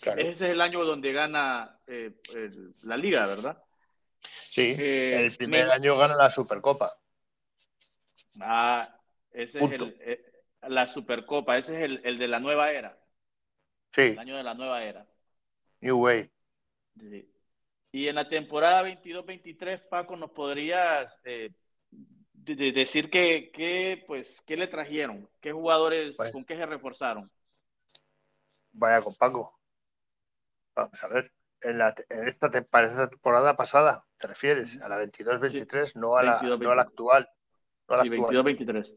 Claro. 0.00 0.20
ese 0.20 0.30
es 0.32 0.40
el 0.52 0.60
año 0.60 0.84
donde 0.84 1.12
gana 1.12 1.78
eh, 1.86 2.20
el- 2.34 2.74
la 2.82 2.96
liga, 2.96 3.26
¿verdad? 3.26 3.62
Sí, 4.50 4.74
Eh, 4.78 5.26
el 5.26 5.36
primer 5.36 5.66
me- 5.66 5.72
año 5.72 5.96
gana 5.96 6.14
la 6.16 6.30
Supercopa. 6.30 6.96
Ah, 8.40 8.96
ese 9.32 9.58
Punto. 9.58 9.74
es 9.74 9.80
el, 9.82 9.96
eh, 10.00 10.32
la 10.68 10.86
Supercopa, 10.86 11.56
ese 11.58 11.74
es 11.76 11.82
el, 11.82 12.00
el 12.04 12.18
de 12.18 12.28
la 12.28 12.38
nueva 12.40 12.70
era, 12.72 12.98
Sí, 13.94 14.02
el 14.02 14.18
año 14.18 14.36
de 14.36 14.42
la 14.42 14.54
nueva 14.54 14.82
era. 14.82 15.06
New 15.80 15.98
Way. 15.98 16.30
Sí. 16.98 17.32
Y 17.92 18.08
en 18.08 18.16
la 18.16 18.28
temporada 18.28 18.82
22-23, 18.82 19.80
Paco, 19.88 20.16
¿nos 20.16 20.30
podrías 20.30 21.20
eh, 21.24 21.50
de- 22.32 22.54
de- 22.56 22.72
decir 22.72 23.08
que, 23.10 23.50
que, 23.52 24.04
pues, 24.06 24.40
qué 24.46 24.56
le 24.56 24.66
trajeron? 24.66 25.28
¿Qué 25.40 25.52
jugadores, 25.52 26.16
Pues- 26.16 26.32
con 26.32 26.44
qué 26.44 26.56
se 26.56 26.66
reforzaron? 26.66 27.28
Vaya 28.72 29.00
con 29.00 29.14
Paco. 29.14 29.57
Vamos 30.78 31.02
a 31.02 31.08
ver. 31.08 31.32
En, 31.60 31.76
la, 31.76 31.92
en 32.08 32.28
esta, 32.28 32.50
temporada 32.52 33.56
pasada, 33.56 34.04
¿te 34.16 34.28
refieres? 34.28 34.80
A 34.80 34.88
la 34.88 34.96
22-23, 35.04 35.96
no, 35.96 36.16
a 36.16 36.22
la, 36.22 36.32
22, 36.34 36.60
no 36.60 36.70
a 36.70 36.76
la 36.76 36.82
actual. 36.82 37.28
No 37.88 37.94
a 37.96 37.98
la 37.98 38.02
Sí, 38.04 38.08
actual. 38.10 38.44
22-23. 38.44 38.94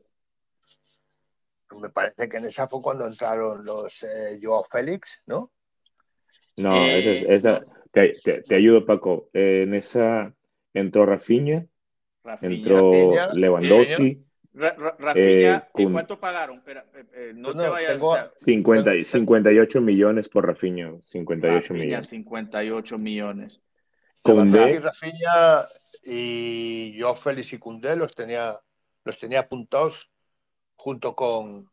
Me 1.82 1.90
parece 1.90 2.30
que 2.30 2.38
en 2.38 2.46
esa 2.46 2.68
fue 2.68 2.82
cuando 2.84 3.08
entraron 3.08 3.66
los 3.66 4.04
eh, 4.04 4.38
Joao 4.40 4.64
Félix, 4.66 5.22
¿no? 5.26 5.52
No, 6.58 6.76
Eh, 6.76 7.00
esa, 7.00 7.12
es- 7.14 7.30
esa 7.30 7.66
te, 7.92 8.12
te- 8.24 8.44
te 8.44 8.56
ayudo, 8.56 8.86
Paco. 8.86 9.30
Eh, 9.34 9.64
en 9.64 9.74
esa, 9.74 10.36
entró 10.76 11.08
Rafinha, 11.08 11.66
Rafinha. 12.24 12.54
entró 12.58 12.76
Rafinha, 12.76 13.34
Lewandowski, 13.34 14.24
Ra- 14.54 14.76
Ra- 14.78 14.95
Rafinha, 14.99 15.56
Eh, 15.58 15.62
¿y 15.78 15.84
Kun- 15.84 15.93
cuánto 15.93 16.20
pagaron? 16.20 16.58
Espera, 16.58 16.86
eh, 16.93 17.06
eh, 17.14 17.32
no, 17.34 17.54
No, 17.54 17.64
te 17.64 17.70
vayas. 17.70 17.93
tengo- 17.93 18.12
o 18.12 18.16
sea, 18.16 18.32
50, 18.38 18.89
y- 18.95 19.04
Tengo- 19.04 19.06
58 19.06 19.82
millones 19.82 20.28
por 20.28 20.45
Rafinha, 20.45 20.91
58 21.06 21.74
Rafinha, 21.74 21.86
millones. 21.86 22.08
58 22.08 22.97
millones. 22.97 23.62
Lewandowski, 24.26 24.78
Rafinha 24.80 25.68
y 26.04 26.93
yo, 26.97 27.16
Félix 27.16 27.54
y 27.54 27.58
Cundé 27.60 27.95
los 27.95 28.14
tenía, 28.14 28.60
los 29.06 29.18
tenía 29.18 29.39
apuntados 29.39 30.10
junto 30.76 31.16
con, 31.16 31.70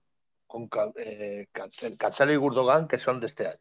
con 0.47 0.68
eh, 0.97 1.49
Cancel- 1.53 1.97
Cancelo 1.97 2.33
y 2.33 2.37
Gurdogan, 2.37 2.89
que 2.89 2.99
son 2.99 3.20
de 3.20 3.26
este 3.26 3.49
año. 3.49 3.59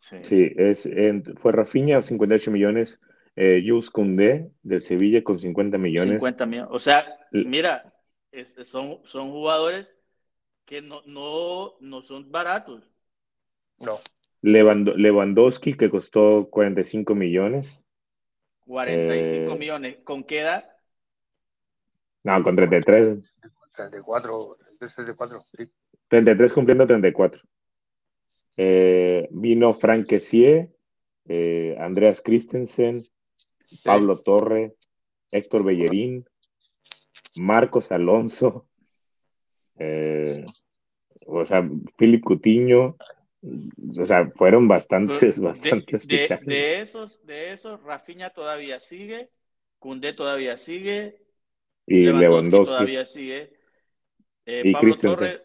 Sí. 0.00 0.16
Sí, 0.22 0.52
es, 0.56 0.86
en- 0.86 1.24
fue 1.36 1.52
Rafinha, 1.52 2.00
58 2.02 2.50
millones, 2.50 3.00
eh, 3.34 3.62
Jules 3.66 3.90
Koundé 3.90 4.50
del 4.62 4.82
Sevilla 4.82 5.22
con 5.24 5.38
50 5.38 5.78
millones. 5.78 6.12
50 6.12 6.46
millones. 6.46 6.70
O 6.72 6.78
sea, 6.78 7.04
L- 7.32 7.44
mira, 7.48 7.92
es- 8.32 8.54
son, 8.64 9.00
son 9.04 9.30
jugadores 9.30 9.94
que 10.64 10.82
no, 10.82 11.02
no, 11.06 11.74
no 11.80 12.02
son 12.02 12.30
baratos. 12.30 12.82
No, 13.78 13.98
Lewando- 14.42 14.94
Lewandowski 14.94 15.74
que 15.74 15.90
costó 15.90 16.48
45 16.50 17.14
millones. 17.14 17.84
45 18.66 19.52
Eh, 19.54 19.58
millones. 19.58 19.98
¿Con 20.04 20.22
qué 20.24 20.40
edad? 20.40 20.70
No, 22.24 22.42
con 22.42 22.54
33. 22.56 23.18
34, 23.74 24.56
34, 24.94 25.44
sí. 25.56 25.68
33 26.08 26.52
cumpliendo 26.52 26.86
34. 26.86 27.42
Eh, 28.56 29.28
vino 29.30 29.72
Frank 29.74 30.06
Kessié, 30.06 30.70
eh, 31.26 31.76
Andreas 31.78 32.20
Christensen, 32.20 33.02
Pablo 33.84 34.18
Torre, 34.20 34.74
Héctor 35.30 35.64
Bellerín, 35.64 36.26
Marcos 37.36 37.92
Alonso, 37.92 38.66
eh, 39.78 40.44
o 41.26 41.44
sea, 41.44 41.68
Philip 41.96 42.22
Cutiño, 42.22 42.96
o 43.98 44.04
sea, 44.04 44.30
fueron 44.36 44.68
bastantes, 44.68 45.40
De, 45.40 45.46
bastantes 45.46 46.06
de- 46.06 46.38
de 46.42 46.80
esos, 46.80 47.24
de 47.24 47.52
esos, 47.52 47.82
Rafinha 47.82 48.30
todavía 48.30 48.80
sigue, 48.80 49.30
Cundé 49.78 50.12
todavía 50.12 50.58
sigue, 50.58 51.22
y 51.86 52.04
Lewandowski 52.04 52.20
Lewandowski. 52.20 52.66
todavía 52.74 53.06
sigue, 53.06 53.52
eh, 54.46 54.62
Y 54.64 54.72
Pablo. 54.72 54.94
Torres, 55.00 55.42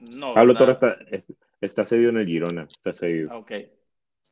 no, 0.00 0.34
Pablo. 0.34 0.54
Torres 0.54 0.76
está, 0.76 0.96
es- 1.10 1.32
está 1.60 1.84
cedido 1.84 2.10
en 2.10 2.18
el 2.18 2.26
Girona, 2.26 2.64
está 2.64 2.92
cedido. 2.92 3.28
Ah, 3.30 3.38
ok. 3.38 3.52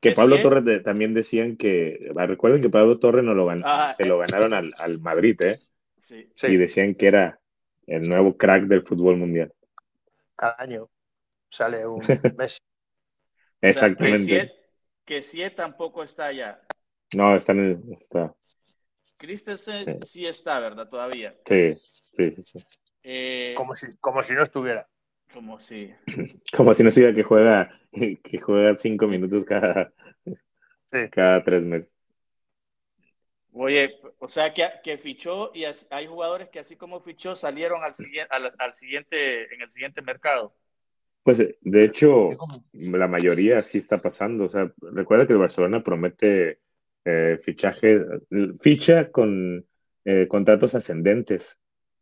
Que 0.01 0.13
Pablo 0.13 0.41
Torres 0.41 0.65
de- 0.65 0.81
también 0.81 1.13
decían 1.13 1.57
que, 1.57 2.11
ah, 2.17 2.27
recuerden 2.27 2.63
que 2.63 2.71
Pablo 2.71 2.99
Torres 2.99 3.23
no 3.23 3.35
lo 3.35 3.47
gan- 3.47 3.63
Ah, 3.65 3.93
se 3.95 4.07
lo 4.07 4.19
ganaron 4.19 4.55
al, 4.55 4.71
al 4.79 4.99
Madrid, 5.01 5.41
¿eh? 5.43 5.59
Sí. 6.01 6.31
Sí, 6.37 6.47
Y 6.49 6.57
decían 6.57 6.95
que 6.95 7.07
era 7.07 7.41
el 7.87 8.09
nuevo 8.09 8.37
crack 8.37 8.65
del 8.65 8.83
fútbol 8.83 9.17
mundial. 9.19 9.53
cada 10.37 10.57
año 10.59 10.89
sale 11.51 11.87
un 11.87 12.01
Messi. 12.39 12.59
O 13.63 13.73
sea, 13.73 13.89
Exactamente. 13.89 14.53
Que 15.05 15.23
sí 15.23 15.43
tampoco 15.55 16.03
está 16.03 16.27
allá. 16.27 16.61
No, 17.15 17.35
está 17.37 17.53
en 17.53 17.61
el, 17.61 17.93
está. 18.01 18.35
Christensen 19.17 20.01
Sí. 20.03 20.07
sí 20.07 20.27
está, 20.27 20.61
¿verdad? 20.61 20.89
Todavía. 20.89 21.35
Sí, 21.45 21.75
sí, 21.75 22.31
sí, 22.33 22.43
sí. 22.45 22.59
Eh, 23.03 23.55
Como 23.57 23.75
si, 23.75 23.87
como 23.99 24.23
si 24.23 24.33
no 24.35 24.43
estuviera. 24.43 24.89
como 25.33 25.59
si. 25.61 25.93
Como 26.57 26.75
si 26.75 26.85
no 26.85 26.91
siga 26.91 27.15
que 27.15 27.23
juega, 27.23 27.71
que 27.93 28.39
juega 28.39 28.77
cinco 28.77 29.07
minutos 29.07 29.45
cada, 29.45 29.93
Sí. 30.93 31.09
cada 31.11 31.43
tres 31.45 31.63
meses. 31.63 31.95
Oye, 33.53 33.97
o 34.19 34.29
sea, 34.29 34.53
que, 34.55 34.65
que 34.83 34.97
fichó 34.99 35.51
y 35.55 35.65
as- 35.65 35.87
hay 35.91 36.07
jugadores 36.07 36.49
que 36.51 36.61
así 36.61 36.77
como 36.77 37.01
fichó 37.01 37.35
salieron 37.35 37.83
al 37.83 37.95
siguiente, 37.95 38.35
al, 38.35 38.53
al 38.59 38.75
siguiente, 38.75 39.53
en 39.55 39.63
el 39.63 39.71
siguiente 39.71 40.03
mercado. 40.03 40.55
Pues 41.23 41.41
eh, 41.41 41.57
de 41.63 41.85
hecho, 41.85 42.43
la 42.73 43.09
mayoría 43.09 43.63
sí 43.63 43.79
está 43.79 44.01
pasando. 44.01 44.45
O 44.45 44.49
sea, 44.49 44.73
recuerda 44.81 45.27
que 45.27 45.33
el 45.35 45.39
Barcelona 45.39 45.83
promete 45.83 46.61
eh, 47.05 47.39
fichaje, 47.43 48.01
ficha 48.61 49.11
con 49.11 49.67
eh, 50.05 50.27
contratos 50.29 50.75
ascendentes, 50.75 51.59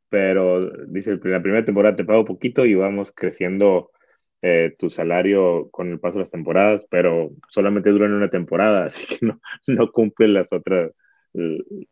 pero 0.09 0.71
dice, 0.89 1.19
la 1.25 1.43
primera 1.43 1.65
temporada 1.65 1.97
te 1.97 2.05
pago 2.05 2.25
poquito 2.25 2.67
y 2.67 2.75
vamos 2.75 3.13
creciendo 3.15 3.91
eh, 4.43 4.75
tu 4.79 4.91
salario 4.91 5.69
con 5.71 5.91
el 5.93 6.01
paso 6.01 6.19
de 6.19 6.23
las 6.25 6.31
temporadas, 6.31 6.87
pero 6.91 7.31
solamente 7.51 7.91
duran 7.91 8.13
una 8.15 8.31
temporada, 8.31 8.85
así 8.87 9.07
que 9.07 9.27
no, 9.27 9.41
no 9.67 9.93
cumple 9.93 10.29
las 10.29 10.53
otras, 10.53 10.93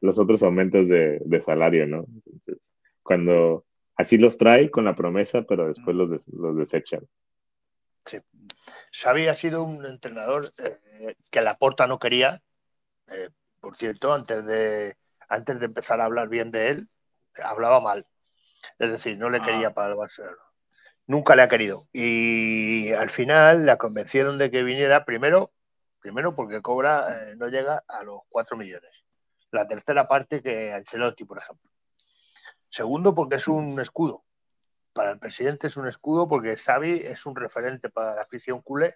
los 0.00 0.18
otros 0.18 0.42
aumentos 0.42 0.88
de, 0.88 1.20
de 1.24 1.40
salario, 1.40 1.86
¿no? 1.86 2.04
Entonces, 2.26 2.72
cuando 3.02 3.64
así 3.96 4.18
los 4.18 4.36
trae 4.36 4.70
con 4.70 4.84
la 4.84 4.94
promesa, 4.94 5.42
pero 5.42 5.68
después 5.68 5.96
los, 5.96 6.10
des- 6.10 6.28
los 6.28 6.56
desechan. 6.56 7.06
Xavi 8.92 9.26
ha 9.28 9.36
sido 9.36 9.62
un 9.64 9.84
entrenador 9.84 10.50
eh, 10.58 11.16
que 11.30 11.40
la 11.42 11.58
porta 11.58 11.86
no 11.86 11.98
quería. 11.98 12.40
Eh, 13.08 13.30
por 13.60 13.76
cierto, 13.76 14.12
antes 14.12 14.44
de, 14.46 14.96
antes 15.28 15.58
de 15.60 15.66
empezar 15.66 16.00
a 16.00 16.04
hablar 16.04 16.28
bien 16.28 16.50
de 16.50 16.70
él, 16.70 16.88
hablaba 17.42 17.80
mal. 17.80 18.06
Es 18.78 18.90
decir, 18.90 19.18
no 19.18 19.28
le 19.30 19.38
Ah. 19.38 19.44
quería 19.44 19.74
para 19.74 19.90
el 19.92 19.96
Barcelona. 19.98 20.36
Nunca 21.06 21.36
le 21.36 21.42
ha 21.42 21.48
querido. 21.48 21.88
Y 21.92 22.90
al 22.92 23.10
final 23.10 23.66
la 23.66 23.76
convencieron 23.76 24.38
de 24.38 24.50
que 24.50 24.62
viniera 24.62 25.04
primero, 25.04 25.52
primero 26.00 26.34
porque 26.34 26.62
cobra, 26.62 27.30
eh, 27.30 27.36
no 27.36 27.48
llega 27.48 27.82
a 27.86 28.02
los 28.02 28.20
4 28.28 28.56
millones. 28.56 28.90
La 29.52 29.66
tercera 29.66 30.06
parte 30.08 30.42
que 30.42 30.72
Ancelotti, 30.72 31.24
por 31.24 31.38
ejemplo. 31.38 31.70
Segundo, 32.68 33.14
porque 33.14 33.36
es 33.36 33.48
un 33.48 33.78
escudo. 33.80 34.22
Para 34.92 35.12
el 35.12 35.18
presidente 35.18 35.66
es 35.68 35.76
un 35.76 35.86
escudo 35.86 36.28
porque 36.28 36.56
Xavi 36.56 37.00
es 37.04 37.26
un 37.26 37.36
referente 37.36 37.88
para 37.90 38.14
la 38.14 38.20
afición 38.22 38.60
culé. 38.62 38.94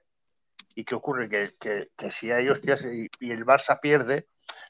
¿Y 0.74 0.84
qué 0.84 0.94
ocurre? 0.94 1.28
Que, 1.28 1.54
que, 1.60 1.88
que 1.96 2.10
si 2.10 2.30
hay 2.30 2.48
hostias 2.48 2.82
y, 2.84 3.08
y 3.20 3.30
el 3.32 3.44
Barça 3.44 3.80
pierde, 3.80 4.26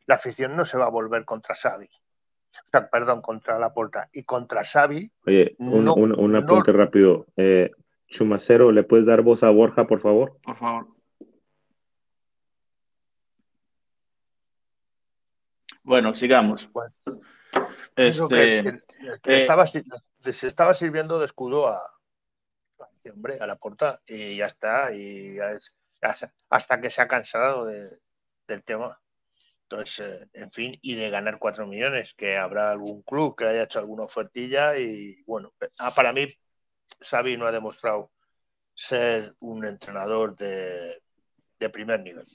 la 0.07 0.17
afición 0.17 0.57
no 0.57 0.65
se 0.65 0.77
va 0.79 0.87
a 0.87 0.91
volver 0.91 1.25
contra 1.25 1.55
Xavi. 1.55 1.87
O 1.87 2.71
sea, 2.71 2.89
perdón, 2.91 3.23
contra 3.23 3.59
la 3.59 3.73
porta. 3.73 4.09
Y 4.13 4.25
contra 4.25 4.65
Xavi, 4.65 5.11
Oye, 5.27 5.55
un, 5.59 5.85
No, 5.85 5.95
un- 5.95 6.19
un 6.19 6.33
no. 6.33 6.39
apunte 6.39 6.73
rápido. 6.73 7.27
Eh, 7.37 7.71
Chumacero, 8.09 8.73
¿le 8.73 8.83
puedes 8.83 9.07
dar 9.07 9.23
voz 9.23 9.45
a 9.45 9.51
Borja, 9.51 9.87
por 9.87 10.01
favor? 10.01 10.37
Por 10.43 10.57
favor. 10.57 10.89
Bueno, 15.91 16.15
sigamos. 16.15 16.71
Bueno. 16.71 16.95
que- 17.97 18.07
Este, 18.07 18.63
que- 18.63 18.81
que 19.25 19.33
eh, 19.33 19.41
estaba, 19.41 19.67
se 19.67 19.83
estaba 20.47 20.73
sirviendo 20.75 21.19
de 21.19 21.27
escudo 21.27 21.67
a, 21.67 21.83
hombre, 23.13 23.39
a 23.41 23.47
la 23.49 23.57
porta 23.57 24.01
y 24.07 24.37
ya 24.37 24.47
está. 24.47 24.93
Y 24.95 25.35
ya 25.35 25.51
es- 25.51 25.73
hasta- 26.49 26.81
que 26.81 26.91
se 26.91 27.03
ha 27.03 27.09
cansado 27.09 27.67
de- 27.67 27.99
del 28.47 28.63
tema. 28.63 29.01
Entonces, 29.65 29.99
eh, 30.23 30.29
en 30.35 30.53
fin, 30.53 30.79
y 30.81 30.95
de 30.95 31.11
ganar 31.11 31.41
4 31.41 31.67
millones, 31.67 32.15
que 32.17 32.37
habrá 32.37 32.71
algún 32.71 33.03
club 33.03 33.35
que 33.37 33.47
haya 33.47 33.65
hecho 33.65 33.81
alguna 33.81 34.05
ofertilla 34.05 34.79
y 34.79 35.21
bueno, 35.27 35.53
ah, 35.79 35.93
para 35.93 36.13
mí 36.13 36.33
Xavi 37.01 37.37
no 37.37 37.47
ha 37.47 37.53
demostrado 37.53 38.13
ser 38.77 39.35
un 39.41 39.65
entrenador 39.65 40.37
de, 40.37 41.03
de 41.59 41.69
primer 41.69 41.99
nivel. 41.99 42.29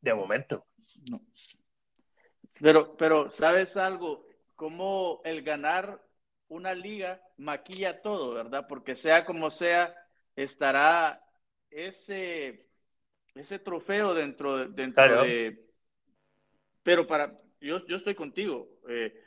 De 0.00 0.14
momento. 0.14 0.64
no. 1.10 1.20
Pero, 2.60 2.96
pero, 2.96 3.30
¿sabes 3.30 3.76
algo? 3.76 4.26
Como 4.54 5.20
el 5.24 5.42
ganar 5.42 6.00
una 6.48 6.74
liga 6.74 7.20
maquilla 7.38 8.02
todo, 8.02 8.34
¿verdad? 8.34 8.66
Porque 8.68 8.94
sea 8.94 9.24
como 9.24 9.50
sea, 9.50 9.94
estará 10.36 11.24
ese, 11.70 12.66
ese 13.34 13.58
trofeo 13.58 14.14
dentro, 14.14 14.58
de- 14.58 14.66
dentro 14.68 15.04
Claro. 15.04 15.22
de... 15.22 15.66
Pero 16.82 17.06
para... 17.06 17.38
Yo, 17.60 17.86
yo 17.86 17.96
estoy 17.96 18.14
contigo. 18.14 18.68
eh, 18.88 19.18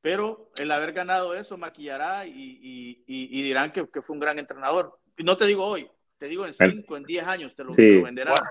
pero 0.00 0.50
el 0.56 0.70
haber 0.70 0.92
ganado 0.92 1.34
eso 1.34 1.56
maquillará 1.58 2.24
y, 2.26 2.30
y- 2.32 3.04
y- 3.06 3.38
y 3.40 3.42
dirán 3.42 3.72
que, 3.72 3.88
que 3.90 4.00
fue 4.00 4.14
un 4.14 4.20
gran 4.20 4.38
entrenador. 4.38 4.98
Y 5.16 5.24
no 5.24 5.36
te 5.36 5.44
digo 5.46 5.64
hoy, 5.66 5.90
te 6.18 6.26
digo 6.28 6.44
en 6.46 6.54
El- 6.58 6.72
cinco, 6.72 6.96
en 6.96 7.02
diez 7.04 7.24
años, 7.26 7.54
te 7.54 7.64
lo, 7.64 7.72
Sí. 7.72 7.82
te 7.82 7.94
lo 7.96 8.02
venderán. 8.04 8.34
Bueno, 8.34 8.50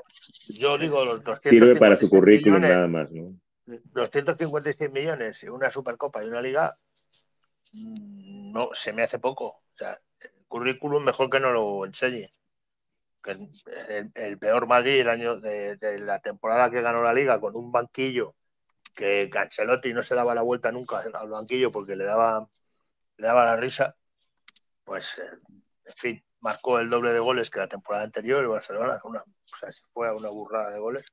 yo 0.49 0.77
digo 0.77 1.03
los 1.05 1.23
256 1.23 1.49
Sirve 1.65 1.79
para 1.79 1.97
su 1.97 2.09
currículum 2.09 2.57
millones, 2.59 2.75
nada 2.75 2.87
más, 2.87 3.11
¿no? 3.11 3.33
256 3.67 4.91
millones 4.91 5.43
y 5.43 5.47
una 5.49 5.69
Supercopa 5.69 6.23
y 6.23 6.27
una 6.27 6.41
Liga, 6.41 6.77
mm, 7.73 8.51
no, 8.51 8.69
se 8.73 8.93
me 8.93 9.03
hace 9.03 9.19
poco. 9.19 9.45
O 9.47 9.77
sea, 9.77 9.99
el 10.19 10.45
currículum 10.47 11.03
mejor 11.03 11.29
que 11.29 11.39
no 11.39 11.51
lo 11.51 11.85
enseñe. 11.85 12.33
El, 13.25 14.37
peor 14.39 14.67
Madrid 14.67 15.05
año 15.07 15.37
de, 15.39 15.75
de 15.75 15.99
la 15.99 16.19
temporada 16.19 16.71
que 16.71 16.81
ganó 16.81 17.03
la 17.03 17.13
Liga 17.13 17.41
con 17.41 17.55
un 17.57 17.71
banquillo 17.73 18.35
que 18.97 19.29
Cancelotti 19.29 19.93
no 19.93 20.03
se 20.03 20.15
daba 20.15 20.35
la 20.35 20.41
vuelta 20.41 20.71
nunca 20.71 20.99
al 20.99 21.29
banquillo 21.29 21.71
porque 21.71 21.95
le 21.95 22.03
daba, 22.03 22.49
le 23.17 23.27
daba 23.27 23.45
la 23.45 23.55
risa, 23.55 23.95
pues, 24.83 25.05
eh, 25.19 25.37
en 25.85 25.93
fin, 25.95 26.23
marcó 26.39 26.79
el 26.79 26.89
doble 26.89 27.13
de 27.13 27.19
goles 27.19 27.49
que 27.49 27.59
la 27.59 27.67
temporada 27.67 28.05
anterior 28.05 28.41
el 28.41 28.47
Barcelona, 28.47 28.99
una, 29.03 29.21
o 29.21 29.57
sea, 29.59 29.69
fue 29.93 30.11
una 30.13 30.29
burrada 30.29 30.71
de 30.71 30.79
goles. 30.79 31.05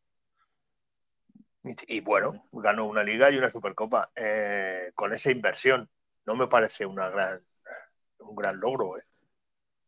Y, 1.64 2.00
bueno, 2.00 2.46
ganó 2.52 2.86
una 2.86 3.02
liga 3.02 3.30
y 3.30 3.38
una 3.38 3.50
supercopa 3.50 4.10
eh, 4.14 4.90
con 4.94 5.14
esa 5.14 5.30
inversión. 5.30 5.88
No 6.26 6.36
me 6.36 6.46
parece 6.46 6.84
una 6.84 7.08
gran, 7.08 7.40
un 8.18 8.36
gran 8.36 8.60
logro. 8.60 8.98
¿eh? 8.98 9.02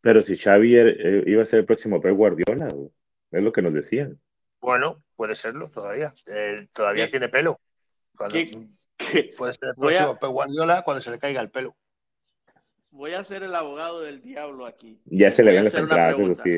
Pero 0.01 0.22
si 0.22 0.39
Xavi 0.39 0.77
eh, 0.77 1.22
iba 1.27 1.43
a 1.43 1.47
ser 1.47 1.61
el 1.61 1.66
próximo 1.66 2.01
Pep 2.01 2.14
Guardiola, 2.14 2.68
es 3.31 3.43
lo 3.43 3.53
que 3.53 3.61
nos 3.61 3.74
decían. 3.74 4.18
Bueno, 4.61 5.03
puede 5.16 5.37
serlo 5.37 5.70
todavía. 5.70 6.14
todavía 6.72 7.11
tiene 7.11 7.29
pelo. 7.29 7.61
puede 8.16 8.49
ser 9.53 9.68
el 9.68 9.74
próximo 9.77 10.18
Pep 10.18 10.31
Guardiola 10.31 10.83
cuando 10.83 11.03
se 11.03 11.11
le 11.11 11.18
caiga 11.18 11.43
el 11.43 11.51
pelo. 11.51 11.77
Voy 12.91 13.12
a 13.12 13.22
ser 13.24 13.43
el 13.43 13.55
abogado 13.55 14.01
del 14.01 14.22
diablo 14.22 14.64
aquí. 14.64 15.03
Ya 15.05 15.31
se 15.31 15.45
le 15.45 15.53
ven 15.53 15.64
las 15.64 15.74
entradas, 15.74 16.18
eso 16.18 16.35
sí. 16.35 16.55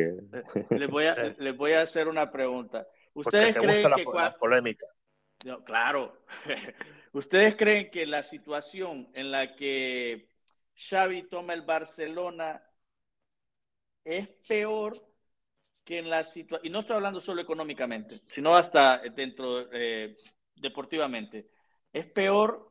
Les 0.70 0.88
voy, 0.88 1.06
a, 1.06 1.16
les 1.38 1.56
voy 1.56 1.72
a 1.72 1.82
hacer 1.82 2.06
una 2.06 2.30
pregunta. 2.30 2.86
¿Ustedes 3.14 3.56
creen 3.56 3.90
que 3.92 4.04
la 4.14 4.36
polémica? 4.38 4.86
Claro. 5.64 6.24
¿Ustedes 7.12 7.56
creen 7.56 7.90
que 7.90 8.06
la 8.06 8.22
situación 8.22 9.10
en 9.14 9.30
la 9.30 9.54
que 9.54 10.28
Xavi 10.76 11.28
toma 11.28 11.54
el 11.54 11.62
Barcelona 11.62 12.62
es 14.04 14.28
peor 14.46 15.08
que 15.84 15.98
en 15.98 16.10
la 16.10 16.24
situación, 16.24 16.66
y 16.66 16.70
no 16.70 16.80
estoy 16.80 16.96
hablando 16.96 17.20
solo 17.20 17.40
económicamente, 17.40 18.20
sino 18.26 18.54
hasta 18.54 18.98
dentro 18.98 19.72
eh, 19.72 20.14
deportivamente, 20.54 21.50
es 21.92 22.04
peor 22.06 22.70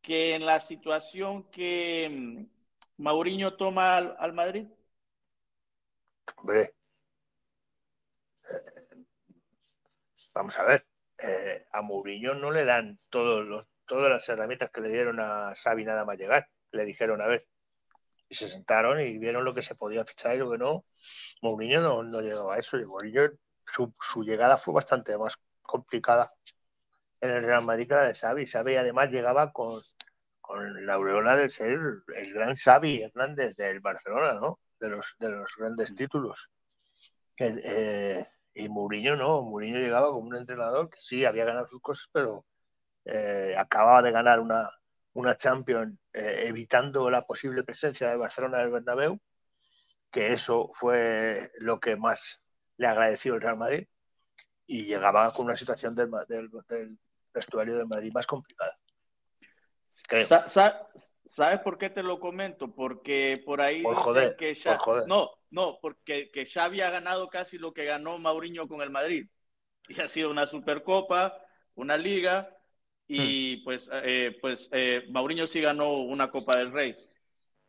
que 0.00 0.34
en 0.34 0.46
la 0.46 0.60
situación 0.60 1.50
que 1.50 2.08
mm, 2.10 3.02
Mauriño 3.02 3.56
toma 3.56 3.98
al, 3.98 4.32
Madrid? 4.32 4.66
Hombre, 6.36 6.74
eh, 8.50 9.04
vamos 10.34 10.58
a 10.58 10.64
ver, 10.64 10.86
eh, 11.18 11.66
a 11.72 11.82
Mourinho 11.82 12.34
no 12.34 12.50
le 12.50 12.64
dan 12.64 12.98
todos 13.10 13.44
los, 13.46 13.66
todas 13.86 14.10
las 14.10 14.28
herramientas 14.28 14.70
que 14.70 14.80
le 14.80 14.88
dieron 14.90 15.20
a 15.20 15.54
Xavi 15.54 15.84
nada 15.84 16.04
más 16.04 16.18
llegar. 16.18 16.48
Le 16.72 16.84
dijeron, 16.84 17.20
a 17.22 17.26
ver, 17.26 17.46
y 18.28 18.34
se 18.34 18.48
sentaron 18.48 19.00
y 19.00 19.18
vieron 19.18 19.44
lo 19.44 19.54
que 19.54 19.62
se 19.62 19.74
podía 19.74 20.04
fichar 20.04 20.36
y 20.36 20.38
lo 20.38 20.50
que 20.50 20.58
no. 20.58 20.84
Mourinho 21.42 21.80
no, 21.80 22.02
no 22.02 22.20
llegaba 22.20 22.56
a 22.56 22.58
eso 22.58 22.78
y 22.78 22.84
Mourinho, 22.84 23.30
su, 23.66 23.94
su, 24.00 24.22
llegada 24.24 24.58
fue 24.58 24.74
bastante 24.74 25.16
más 25.18 25.36
complicada 25.62 26.32
en 27.20 27.30
el 27.30 27.44
Real 27.44 27.64
Madrid 27.64 27.88
que 27.88 27.94
la 27.94 28.02
de 28.04 28.14
Xavi. 28.14 28.46
Xavi 28.46 28.76
además 28.76 29.10
llegaba 29.10 29.52
con, 29.52 29.80
con 30.40 30.86
la 30.86 30.94
aureola 30.94 31.36
de 31.36 31.50
ser 31.50 31.78
el 32.14 32.32
gran 32.34 32.56
Xavi 32.56 33.02
Hernández 33.02 33.56
del 33.56 33.80
Barcelona, 33.80 34.34
¿no? 34.34 34.60
De 34.78 34.88
los, 34.88 35.14
de 35.18 35.30
los 35.30 35.50
grandes 35.56 35.94
títulos. 35.94 36.48
Eh, 37.38 38.26
y 38.56 38.68
Mourinho 38.70 39.16
no, 39.16 39.42
Mourinho 39.42 39.78
llegaba 39.78 40.08
como 40.08 40.28
un 40.28 40.36
entrenador 40.36 40.88
que 40.88 40.96
sí 40.98 41.24
había 41.26 41.44
ganado 41.44 41.68
sus 41.68 41.80
cosas, 41.80 42.08
pero 42.10 42.46
eh, 43.04 43.54
acababa 43.56 44.00
de 44.00 44.10
ganar 44.10 44.40
una, 44.40 44.68
una 45.12 45.36
Champions 45.36 45.98
eh, 46.14 46.44
evitando 46.46 47.10
la 47.10 47.26
posible 47.26 47.64
presencia 47.64 48.08
de 48.08 48.16
Barcelona 48.16 48.58
en 48.58 48.64
el 48.64 48.72
Bernabéu, 48.72 49.20
que 50.10 50.32
eso 50.32 50.70
fue 50.74 51.52
lo 51.58 51.78
que 51.80 51.96
más 51.96 52.40
le 52.78 52.86
agradeció 52.86 53.34
el 53.34 53.42
Real 53.42 53.58
Madrid, 53.58 53.86
y 54.66 54.86
llegaba 54.86 55.32
con 55.34 55.46
una 55.46 55.56
situación 55.56 55.94
del, 55.94 56.10
del, 56.26 56.50
del 56.68 56.98
vestuario 57.34 57.76
del 57.76 57.86
Madrid 57.86 58.12
más 58.12 58.26
complicada. 58.26 58.78
¿Sabes 61.26 61.60
por 61.60 61.78
qué 61.78 61.90
te 61.90 62.02
lo 62.02 62.20
comento? 62.20 62.74
Porque 62.74 63.42
por 63.44 63.60
ahí 63.60 63.82
por 63.82 64.36
que 64.36 64.54
no, 65.06 65.30
no, 65.50 65.78
porque 65.80 66.30
que 66.30 66.46
Xavi 66.46 66.80
ha 66.80 66.90
ganado 66.90 67.28
casi 67.28 67.58
lo 67.58 67.72
que 67.72 67.84
ganó 67.84 68.18
Mauriño 68.18 68.68
con 68.68 68.82
el 68.82 68.90
Madrid. 68.90 69.28
Y 69.88 70.00
ha 70.00 70.08
sido 70.08 70.30
una 70.30 70.46
Supercopa, 70.46 71.40
una 71.74 71.96
Liga, 71.96 72.56
y 73.08 73.58
hmm. 73.58 73.64
pues, 73.64 73.88
eh, 73.92 74.36
pues 74.40 74.68
eh, 74.72 75.04
Mauriño 75.10 75.46
sí 75.46 75.60
ganó 75.60 75.94
una 75.94 76.30
Copa 76.30 76.56
del 76.56 76.72
Rey. 76.72 76.96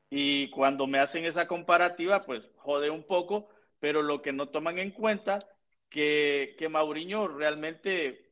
Y 0.10 0.50
cuando 0.50 0.88
me 0.88 1.00
hacen 1.00 1.26
esa 1.26 1.48
comparativa, 1.48 2.22
pues 2.22 2.50
jode 2.58 2.90
un 2.90 3.04
poco, 3.04 3.50
pero 3.80 4.02
lo 4.02 4.22
que 4.22 4.34
no 4.34 4.50
toman 4.50 4.80
en 4.80 4.92
cuenta 4.92 5.40
que, 5.90 6.56
que 6.58 6.70
Mauriño 6.70 7.28
realmente 7.28 8.32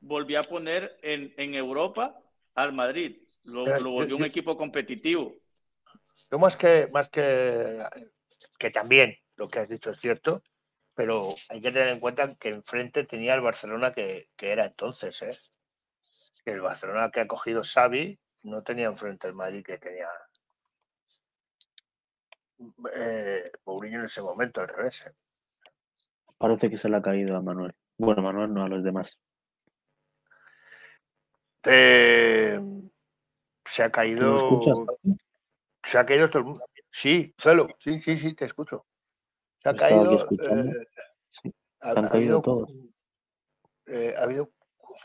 volvió 0.00 0.40
a 0.40 0.44
poner 0.44 0.98
en, 1.02 1.34
en 1.36 1.54
Europa 1.54 2.20
al 2.54 2.72
Madrid. 2.72 3.16
Lo, 3.44 3.64
volvió 3.90 4.16
un 4.16 4.24
equipo 4.24 4.56
competitivo. 4.56 5.34
Yo 6.30 6.38
más 6.38 6.56
que, 6.56 6.88
más 6.92 7.08
que, 7.08 7.84
que 8.58 8.70
también 8.70 9.16
lo 9.36 9.48
que 9.48 9.60
has 9.60 9.68
dicho 9.68 9.90
es 9.90 10.00
cierto, 10.00 10.42
pero 10.94 11.34
hay 11.48 11.60
que 11.60 11.70
tener 11.70 11.88
en 11.88 12.00
cuenta 12.00 12.34
que 12.34 12.48
enfrente 12.48 13.04
tenía 13.04 13.34
el 13.34 13.40
Barcelona 13.40 13.92
que, 13.92 14.28
era 14.38 14.66
entonces, 14.66 15.22
¿eh? 15.22 15.36
el 16.44 16.60
Barcelona 16.60 17.10
que 17.10 17.20
ha 17.20 17.26
cogido 17.26 17.62
Xavi 17.62 18.18
no 18.44 18.62
tenía 18.62 18.86
enfrente 18.86 19.28
el 19.28 19.34
Madrid 19.34 19.64
que 19.64 19.78
tenía 19.78 20.08
eh, 22.94 23.52
Mourinho 23.64 24.00
en 24.00 24.06
ese 24.06 24.22
momento, 24.22 24.60
al 24.60 24.68
revés. 24.68 25.02
¿eh? 25.06 25.12
Parece 26.36 26.70
que 26.70 26.76
se 26.76 26.88
le 26.88 26.96
ha 26.96 27.02
caído 27.02 27.36
a 27.36 27.42
Manuel. 27.42 27.74
Bueno, 27.96 28.22
Manuel 28.22 28.52
no 28.52 28.64
a 28.64 28.68
los 28.68 28.82
demás. 28.82 29.18
Eh, 31.64 32.60
se 33.70 33.82
ha 33.82 33.90
caído. 33.90 34.86
Se 35.84 35.98
ha 35.98 36.06
caído 36.06 36.28
todo 36.28 36.38
el 36.40 36.44
mundo. 36.44 36.64
Sí, 36.90 37.34
solo. 37.38 37.68
Sí, 37.78 38.00
sí, 38.00 38.18
sí, 38.18 38.34
te 38.34 38.44
escucho. 38.44 38.86
Se 39.62 39.68
ha 39.68 39.74
caído. 39.74 40.28
Eh, 40.30 40.94
ha, 41.80 41.90
habido, 41.90 42.66
eh, 43.86 44.14
ha, 44.18 44.22
habido, 44.24 44.50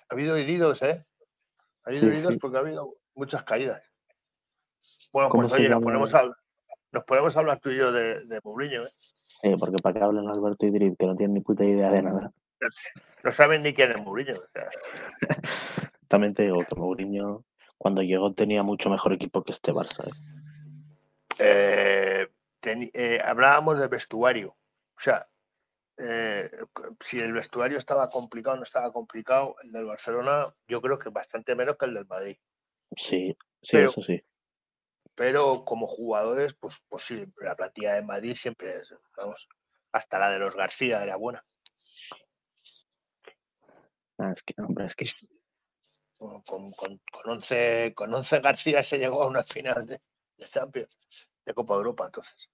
ha 0.09 0.14
habido 0.14 0.36
heridos, 0.36 0.82
¿eh? 0.82 1.05
Ha 1.84 1.89
habido 1.89 2.07
heridos 2.07 2.38
porque 2.38 2.57
ha 2.57 2.61
habido 2.61 2.95
muchas 3.16 3.43
caídas. 3.43 3.82
Bueno, 5.11 5.30
pues 5.30 5.53
oye, 5.53 5.70
nos 5.70 5.84
ponemos, 5.84 6.14
a, 6.14 6.24
nos 6.91 7.03
ponemos 7.05 7.36
a 7.36 7.39
hablar 7.39 7.59
tú 7.59 7.70
y 7.70 7.78
yo 7.78 7.91
de, 7.91 8.26
de 8.26 8.39
Mourinho, 8.43 8.88
¿eh? 8.88 8.93
Sí, 8.99 9.53
porque 9.59 9.78
para 9.82 9.93
que 9.99 10.03
hablen 10.03 10.28
Alberto 10.28 10.66
y 10.66 10.72
Drip, 10.72 10.97
que 10.97 11.05
no 11.05 11.16
tienen 11.16 11.36
ni 11.36 11.41
puta 11.41 11.64
idea 11.64 11.91
de 11.91 12.01
nada. 12.01 12.32
No 13.24 13.32
saben 13.32 13.61
ni 13.61 13.74
quién 13.74 13.91
es 13.91 13.97
Mourinho. 13.97 14.36
O 14.36 14.47
sea. 14.51 14.70
También 16.07 16.34
te 16.34 16.43
digo 16.43 16.64
que 16.66 16.76
Mourinho 16.76 17.43
cuando 17.84 18.02
llegó 18.02 18.34
tenía 18.34 18.64
mucho 18.64 18.90
mejor 18.90 19.12
equipo 19.12 19.44
que 19.44 19.52
este 19.52 19.74
Barça. 19.74 20.08
¿eh? 20.08 20.16
Eh, 21.38 22.30
eh, 22.94 23.22
hablábamos 23.22 23.78
de 23.78 23.90
vestuario. 23.90 24.56
O 24.98 25.02
sea, 25.02 25.28
si 25.98 27.20
el 27.20 27.34
vestuario 27.34 27.78
estaba 27.78 28.10
complicado 28.10 28.56
o 28.56 28.58
no 28.60 28.64
estaba 28.64 28.94
complicado, 28.94 29.58
el 29.64 29.74
del 29.74 29.84
Barcelona 29.84 30.56
yo 30.66 30.82
creo 30.82 30.98
que 30.98 31.10
bastante 31.10 31.56
menos 31.56 31.76
que 31.76 31.84
el 31.84 31.94
del 31.96 32.08
Madrid. 32.08 32.38
Sí, 32.96 33.36
sí, 33.62 33.78
eso 33.78 34.02
sí. 34.02 34.24
Pero 35.14 35.66
como 35.66 35.86
jugadores, 35.86 36.54
pues, 36.54 36.82
pues 36.88 37.04
sí, 37.04 37.26
la 37.42 37.58
plantilla 37.58 37.96
de 37.96 38.02
Madrid 38.04 38.36
siempre 38.36 38.78
es, 38.78 38.96
vamos, 39.18 39.50
hasta 39.92 40.20
la 40.20 40.32
de 40.32 40.40
los 40.40 40.56
García 40.56 41.04
era 41.04 41.18
buena. 41.18 41.44
Ah, 44.20 44.32
es 44.34 44.42
que, 44.42 44.54
hombre, 44.62 44.86
es 44.86 44.96
que 44.96 45.06
con, 46.18 46.41
con, 46.43 46.72
con, 46.72 46.99
11, 47.26 47.93
con 47.95 48.14
11 48.14 48.39
García 48.39 48.84
se 48.84 48.97
llegó 48.97 49.24
a 49.24 49.28
una 49.28 49.43
final 49.43 49.86
de, 49.86 49.99
Champions, 50.49 50.97
de 51.45 51.53
Copa 51.53 51.76
Europa, 51.76 52.05
entonces. 52.05 52.49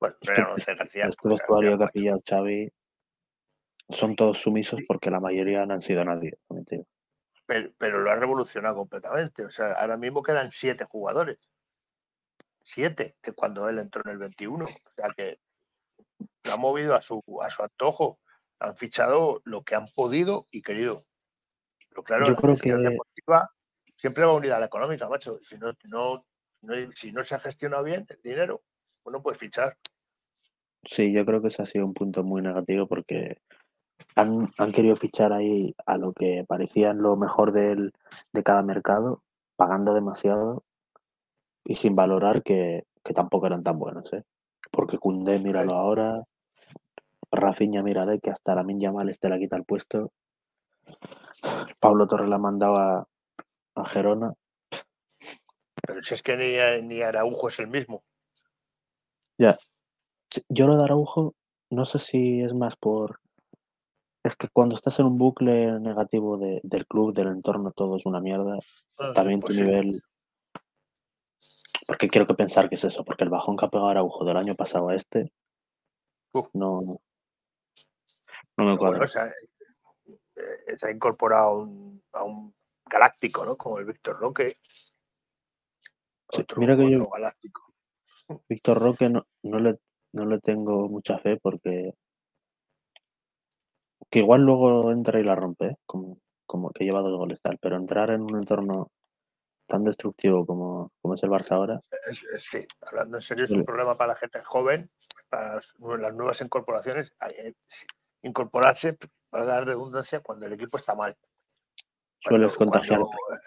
Bueno, 0.00 0.16
pero 0.20 0.52
11 0.54 0.74
García. 0.74 1.08
Vestuario 1.22 1.78
que 1.78 1.84
ha 1.84 1.88
pillado 1.88 2.22
Xavi 2.26 2.70
son 3.90 4.16
todos 4.16 4.38
sumisos 4.38 4.80
porque 4.86 5.10
la 5.10 5.20
mayoría 5.20 5.64
no 5.66 5.74
han 5.74 5.82
sido 5.82 6.04
nadie. 6.04 6.38
Pero, 7.46 7.70
pero, 7.76 8.00
lo 8.00 8.10
ha 8.10 8.16
revolucionado 8.16 8.76
completamente. 8.76 9.44
O 9.44 9.50
sea, 9.50 9.72
ahora 9.72 9.96
mismo 9.96 10.22
quedan 10.22 10.50
siete 10.50 10.84
jugadores. 10.84 11.38
Siete, 12.62 13.16
de 13.22 13.32
cuando 13.32 13.68
él 13.68 13.78
entró 13.78 14.02
en 14.04 14.12
el 14.12 14.18
21. 14.18 14.64
O 14.64 14.90
sea 14.96 15.08
que 15.14 15.38
lo 16.44 16.52
ha 16.52 16.56
movido 16.56 16.94
a 16.94 17.02
su, 17.02 17.22
a 17.42 17.50
su 17.50 17.62
antojo. 17.62 18.18
Han 18.60 18.76
fichado 18.76 19.42
lo 19.44 19.62
que 19.62 19.74
han 19.74 19.88
podido 19.88 20.46
y 20.50 20.62
querido. 20.62 21.04
Pero 21.94 22.04
claro, 22.04 22.28
la 22.28 22.34
creo 22.34 22.78
deportiva 22.78 23.50
siempre 23.96 24.24
va 24.24 24.34
unida 24.34 24.56
a 24.56 24.58
la 24.58 24.66
económica, 24.66 25.08
macho. 25.08 25.38
Si 25.42 25.56
no, 25.56 25.72
no, 25.84 26.24
si 26.94 27.12
no 27.12 27.24
se 27.24 27.36
ha 27.36 27.38
gestionado 27.38 27.84
bien 27.84 28.04
el 28.08 28.20
dinero, 28.22 28.62
uno 29.04 29.22
puede 29.22 29.38
fichar. 29.38 29.76
Sí, 30.84 31.12
yo 31.12 31.24
creo 31.24 31.40
que 31.40 31.48
ese 31.48 31.62
ha 31.62 31.66
sido 31.66 31.86
un 31.86 31.94
punto 31.94 32.24
muy 32.24 32.42
negativo 32.42 32.86
porque 32.86 33.38
han, 34.16 34.52
querido 34.72 34.96
fichar 34.96 35.32
ahí 35.32 35.74
a 35.86 35.96
lo 35.96 36.12
que 36.12 36.44
parecían 36.46 37.00
lo 37.00 37.16
mejor 37.16 37.52
del, 37.52 37.92
de 38.32 38.42
cada 38.42 38.62
mercado, 38.62 39.22
pagando 39.56 39.94
demasiado 39.94 40.64
y 41.64 41.76
sin 41.76 41.94
valorar 41.94 42.42
que, 42.42 42.84
tampoco 43.14 43.46
eran 43.46 43.62
tan 43.62 43.78
buenos, 43.78 44.12
¿eh? 44.12 44.24
Porque 44.70 44.98
Cundé, 44.98 45.38
míralo 45.38 45.74
ahora, 45.74 46.24
Rafinha, 47.30 47.82
mírale 47.82 48.18
que 48.20 48.30
hasta 48.30 48.54
la 48.54 48.64
Yamal 48.66 49.08
este 49.08 49.28
la 49.28 49.38
quita 49.38 49.56
el 49.56 49.64
puesto. 49.64 50.10
Pablo 51.80 52.06
Torres 52.06 52.28
la 52.28 52.38
mandaba 52.38 53.06
a 53.76 53.84
Gerona. 53.86 54.34
Pero 55.86 56.02
si 56.02 56.14
es 56.14 56.22
que 56.22 56.36
ni, 56.36 56.86
ni, 56.86 57.02
Araujo 57.02 57.48
es 57.48 57.58
el 57.58 57.68
mismo. 57.68 58.02
Ya. 59.38 59.56
Yo 60.48 60.66
lo 60.66 60.76
de 60.76 60.84
Araujo, 60.84 61.34
no 61.70 61.84
sé 61.84 61.98
si 61.98 62.40
es 62.42 62.54
más 62.54 62.76
por 62.76 63.20
Es 64.26 64.36
que 64.36 64.48
cuando 64.48 64.74
estás 64.74 64.98
en 65.00 65.06
un 65.06 65.18
bucle 65.18 65.78
negativo 65.80 66.38
de- 66.38 66.60
del 66.62 66.86
club, 66.86 67.12
del 67.14 67.28
entorno, 67.28 67.72
todo 67.72 67.96
es 67.98 68.06
una 68.06 68.20
mierda. 68.20 68.58
Ah, 68.98 69.12
También 69.14 69.40
tu 69.40 69.48
pues 69.48 69.56
sí. 69.56 69.62
nivel. 69.62 70.00
Porque 71.86 72.08
quiero 72.08 72.26
que 72.26 72.32
pensar 72.32 72.70
que 72.70 72.76
es 72.76 72.84
eso, 72.84 73.04
porque 73.04 73.24
el 73.24 73.28
bajón 73.30 73.58
que 73.58 73.66
ha 73.66 73.68
pegado 73.68 73.90
Araujo 73.90 74.24
del 74.24 74.38
año 74.38 74.54
pasado 74.54 74.88
a 74.88 74.94
este. 74.94 75.30
No. 76.54 76.98
No 78.56 78.64
me 78.64 78.78
cuadra. 78.78 78.96
bueno, 78.98 79.08
se 79.08 79.18
ha, 79.18 79.30
eh, 80.36 80.76
se 80.78 80.86
ha 80.86 80.90
incorporado 80.90 81.48
a 81.48 81.58
un, 81.58 82.02
a 82.12 82.22
un 82.24 82.54
galáctico, 82.86 83.44
¿no? 83.44 83.56
Como 83.56 83.78
el 83.78 83.84
Víctor 83.86 84.18
Roque. 84.18 84.58
Sí, 86.30 86.40
Otro, 86.42 86.60
mira 86.60 86.76
que 86.76 86.90
yo- 86.90 87.08
galáctico. 87.08 87.62
Víctor 88.48 88.78
Roque 88.80 89.08
no, 89.10 89.26
no 89.42 89.58
le, 89.58 89.78
no 90.12 90.24
le 90.26 90.40
tengo 90.40 90.88
mucha 90.88 91.18
fe 91.18 91.38
porque. 91.40 91.92
Que 94.10 94.20
igual 94.20 94.42
luego 94.42 94.92
entra 94.92 95.18
y 95.20 95.24
la 95.24 95.34
rompe, 95.34 95.66
¿eh? 95.66 95.76
como, 95.86 96.18
como 96.46 96.70
que 96.70 96.84
lleva 96.84 97.00
dos 97.00 97.16
goles 97.18 97.40
tal, 97.40 97.58
pero 97.58 97.76
entrar 97.76 98.10
en 98.10 98.20
un 98.22 98.36
entorno 98.36 98.90
tan 99.66 99.82
destructivo 99.82 100.46
como, 100.46 100.92
como 101.00 101.14
es 101.14 101.22
el 101.22 101.30
Barça 101.30 101.52
ahora, 101.52 101.80
sí, 102.38 102.58
hablando 102.82 103.16
en 103.16 103.22
serio, 103.22 103.44
es 103.44 103.50
un 103.50 103.60
Sí. 103.60 103.64
problema 103.64 103.96
para 103.96 104.12
la 104.12 104.16
gente 104.18 104.40
joven, 104.42 104.90
para 105.30 105.54
las, 105.54 105.74
nuevas 106.14 106.40
incorporaciones, 106.42 107.12
eh, 107.30 107.54
incorporarse, 108.22 108.98
para 109.34 109.46
la 109.46 109.60
redundancia, 109.62 110.20
cuando 110.20 110.46
el 110.46 110.52
equipo 110.52 110.78
está 110.78 110.94
mal. 110.94 111.16
sueles 112.20 112.54
cuando, 112.54 112.78
eh, 112.78 113.38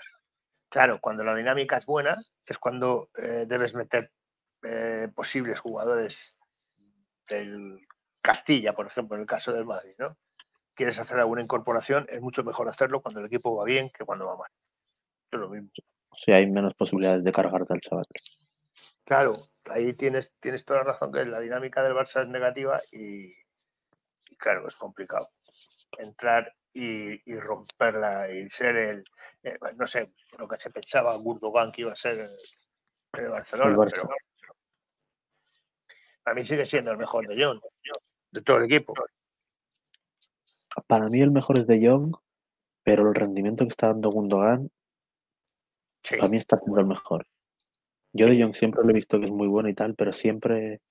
claro, 0.67 0.99
cuando 0.99 1.23
la 1.23 1.33
dinámica 1.33 1.77
es 1.77 1.85
buena, 1.85 2.19
es 2.45 2.57
cuando 2.57 3.09
eh, 3.17 3.45
debes 3.47 3.73
meter 3.73 4.11
eh, 4.63 5.07
posibles 5.15 5.61
jugadores 5.61 6.35
del 7.29 7.87
Castilla, 8.21 8.73
por 8.73 8.87
ejemplo, 8.87 9.15
en 9.15 9.21
el 9.21 9.27
caso 9.27 9.53
del 9.53 9.63
Madrid, 9.63 9.93
¿no? 9.97 10.17
Quieres 10.73 10.99
hacer 10.99 11.19
alguna 11.19 11.41
incorporación, 11.41 12.05
es 12.09 12.19
mucho 12.19 12.43
mejor 12.43 12.67
hacerlo 12.67 13.01
cuando 13.01 13.21
el 13.21 13.27
equipo 13.27 13.55
va 13.55 13.63
bien 13.63 13.89
que 13.89 14.03
cuando 14.03 14.25
va 14.25 14.35
mal. 14.35 14.51
Es 15.31 15.39
lo 15.39 15.47
mismo. 15.47 15.69
Si 16.17 16.33
hay 16.33 16.47
menos 16.47 16.73
posibilidades 16.73 17.23
de 17.23 17.31
cargarte 17.31 17.73
al 17.73 17.79
chaval. 17.79 18.05
Claro, 19.05 19.31
ahí 19.69 19.93
tienes, 19.93 20.33
tienes 20.41 20.65
toda 20.65 20.79
la 20.79 20.91
razón 20.91 21.13
que 21.13 21.23
la 21.23 21.39
dinámica 21.39 21.81
del 21.81 21.93
Barça 21.93 22.23
es 22.23 22.27
negativa 22.27 22.81
y, 22.91 23.29
y 24.29 24.35
claro, 24.35 24.67
es 24.67 24.75
complicado. 24.75 25.29
Entrar 25.97 26.53
y, 26.73 27.31
y 27.31 27.39
romperla 27.39 28.31
y 28.31 28.49
ser 28.49 28.75
el, 28.75 29.03
eh, 29.43 29.57
no 29.75 29.87
sé, 29.87 30.11
lo 30.37 30.47
que 30.47 30.59
se 30.59 30.69
pensaba 30.69 31.15
Gurdogan 31.15 31.71
que 31.71 31.81
iba 31.81 31.93
a 31.93 31.95
ser 31.95 32.19
el, 32.19 32.37
el 33.21 33.29
Barcelona, 33.29 33.71
El 33.71 33.91
pero 33.91 34.09
a 36.25 36.33
mí 36.33 36.45
sigue 36.45 36.65
siendo 36.65 36.91
el 36.91 36.97
mejor 36.97 37.25
de 37.25 37.41
John, 37.41 37.61
de 38.31 38.41
todo 38.41 38.57
el 38.57 38.65
equipo. 38.65 38.93
Para 40.85 41.07
mí 41.07 41.21
el 41.21 41.31
mejor 41.31 41.59
es 41.59 41.67
De 41.67 41.79
Jong, 41.87 42.15
pero 42.83 43.07
el 43.07 43.15
rendimiento 43.15 43.63
que 43.63 43.69
está 43.69 43.87
dando 43.87 44.09
Gundogan, 44.09 44.69
Sí, 46.03 46.15
para 46.17 46.29
mí 46.29 46.37
está 46.37 46.57
siendo 46.59 46.81
el 46.81 46.85
mejor. 46.85 47.25
Yo 48.13 48.27
De 48.27 48.41
Jong 48.41 48.55
siempre 48.55 48.83
lo 48.83 48.89
he 48.89 48.93
visto 48.93 49.19
que 49.19 49.25
es 49.25 49.31
muy 49.31 49.47
bueno 49.47 49.69
y 49.69 49.73
tal, 49.73 49.95
pero 49.95 50.11
siempre 50.11 50.81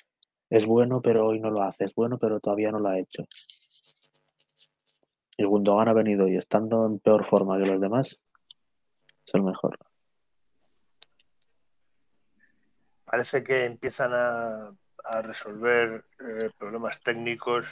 es 0.51 0.67
bueno, 0.67 1.01
pero 1.03 1.27
hoy 1.27 1.41
no 1.41 1.51
lo 1.51 1.63
hace. 1.63 1.85
Es 1.85 1.95
bueno, 1.95 2.19
pero 2.19 2.41
todavía 2.41 2.71
no 2.71 2.79
lo 2.79 2.89
ha 2.89 2.99
hecho. 2.99 3.25
Y 5.39 5.45
Gundogan 5.45 5.89
ha 5.89 5.93
venido 5.93 6.27
y 6.29 6.37
estando 6.37 6.87
en 6.87 6.99
peor 6.99 7.27
forma 7.27 7.59
que 7.59 7.67
los 7.67 7.81
demás, 7.81 8.19
es 9.27 9.35
el 9.35 9.43
mejor. 9.43 9.79
parece 13.05 13.45
que 13.45 13.65
empiezan 13.65 14.13
a, 14.13 14.75
a 15.05 15.23
resolver 15.23 16.05
eh, 16.21 16.51
problemas 16.59 17.01
técnicos. 17.01 17.65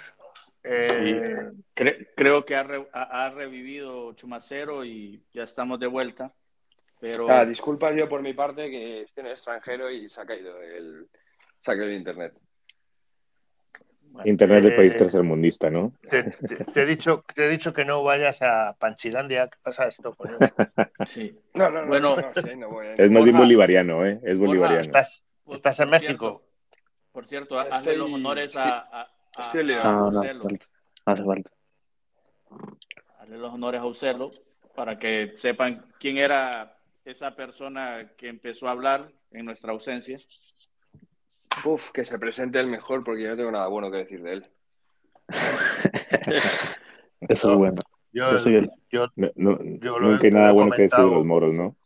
eh, 0.62 1.50
Cre- 1.74 2.08
creo 2.16 2.44
que 2.44 2.54
ha, 2.54 2.62
re- 2.62 2.88
ha- 2.92 3.30
revivido 3.30 4.12
Chumacero 4.14 4.84
y 4.84 5.22
ya 5.32 5.42
estamos 5.42 5.80
de 5.80 5.88
vuelta. 5.88 6.32
Pero 7.00 7.28
Ah, 7.30 7.44
disculpas 7.44 7.94
yo 7.96 8.08
por 8.08 8.22
mi 8.22 8.32
parte 8.32 8.70
que 8.70 9.02
estoy 9.02 9.22
en 9.22 9.26
el 9.26 9.32
extranjero 9.32 9.90
y 9.90 10.08
se 10.08 10.20
ha 10.20 10.24
caído 10.24 10.60
el, 10.62 11.08
se 11.60 11.70
ha 11.70 11.74
caído 11.74 11.86
el 11.86 11.94
internet. 11.96 12.34
Internet 14.24 14.62
del 14.62 14.76
país 14.76 14.94
Eh, 14.94 14.98
tercermundista, 14.98 15.70
¿no? 15.70 15.92
te, 16.08 16.22
te- 16.24 16.64
te 16.64 16.82
he 16.82 16.86
dicho, 16.86 17.24
te 17.34 17.46
he 17.46 17.48
dicho 17.48 17.72
que 17.72 17.84
no 17.84 18.02
vayas 18.02 18.40
a 18.42 18.76
Panchilandia. 18.78 19.48
¿Qué 19.48 19.58
pasa 19.62 19.88
esto? 19.88 20.14
coño? 20.14 20.38
sí. 21.06 21.38
No, 21.54 21.70
no, 21.70 21.80
no, 21.82 21.86
Bueno. 21.86 22.16
no, 22.16 22.22
no, 22.22 22.42
sí, 22.42 22.56
no 22.56 22.70
voy 22.70 22.86
a- 22.86 22.94
Es 22.94 23.10
más 23.10 23.24
bien 23.24 23.36
bolivariano, 23.36 24.06
¿eh? 24.06 24.20
Es 24.22 24.38
Borja, 24.38 24.46
bolivariano. 24.46 24.82
¿Estás, 24.88 25.80
en 25.80 25.90
por 25.90 26.00
México? 26.00 26.26
cierto- 26.28 26.44
por 27.12 27.26
cierto, 27.26 27.58
hazle 27.58 27.96
los 27.96 28.12
honores 28.12 28.56
a, 28.56 28.78
a, 28.80 29.10
a- 29.36 29.42
estoy 29.42 29.72
a 29.72 30.06
hace 30.06 30.18
Ucelo. 30.18 30.48
hace 31.06 31.24
falta. 31.24 31.50
Hazle 33.20 33.38
los 33.38 33.52
honores 33.52 33.80
a 33.80 33.86
Ucelo 33.86 34.30
para 34.74 34.98
que 34.98 35.34
sepan 35.38 35.84
quién 36.00 36.18
era 36.18 36.76
esa 37.04 37.34
persona 37.36 38.10
que 38.16 38.28
empezó 38.28 38.66
a 38.68 38.72
hablar 38.72 39.10
en 39.30 39.44
nuestra 39.44 39.72
ausencia. 39.72 40.16
Uf, 41.64 41.90
que 41.92 42.04
se 42.04 42.18
presente 42.18 42.58
el 42.60 42.66
mejor 42.66 43.04
porque 43.04 43.22
yo 43.22 43.30
no 43.30 43.36
tengo 43.36 43.50
nada 43.50 43.66
bueno 43.68 43.90
que 43.90 43.98
decir 43.98 44.22
de 44.22 44.32
él. 44.34 44.50
Eso 47.28 47.52
es 47.52 47.58
bueno. 47.58 47.82
Yo, 48.12 48.32
Yo 48.32 48.38
soy 48.38 48.54
el- 48.56 48.70
yo, 48.90 49.08
No- 49.16 49.30
no- 49.36 49.58
Yo 49.80 49.98
lo 49.98 50.08
nunca 50.10 50.24
he- 50.26 50.28
hay 50.28 50.34
nada 50.34 50.52
bueno 50.52 50.70
que 50.72 50.82
decir 50.82 50.96
de 50.98 51.02
comentado. 51.02 51.18
los 51.18 51.26
moros, 51.26 51.52
¿no? 51.52 51.76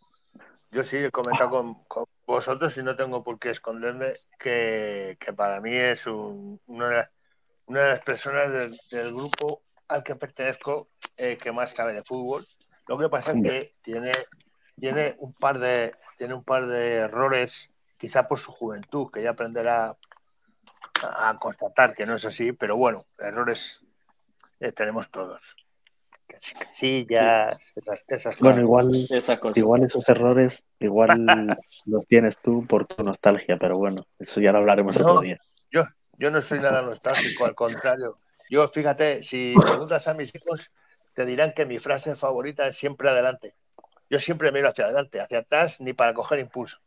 yo 0.71 0.85
sí 0.85 0.97
he 0.99 1.11
comentado 1.11 1.49
con, 1.49 1.83
con 1.85 2.05
vosotros 2.27 2.77
y 2.77 2.83
no 2.83 2.95
tengo 2.95 3.25
por 3.25 3.39
qué 3.39 3.51
esconderme 3.51 4.17
que, 4.39 5.17
que 5.19 5.33
para 5.33 5.61
mí 5.63 5.75
es 5.75 6.07
un- 6.07 6.61
una, 6.67 6.89
de 6.89 6.97
las- 6.97 7.11
una 7.67 7.81
de 7.83 7.89
las 7.93 8.05
personas 8.05 8.53
del, 8.53 8.79
del 8.91 9.15
grupo 9.15 9.63
al 9.89 10.03
que 10.03 10.15
pertenezco 10.17 10.89
eh, 11.17 11.39
que 11.41 11.53
más 11.53 11.71
sabe 11.71 11.95
de 11.95 12.03
fútbol. 12.05 12.47
Lo 12.87 12.99
que 12.99 13.09
pasa 13.09 13.33
es 13.33 13.43
que 13.43 13.73
tiene, 13.83 14.13
tiene 14.79 15.15
un 15.19 15.33
par 15.35 15.59
de 15.59 15.95
tiene 16.19 16.35
un 16.35 16.45
par 16.45 16.67
de 16.67 16.97
errores, 16.97 17.71
quizá 17.99 18.27
por 18.27 18.39
su 18.39 18.51
juventud, 18.53 19.11
que 19.13 19.23
ya 19.23 19.31
aprenderá 19.31 19.97
a, 21.03 21.29
a 21.29 21.39
constatar 21.39 21.95
que 21.95 22.07
no 22.07 22.17
es 22.17 22.25
así, 22.25 22.53
pero 22.53 22.77
bueno, 22.77 23.05
errores 23.19 23.81
eh, 24.61 24.73
tenemos 24.73 25.11
todos. 25.11 25.57
Casillas, 26.27 27.61
esas, 27.75 28.05
esas 28.07 28.37
Bueno, 28.39 28.57
cosas. 28.57 28.63
igual, 28.63 29.07
Esa 29.11 29.41
cosa. 29.41 29.59
igual 29.59 29.83
esos 29.85 30.09
errores, 30.09 30.65
igual 30.79 31.27
los 31.87 32.07
tienes 32.07 32.37
tú 32.43 32.67
por 32.67 32.87
tu 32.87 33.03
nostalgia, 33.03 33.57
pero 33.59 33.77
bueno, 33.77 34.07
eso 34.19 34.41
ya 34.41 34.53
lo 34.53 34.59
hablaremos 34.59 34.97
No. 34.97 35.11
otro 35.11 35.21
día. 35.23 35.39
Yo 36.21 36.33
no 36.33 36.43
soy 36.43 36.59
nada 36.59 36.83
nostálgico, 36.83 37.45
al 37.45 37.55
contrario. 37.55 38.19
Yo, 38.51 38.69
fíjate, 38.69 39.23
si 39.23 39.55
preguntas 39.63 40.09
a 40.09 40.15
mis 40.15 40.35
hijos, 40.35 40.69
te 41.15 41.25
dirán 41.25 41.53
que 41.55 41.65
mi 41.65 41.79
frase 41.79 42.17
favorita 42.17 42.67
es 42.67 42.77
siempre 42.77 43.09
adelante. 43.09 43.55
Yo 44.11 44.19
siempre 44.19 44.51
miro 44.51 44.69
hacia 44.69 44.87
adelante, 44.87 45.21
hacia 45.21 45.39
atrás, 45.39 45.81
ni 45.81 45.93
para 45.93 46.15
coger 46.15 46.41
impulso. 46.41 46.79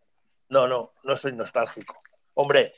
No, 0.51 0.67
no, 0.67 0.91
no 1.05 1.15
soy 1.15 1.31
nostálgico. 1.31 2.03
Hombre, 2.33 2.73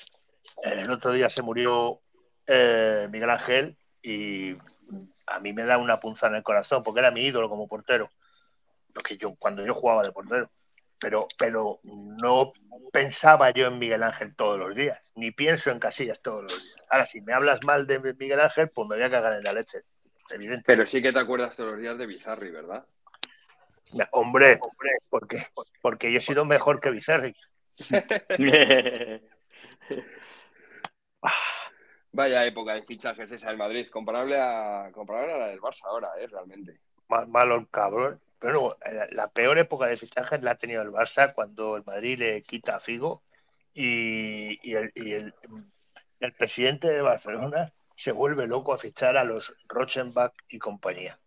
el 0.61 0.91
otro 0.91 1.11
día 1.11 1.27
se 1.31 1.41
murió 1.41 2.01
eh, 2.45 3.07
Miguel 3.09 3.31
Ángel 3.31 3.77
y 4.03 4.55
a 5.25 5.39
mí 5.39 5.53
me 5.53 5.63
da 5.63 5.79
una 5.79 5.99
punza 5.99 6.27
en 6.27 6.35
el 6.35 6.43
corazón 6.43 6.83
porque 6.83 6.99
era 6.99 7.09
mi 7.09 7.25
ídolo 7.25 7.49
como 7.49 7.67
portero. 7.67 8.11
Lo 8.93 9.01
que 9.01 9.17
yo, 9.17 9.33
cuando 9.39 9.65
yo 9.65 9.73
jugaba 9.73 10.03
de 10.03 10.11
portero. 10.11 10.51
Pero, 10.99 11.27
pero 11.35 11.79
no 11.83 12.53
pensaba 12.91 13.49
yo 13.49 13.65
en 13.65 13.79
Miguel 13.79 14.03
Ángel 14.03 14.35
todos 14.35 14.59
los 14.59 14.75
días, 14.75 15.01
ni 15.15 15.31
pienso 15.31 15.71
en 15.71 15.79
Casillas 15.79 16.21
todos 16.21 16.43
los 16.43 16.63
días. 16.63 16.75
Ahora, 16.89 17.07
si 17.07 17.21
me 17.21 17.33
hablas 17.33 17.59
mal 17.65 17.87
de 17.87 17.99
Miguel 17.99 18.39
Ángel, 18.39 18.69
pues 18.69 18.87
me 18.87 18.97
voy 18.97 19.03
a 19.03 19.09
cagar 19.09 19.33
en 19.33 19.43
la 19.43 19.51
leche. 19.51 19.79
Evidente. 20.29 20.63
Pero 20.67 20.85
sí 20.85 21.01
que 21.01 21.11
te 21.11 21.19
acuerdas 21.19 21.55
todos 21.55 21.71
los 21.71 21.81
días 21.81 21.97
de 21.97 22.05
Bizarri, 22.05 22.51
¿verdad? 22.51 22.85
Hombre, 24.11 24.59
hombre, 24.61 24.91
porque, 25.09 25.47
porque 25.81 26.11
yo 26.11 26.19
he 26.19 26.21
sido 26.21 26.45
mejor 26.45 26.79
que 26.79 26.91
Bizarri. 26.91 27.35
Vaya 32.11 32.45
época 32.45 32.75
de 32.75 32.83
fichajes 32.83 33.31
esa 33.31 33.47
del 33.47 33.57
Madrid, 33.57 33.87
comparable 33.89 34.39
a, 34.39 34.91
comparable 34.93 35.33
a 35.33 35.37
la 35.37 35.47
del 35.47 35.59
Barça 35.59 35.85
ahora, 35.85 36.09
¿eh? 36.19 36.27
Realmente. 36.27 36.79
Mal- 37.07 37.27
malo 37.27 37.55
el 37.55 37.67
cabrón. 37.69 38.21
Pero 38.39 38.53
no, 38.53 38.77
la, 38.91 39.07
la 39.11 39.27
peor 39.29 39.57
época 39.57 39.87
de 39.87 39.97
fichajes 39.97 40.43
la 40.43 40.51
ha 40.51 40.55
tenido 40.55 40.81
el 40.83 40.91
Barça 40.91 41.33
cuando 41.33 41.75
el 41.77 41.83
Madrid 41.85 42.19
le 42.19 42.43
quita 42.43 42.75
a 42.75 42.79
Figo 42.79 43.23
y, 43.73 44.59
y 44.69 44.75
el, 44.75 44.91
y 44.93 45.13
el, 45.13 45.33
el 46.19 46.33
presidente 46.33 46.87
de 46.89 47.01
Barcelona 47.01 47.73
se 47.95 48.11
vuelve 48.11 48.45
loco 48.47 48.73
a 48.73 48.77
fichar 48.77 49.17
a 49.17 49.23
los 49.23 49.53
Rochenbach 49.67 50.33
y 50.49 50.59
compañía. 50.59 51.17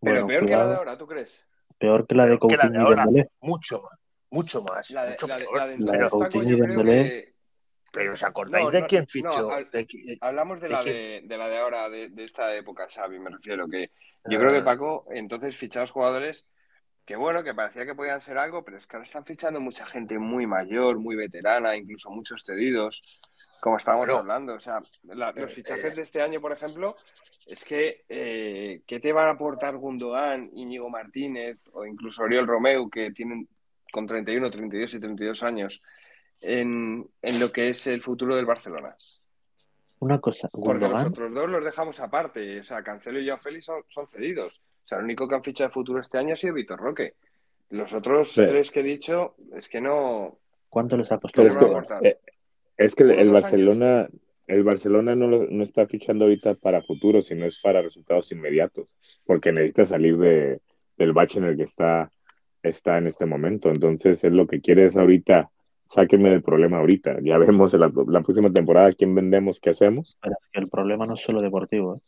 Pero 0.00 0.26
Bueno, 0.26 0.26
peor 0.28 0.46
que 0.46 0.56
la 0.56 0.66
de 0.66 0.74
ahora, 0.76 0.98
¿tú 0.98 1.06
crees? 1.06 1.44
peor 1.78 2.06
que 2.06 2.14
la 2.14 2.26
de 2.26 2.38
Peor 2.38 2.50
que 2.50 2.56
la 2.56 2.64
de 2.64 2.68
Coutinho 2.68 2.80
y 2.82 2.84
ahora. 2.84 3.04
Dembélé. 3.06 3.30
Mucho 3.40 3.82
más, 3.82 3.98
mucho 4.30 4.62
más. 4.62 4.90
La 4.90 5.04
de, 5.04 5.10
mucho 5.12 5.26
la 5.26 5.38
de, 5.38 5.46
la 5.52 5.66
de 5.66 5.78
La 5.78 5.92
de 5.92 5.98
Paco, 6.04 6.18
Coutinho 6.18 6.44
y 6.44 6.50
yo 6.50 6.58
creo 6.64 6.76
Dembélé. 6.78 7.02
que- 7.10 7.34
Pero 7.90 8.12
¿os 8.12 8.22
acordáis 8.22 8.64
No, 8.66 8.70
de 8.70 8.86
quién 8.86 9.06
fichó? 9.06 9.50
Hablamos 10.20 10.60
de 10.60 10.68
¿De 10.68 10.72
la 10.72 10.84
de, 10.84 11.24
la 11.38 11.48
de 11.48 11.58
ahora, 11.58 11.88
de, 11.88 12.10
esta 12.18 12.54
época, 12.54 12.86
Xavi, 12.90 13.18
me 13.18 13.30
refiero. 13.30 13.66
que 13.66 13.90
Yo 14.26 14.38
creo 14.38 14.52
que 14.52 14.58
Ah, 14.58 14.64
Paco, 14.64 15.06
entonces 15.10 15.56
fichados 15.56 15.90
jugadores 15.90 16.46
que 17.06 17.16
bueno, 17.16 17.42
que 17.42 17.54
parecía 17.54 17.86
que 17.86 17.94
podían 17.94 18.20
ser 18.20 18.36
algo, 18.36 18.62
pero 18.62 18.76
es 18.76 18.86
que 18.86 18.96
ahora 18.96 19.04
están 19.06 19.24
fichando 19.24 19.60
mucha 19.60 19.86
gente 19.86 20.18
muy 20.18 20.46
mayor, 20.46 20.98
muy 20.98 21.16
veterana, 21.16 21.74
incluso 21.74 22.10
muchos 22.10 22.44
cedidos. 22.44 23.02
Como 23.62 23.78
estábamos 23.78 24.10
hablando, 24.10 24.54
o 24.54 24.60
sea, 24.60 24.82
los 25.02 25.52
fichajes 25.54 25.96
de 25.96 26.02
este 26.02 26.20
año, 26.20 26.38
por 26.42 26.52
ejemplo, 26.52 26.94
es 27.46 27.64
que 27.64 28.04
eh, 28.10 28.82
¿qué 28.86 29.00
te 29.00 29.14
van 29.14 29.28
a 29.28 29.32
aportar 29.32 29.78
Gundogan, 29.78 30.50
Íñigo 30.52 30.90
Martínez 30.90 31.58
o 31.72 31.86
incluso 31.86 32.22
Oriol 32.24 32.46
Romeu, 32.46 32.90
que 32.90 33.10
tienen 33.12 33.48
con 33.92 34.06
31, 34.06 34.50
32 34.50 34.94
y 34.94 35.00
32 35.00 35.42
años, 35.42 35.82
en, 36.40 37.08
en 37.22 37.40
lo 37.40 37.52
que 37.52 37.68
es 37.68 37.86
el 37.86 38.02
futuro 38.02 38.36
del 38.36 38.46
Barcelona? 38.46 38.94
Una 40.00 40.18
cosa, 40.18 40.48
Porque 40.52 40.88
los 40.88 41.06
otros 41.06 41.34
dos 41.34 41.48
los 41.48 41.64
dejamos 41.64 41.98
aparte. 41.98 42.60
O 42.60 42.64
sea, 42.64 42.82
Cancelo 42.82 43.20
y 43.20 43.26
Joao 43.26 43.40
Félix 43.40 43.66
son, 43.88 44.08
cedidos. 44.08 44.62
O 44.68 44.86
sea, 44.86 44.98
el 44.98 45.04
único 45.04 45.26
que 45.26 45.34
han 45.34 45.42
fichado 45.42 45.68
de 45.68 45.74
futuro 45.74 46.00
este 46.00 46.18
año 46.18 46.34
ha 46.34 46.36
sido 46.36 46.54
Vitor 46.54 46.78
Roque. 46.78 47.14
Los 47.70 47.92
otros 47.92 48.32
tres 48.34 48.70
que 48.70 48.80
he 48.80 48.84
dicho, 48.84 49.34
es 49.54 49.68
que 49.68 49.80
no. 49.80 50.38
¿Cuánto 50.68 50.96
les 50.96 51.10
ha 51.10 51.18
costado? 51.18 51.46
Es 52.76 52.94
que, 52.94 53.02
el, 53.02 53.30
Barcelona, 53.30 54.08
el 54.46 54.62
Barcelona 54.62 55.16
no, 55.16 55.26
no 55.26 55.64
está 55.64 55.86
fichando 55.88 56.26
ahorita 56.26 56.54
para 56.62 56.80
futuro, 56.80 57.20
sino 57.20 57.44
es 57.44 57.60
para 57.60 57.82
resultados 57.82 58.30
inmediatos, 58.30 58.96
porque 59.24 59.50
necesita 59.50 59.84
salir 59.84 60.16
de, 60.16 60.60
del 60.96 61.12
bache 61.12 61.40
en 61.40 61.46
el 61.46 61.56
que 61.56 61.64
está, 61.64 62.12
está 62.62 62.98
en 62.98 63.06
este 63.06 63.26
momento. 63.26 63.68
Entonces, 63.68 64.22
es 64.24 64.32
lo 64.32 64.46
que 64.46 64.60
quiere 64.60 64.86
es 64.86 64.96
ahorita 64.96 65.50
sáquenme 65.90 66.30
del 66.30 66.42
problema 66.42 66.78
ahorita. 66.78 67.18
Ya 67.22 67.38
vemos 67.38 67.72
la, 67.74 67.90
la 68.08 68.20
próxima 68.20 68.52
temporada 68.52 68.92
quién 68.92 69.14
vendemos, 69.14 69.60
qué 69.60 69.70
hacemos. 69.70 70.16
Pero 70.20 70.34
es 70.34 70.50
que 70.52 70.60
el 70.60 70.68
problema 70.68 71.06
no 71.06 71.14
es 71.14 71.20
solo 71.20 71.40
deportivo. 71.40 71.96
¿eh? 71.96 72.00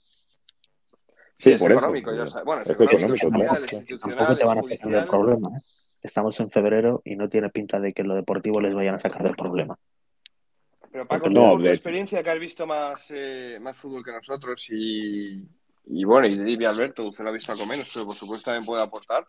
Sí, 1.38 1.53
es 1.53 1.62
económico. 1.62 2.11
bueno, 2.44 2.62
es, 2.62 2.80
económico. 2.80 3.30
Tampoco, 3.30 4.36
te 4.36 4.44
van 4.44 4.59
a 4.59 4.62
sacar 4.62 4.90
del 4.90 5.07
problema. 5.07 5.48
¿eh? 5.57 5.61
Estamos 6.03 6.38
en 6.40 6.51
febrero 6.51 7.03
y 7.05 7.16
no 7.16 7.28
tiene 7.28 7.48
pinta 7.51 7.80
de 7.80 7.92
que 7.92 8.03
lo 8.03 8.14
deportivo 8.14 8.61
les 8.61 8.74
vayan 8.74 8.94
a 8.94 8.98
sacar 8.98 9.22
del 9.22 9.36
problema. 9.36 9.78
Pero 10.92 11.07
Paco, 11.07 11.30
no, 11.30 11.57
tu 11.57 11.66
experiencia 11.66 12.22
que 12.22 12.30
has 12.30 12.38
visto 12.38 12.66
más, 12.66 13.12
eh, 13.14 13.59
más 13.61 13.76
fútbol 13.76 14.05
que 14.05 14.11
nosotros 14.11 14.66
y, 14.70 15.40
y 15.86 16.05
bueno, 16.05 16.26
y 16.26 16.36
David 16.36 16.64
Alberto, 16.64 17.05
usted 17.05 17.22
lo 17.22 17.30
ha 17.30 17.32
visto 17.32 17.53
algo 17.53 17.64
menos, 17.64 17.90
pero 17.94 18.07
por 18.07 18.16
supuesto 18.16 18.46
también 18.46 18.66
puede 18.66 18.82
aportar. 18.82 19.24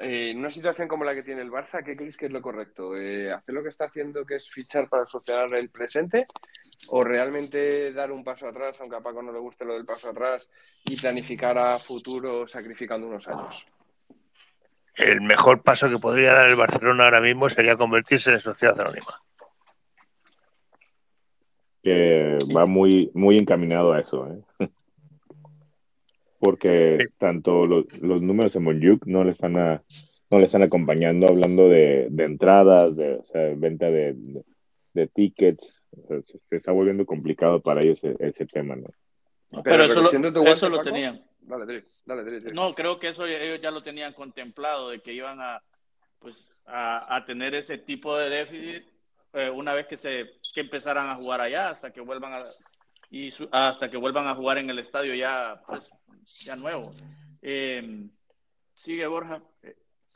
Eh, 0.00 0.30
en 0.30 0.38
una 0.38 0.50
situación 0.50 0.88
como 0.88 1.04
la 1.04 1.14
que 1.14 1.22
tiene 1.22 1.42
el 1.42 1.50
Barça, 1.50 1.84
¿qué 1.84 1.94
creéis 1.94 2.16
que 2.16 2.26
es 2.26 2.32
lo 2.32 2.42
correcto? 2.42 2.96
Eh, 2.96 3.32
¿Hacer 3.32 3.54
lo 3.54 3.62
que 3.62 3.68
está 3.68 3.84
haciendo, 3.84 4.24
que 4.24 4.36
es 4.36 4.50
fichar 4.50 4.88
para 4.88 5.06
solucionar 5.06 5.54
el 5.54 5.70
presente? 5.70 6.26
¿O 6.88 7.02
realmente 7.02 7.92
dar 7.92 8.10
un 8.10 8.24
paso 8.24 8.48
atrás, 8.48 8.76
aunque 8.80 8.96
a 8.96 9.00
Paco 9.00 9.22
no 9.22 9.32
le 9.32 9.38
guste 9.38 9.64
lo 9.64 9.74
del 9.74 9.84
paso 9.84 10.10
atrás, 10.10 10.50
y 10.84 10.96
planificar 10.96 11.56
a 11.56 11.78
futuro 11.78 12.48
sacrificando 12.48 13.06
unos 13.06 13.28
años? 13.28 13.64
El 14.96 15.20
mejor 15.20 15.62
paso 15.62 15.88
que 15.88 15.98
podría 15.98 16.32
dar 16.32 16.50
el 16.50 16.56
Barcelona 16.56 17.04
ahora 17.04 17.20
mismo 17.20 17.48
sería 17.48 17.76
convertirse 17.76 18.30
en 18.30 18.40
sociedad 18.40 18.80
anónima. 18.80 19.20
Que 21.82 22.38
va 22.56 22.66
muy, 22.66 23.10
muy 23.14 23.36
encaminado 23.36 23.92
a 23.92 24.00
eso. 24.00 24.28
¿eh? 24.58 24.68
Porque 26.44 27.08
tanto 27.16 27.64
los, 27.66 27.86
números 28.02 28.54
en 28.54 28.64
Monjuk 28.64 29.06
no 29.06 29.24
le 29.24 29.30
están 29.30 29.54
no 29.54 30.38
le 30.38 30.44
están 30.44 30.62
acompañando 30.62 31.26
hablando 31.26 31.70
de, 31.70 32.10
entradas, 32.18 32.94
de 32.94 33.54
venta 33.56 33.86
de, 33.90 34.14
tickets. 35.14 35.86
se, 36.26 36.56
está 36.56 36.70
volviendo 36.70 37.06
complicado 37.06 37.62
para 37.62 37.80
ellos 37.80 38.04
ese, 38.04 38.44
tema, 38.44 38.76
¿no? 38.76 38.88
Pero, 39.62 39.84
eso, 39.84 40.02
lo, 40.68 40.82
tenían. 40.82 41.24
Dale, 41.40 41.82
dale, 42.04 42.52
No, 42.52 42.74
creo 42.74 42.98
que 42.98 43.08
eso 43.08 43.24
ellos 43.24 43.62
ya 43.62 43.70
lo 43.70 43.82
tenían 43.82 44.12
contemplado, 44.12 44.90
de 44.90 45.00
que 45.00 45.14
iban 45.14 45.40
a, 45.40 45.62
pues, 46.18 46.52
a, 46.66 47.24
tener 47.26 47.54
ese 47.54 47.78
tipo 47.78 48.18
de 48.18 48.28
déficit 48.28 48.84
eh, 49.32 49.48
una 49.48 49.72
vez 49.72 49.86
que 49.86 49.96
se 49.96 50.26
que 50.52 50.60
empezaran 50.60 51.08
a 51.08 51.14
jugar 51.14 51.40
allá, 51.40 51.70
hasta 51.70 51.90
que 51.90 52.02
vuelvan 52.02 52.34
a 52.34 52.44
y 53.10 53.32
hasta 53.50 53.90
que 53.90 53.96
vuelvan 53.96 54.26
a 54.26 54.34
jugar 54.34 54.58
en 54.58 54.68
el 54.68 54.78
estadio 54.78 55.14
ya 55.14 55.62
pues 55.66 55.88
ya 56.40 56.56
nuevo. 56.56 56.90
Em, 57.42 58.10
sigue 58.74 59.06
Borja. 59.06 59.42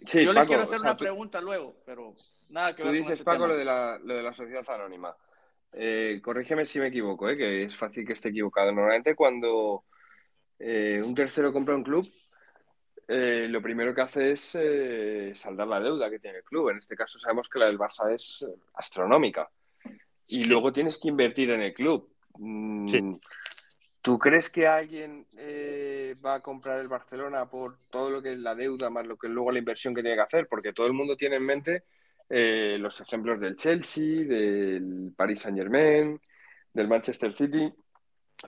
Yo 0.01 0.33
le 0.33 0.47
quiero 0.47 0.63
hacer 0.63 0.81
una 0.81 0.97
pregunta 0.97 1.41
luego, 1.41 1.77
pero 1.85 2.15
nada 2.51 2.75
que 2.75 2.83
ver. 2.83 2.93
Tú 2.93 2.99
dices, 2.99 3.13
este 3.13 3.25
Paco, 3.25 3.47
lo 3.47 3.57
de, 3.57 3.65
la, 3.65 3.99
lo 4.03 4.15
de 4.15 4.23
la 4.23 4.33
sociedad 4.33 4.65
anónima. 4.71 5.15
Eh, 5.73 6.21
corrígeme 6.23 6.65
si 6.65 6.79
me 6.79 6.89
equivoco, 6.89 7.29
eh, 7.29 7.37
que 7.37 7.65
es 7.65 7.77
fácil 7.77 8.07
que 8.07 8.13
esté 8.13 8.29
equivocado. 8.29 8.73
Normalmente 8.73 9.15
cuando 9.15 9.85
eh, 10.59 11.03
un 11.05 11.15
tercero 11.15 11.53
compra 11.53 11.75
un 11.75 11.83
club, 11.83 12.09
eh, 13.09 13.47
lo 13.49 13.61
primero 13.61 13.95
que 13.95 14.03
hace 14.03 14.33
es 14.33 15.39
saldar 15.39 15.67
la 15.67 15.81
deuda 15.81 16.11
que 16.11 16.21
tiene 16.21 16.39
el 16.39 16.45
club. 16.45 16.71
En 16.71 16.79
este 16.79 16.97
caso 16.97 17.19
sabemos 17.19 17.49
que 17.49 17.59
la 17.59 17.67
del 17.67 17.79
Barça 17.79 18.13
es 18.13 18.47
astronómica. 18.75 19.51
Y 20.27 20.45
luego 20.45 20.73
tienes 20.73 20.99
que 20.99 21.09
invertir 21.09 21.51
en 21.51 21.63
el 21.63 21.75
club. 21.75 22.15
Mm, 22.39 23.15
¿Tú 24.01 24.19
crees 24.19 24.49
que 24.49 24.67
alguien 24.67 25.27
eh, 25.37 26.15
va 26.25 26.35
a 26.35 26.41
comprar 26.41 26.81
el 26.81 26.89
Barcelona 26.89 27.51
por 27.51 27.77
todo 27.91 28.11
lo 28.11 28.23
que 28.23 28.33
es 28.33 28.39
la 28.39 28.55
deuda 28.55 28.91
más 28.91 29.07
lo 29.07 29.17
que 29.17 29.29
luego 29.29 29.51
la 29.51 29.59
inversión 29.59 29.95
que 29.95 30.03
tiene 30.03 30.17
que 30.17 30.23
hacer? 30.23 30.47
Porque 30.49 30.73
todo 30.73 30.87
el 30.87 30.93
mundo 30.93 31.17
tiene 31.17 31.37
en 31.37 31.45
mente 31.45 31.85
eh, 32.29 32.77
los 32.79 33.01
ejemplos 33.01 33.41
del 33.41 33.57
Chelsea, 33.57 34.25
del 34.25 35.13
Paris 35.17 35.41
Saint 35.41 35.59
Germain, 35.59 36.21
del 36.73 36.89
Manchester 36.89 37.37
City. 37.37 37.73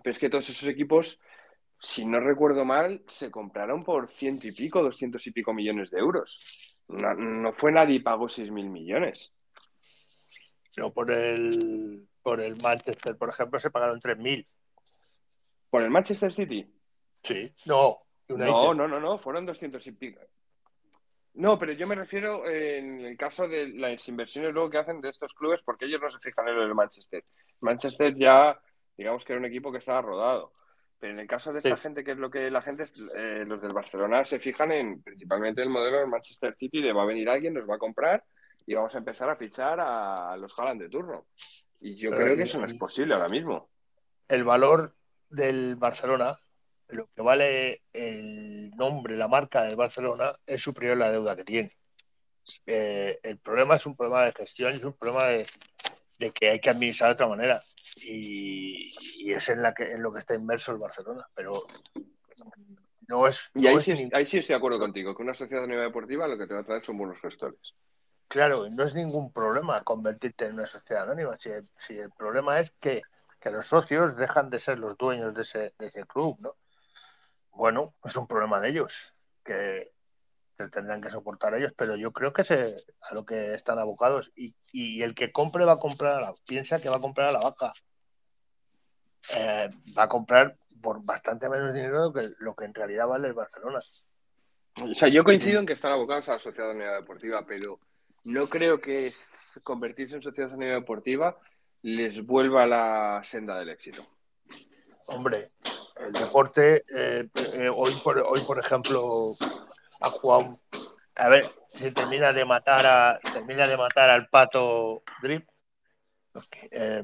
Pero 0.03 0.13
es 0.13 0.19
que 0.19 0.31
todos 0.31 0.49
esos 0.49 0.69
equipos, 0.69 1.19
si 1.79 2.05
no 2.05 2.21
recuerdo 2.21 2.65
mal, 2.65 3.03
se 3.09 3.31
compraron 3.31 3.83
por 3.83 4.09
ciento 4.09 4.47
y 4.47 4.53
pico, 4.53 4.83
doscientos 4.83 5.27
y 5.27 5.33
pico 5.33 5.53
millones 5.53 5.91
de 5.91 5.99
euros. 5.99 6.39
No, 6.89 7.53
fue 7.53 7.73
nadie 7.73 7.97
y 7.97 8.01
pagó 8.01 8.29
seis 8.29 8.51
mil 8.51 8.71
millones. 8.71 9.33
No, 10.77 10.93
por 10.93 11.11
el, 11.11 12.07
por 12.23 12.41
el 12.41 12.57
Manchester, 12.57 13.17
por 13.17 13.31
ejemplo, 13.31 13.59
se 13.59 13.71
pagaron 13.71 14.01
tres 14.01 14.17
mil. 14.19 14.47
¿Por 15.71 15.83
el 15.83 15.91
Manchester 15.91 16.33
City? 16.33 16.67
Sí, 17.23 17.55
no. 17.67 17.99
No, 18.29 18.75
no, 18.75 18.87
no, 18.87 19.01
no, 19.01 19.19
fueron 19.19 19.47
200 19.47 19.85
y 19.87 19.93
pico. 19.93 20.21
No, 21.35 21.59
pero 21.59 21.73
yo 21.73 21.87
me 21.87 21.95
refiero 21.95 22.49
en 22.49 23.01
el 23.01 23.17
caso 23.17 23.49
de 23.49 23.69
las 23.69 24.07
inversiones 24.09 24.53
luego 24.53 24.71
que 24.71 24.79
hacen 24.79 25.01
de 25.01 25.11
estos 25.11 25.33
clubes, 25.35 25.63
porque 25.65 25.87
ellos 25.87 26.01
no 26.01 26.09
se 26.09 26.19
fijan 26.19 26.49
en 26.49 26.59
el 26.59 26.75
Manchester. 26.75 27.25
Manchester 27.61 28.15
ya, 28.15 28.61
digamos 28.97 29.25
que 29.25 29.33
era 29.33 29.41
un 29.41 29.47
equipo 29.47 29.71
que 29.73 29.79
estaba 29.79 30.03
rodado. 30.03 30.53
Pero 30.99 31.15
en 31.15 31.21
el 31.21 31.27
caso 31.27 31.53
de 31.53 31.61
esta 31.61 31.77
gente, 31.77 32.05
que 32.05 32.13
es 32.13 32.19
lo 32.19 32.31
que 32.31 32.51
la 32.51 32.61
gente, 32.61 32.85
eh, 33.17 33.45
los 33.47 33.63
del 33.63 33.73
Barcelona 33.73 34.25
se 34.25 34.39
fijan 34.39 34.71
en 34.73 35.03
principalmente 35.03 35.63
el 35.63 35.71
modelo 35.71 35.99
del 35.99 36.09
Manchester 36.09 36.55
City 36.57 36.83
de 36.83 36.93
va 36.93 37.05
a 37.05 37.07
venir 37.07 37.29
alguien, 37.29 37.55
nos 37.55 37.69
va 37.69 37.77
a 37.77 37.79
comprar 37.79 38.23
y 38.67 38.75
vamos 38.75 38.95
a 38.95 38.99
empezar 38.99 39.31
a 39.31 39.37
fichar 39.37 39.81
a 39.81 40.37
los 40.37 40.57
Haaland 40.59 40.83
de 40.83 40.89
turno. 40.91 41.27
Y 41.81 41.95
yo 41.95 42.11
creo 42.11 42.37
que 42.37 42.43
eso 42.43 42.59
no 42.59 42.67
es 42.67 42.75
posible 42.75 43.15
ahora 43.15 43.29
mismo. 43.29 43.71
El 44.29 44.45
valor 44.45 44.95
del 45.31 45.77
Barcelona, 45.77 46.39
lo 46.89 47.09
que 47.15 47.23
vale 47.23 47.83
el 47.93 48.71
nombre, 48.77 49.17
la 49.17 49.29
marca 49.29 49.63
del 49.63 49.77
Barcelona, 49.77 50.35
es 50.45 50.63
superior 50.63 50.97
a 50.97 51.07
la 51.07 51.13
deuda 51.13 51.37
que 51.37 51.45
tiene. 51.45 51.77
Eh, 52.67 53.19
el 53.23 53.39
problema 53.39 53.77
es 53.77 53.87
un 53.87 53.97
problema 53.97 54.25
de 54.25 54.33
gestión, 54.33 54.73
es 54.75 54.83
un 54.83 54.95
problema 54.95 55.27
de, 55.27 55.47
que 56.33 56.51
hay 56.51 56.61
que 56.61 56.71
administrar 56.71 57.11
de 57.11 57.15
otra 57.15 57.29
manera. 57.29 57.63
Y, 57.97 58.93
es 59.31 59.49
en, 59.49 59.63
la 59.63 59.73
que, 59.73 59.93
en 59.93 60.03
lo 60.03 60.13
que 60.13 60.21
está 60.21 60.35
inmerso 60.35 60.73
el 60.73 60.79
Barcelona. 60.79 61.25
Pero 61.35 61.63
no 63.09 63.27
es. 63.27 63.39
Y 63.55 63.67
ahí, 63.67 63.81
sí, 63.81 64.11
ahí 64.13 64.27
sí 64.27 64.39
estoy 64.39 64.55
de 64.55 64.59
acuerdo 64.59 64.79
contigo, 64.79 65.15
que 65.15 65.23
una 65.23 65.35
sociedad 65.35 65.67
nueva 65.67 65.85
deportiva 65.85 66.29
lo 66.29 66.39
que 66.39 66.47
te 66.47 66.55
va 66.55 66.61
a 66.61 66.65
traer 66.65 66.85
son 66.85 66.99
buenos 66.99 67.21
gestores. 67.21 67.75
Claro, 68.29 68.69
no 68.71 68.85
es 68.85 68.95
ningún 68.95 69.33
problema 69.33 69.83
convertirte 69.83 70.47
en 70.47 70.55
una 70.55 70.67
sociedad 70.67 71.05
anónima. 71.05 71.37
si 71.37 71.95
el 71.95 72.11
problema 72.17 72.61
es 72.61 72.71
que 72.81 73.03
que 73.41 73.51
los 73.51 73.67
socios 73.67 74.17
dejan 74.17 74.51
de 74.51 74.61
ser 74.61 74.79
los 74.79 74.97
dueños 74.99 75.35
de 75.35 75.43
ese, 75.43 76.07
club, 76.07 76.37
¿no? 76.41 76.57
Bueno, 77.53 77.95
es 78.05 78.15
un 78.17 78.27
problema 78.27 78.61
de 78.61 78.69
ellos, 78.69 78.93
que, 79.45 79.93
tendrán 80.57 81.01
que 81.01 81.11
soportar 81.11 81.55
ellos, 81.55 81.73
pero 81.75 81.97
yo 81.97 82.13
creo 82.13 82.35
que 82.35 82.43
es 82.43 82.51
a 82.51 83.15
lo 83.15 83.25
que 83.25 83.55
están 83.55 83.79
abocados 83.79 84.31
y, 84.37 85.03
el 85.03 85.15
que 85.15 85.33
compre 85.33 85.65
va 85.65 85.73
a 85.73 85.79
comprar, 85.79 86.19
a 86.19 86.21
la, 86.21 86.35
piensa 86.47 86.81
que 86.81 86.91
va 86.91 86.97
a 86.97 87.01
comprar 87.01 87.29
a 87.29 87.33
la 87.33 87.41
vaca. 87.41 87.73
Eh, 89.35 89.71
va 89.97 90.05
a 90.05 90.09
comprar 90.09 90.57
por 90.83 91.03
bastante 91.03 91.49
menos 91.49 91.75
dinero 91.75 92.13
que 92.13 92.31
lo 92.39 92.55
que 92.55 92.67
en 92.67 92.75
realidad 92.75 93.07
vale 93.07 93.29
el 93.29 93.35
Barcelona. 93.35 93.81
O 94.83 94.95
sea, 94.95 95.09
yo 95.09 95.25
coincido 95.25 95.61
en 95.61 95.67
que 95.67 95.73
están 95.73 95.93
abocados 95.93 96.29
a 96.29 96.35
la 96.35 96.39
sociedad 96.39 96.71
unidad 96.71 96.97
deportiva, 96.97 97.45
pero 97.47 97.81
no 98.25 98.47
creo 98.49 98.81
que 98.81 99.13
convertirse 99.63 100.17
en 100.17 100.23
sociedad 100.23 100.53
unidad 100.53 100.75
deportiva 100.75 101.39
les 101.83 102.25
vuelva 102.25 102.65
a 102.65 102.67
la 102.67 103.23
senda 103.25 103.59
del 103.59 103.71
éxito? 103.71 104.07
Hombre, 105.07 105.53
el 105.97 106.13
deporte, 106.13 106.85
eh, 106.95 107.29
eh, 107.55 107.69
hoy, 107.69 107.93
por, 108.05 108.19
hoy 108.19 108.41
por 108.47 108.59
ejemplo, 108.59 109.35
ha 110.01 110.11
jugado, 110.11 110.61
a 111.17 111.29
ver, 111.29 111.53
si 111.75 111.93
termina 111.93 112.33
de 112.33 112.45
matar 112.45 112.87
a, 112.87 113.21
termina 113.33 113.67
de 113.67 113.77
matar 113.77 114.11
al 114.11 114.29
pato 114.29 115.03
Drip. 115.23 115.49
Eh, 116.71 117.03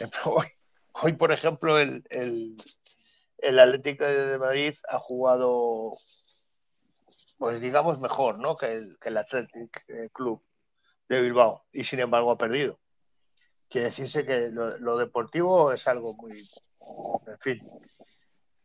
hoy, 0.94 1.12
por 1.12 1.30
ejemplo, 1.30 1.78
el, 1.78 2.02
el, 2.08 3.58
Atlético 3.58 4.04
de 4.04 4.38
Madrid 4.38 4.74
ha 4.88 4.98
jugado, 4.98 5.98
pues 7.38 7.60
digamos, 7.60 8.00
mejor, 8.00 8.38
¿no? 8.38 8.56
Que 8.56 8.72
el, 8.72 8.98
que 9.00 9.10
el 9.10 9.18
Athletic 9.18 9.84
Club 10.12 10.42
de 11.08 11.20
Bilbao 11.20 11.66
y 11.72 11.84
sin 11.84 12.00
embargo 12.00 12.30
ha 12.30 12.38
perdido. 12.38 12.78
Quiere 13.70 13.88
decirse 13.88 14.26
que 14.26 14.50
lo, 14.50 14.96
deportivo 14.98 15.72
es 15.72 15.86
algo 15.86 16.14
muy, 16.14 16.44
en 17.26 17.38
fin, 17.38 17.70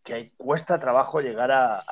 que 0.03 0.31
cuesta 0.35 0.79
trabajo 0.79 1.21
llegar 1.21 1.51
a, 1.51 1.83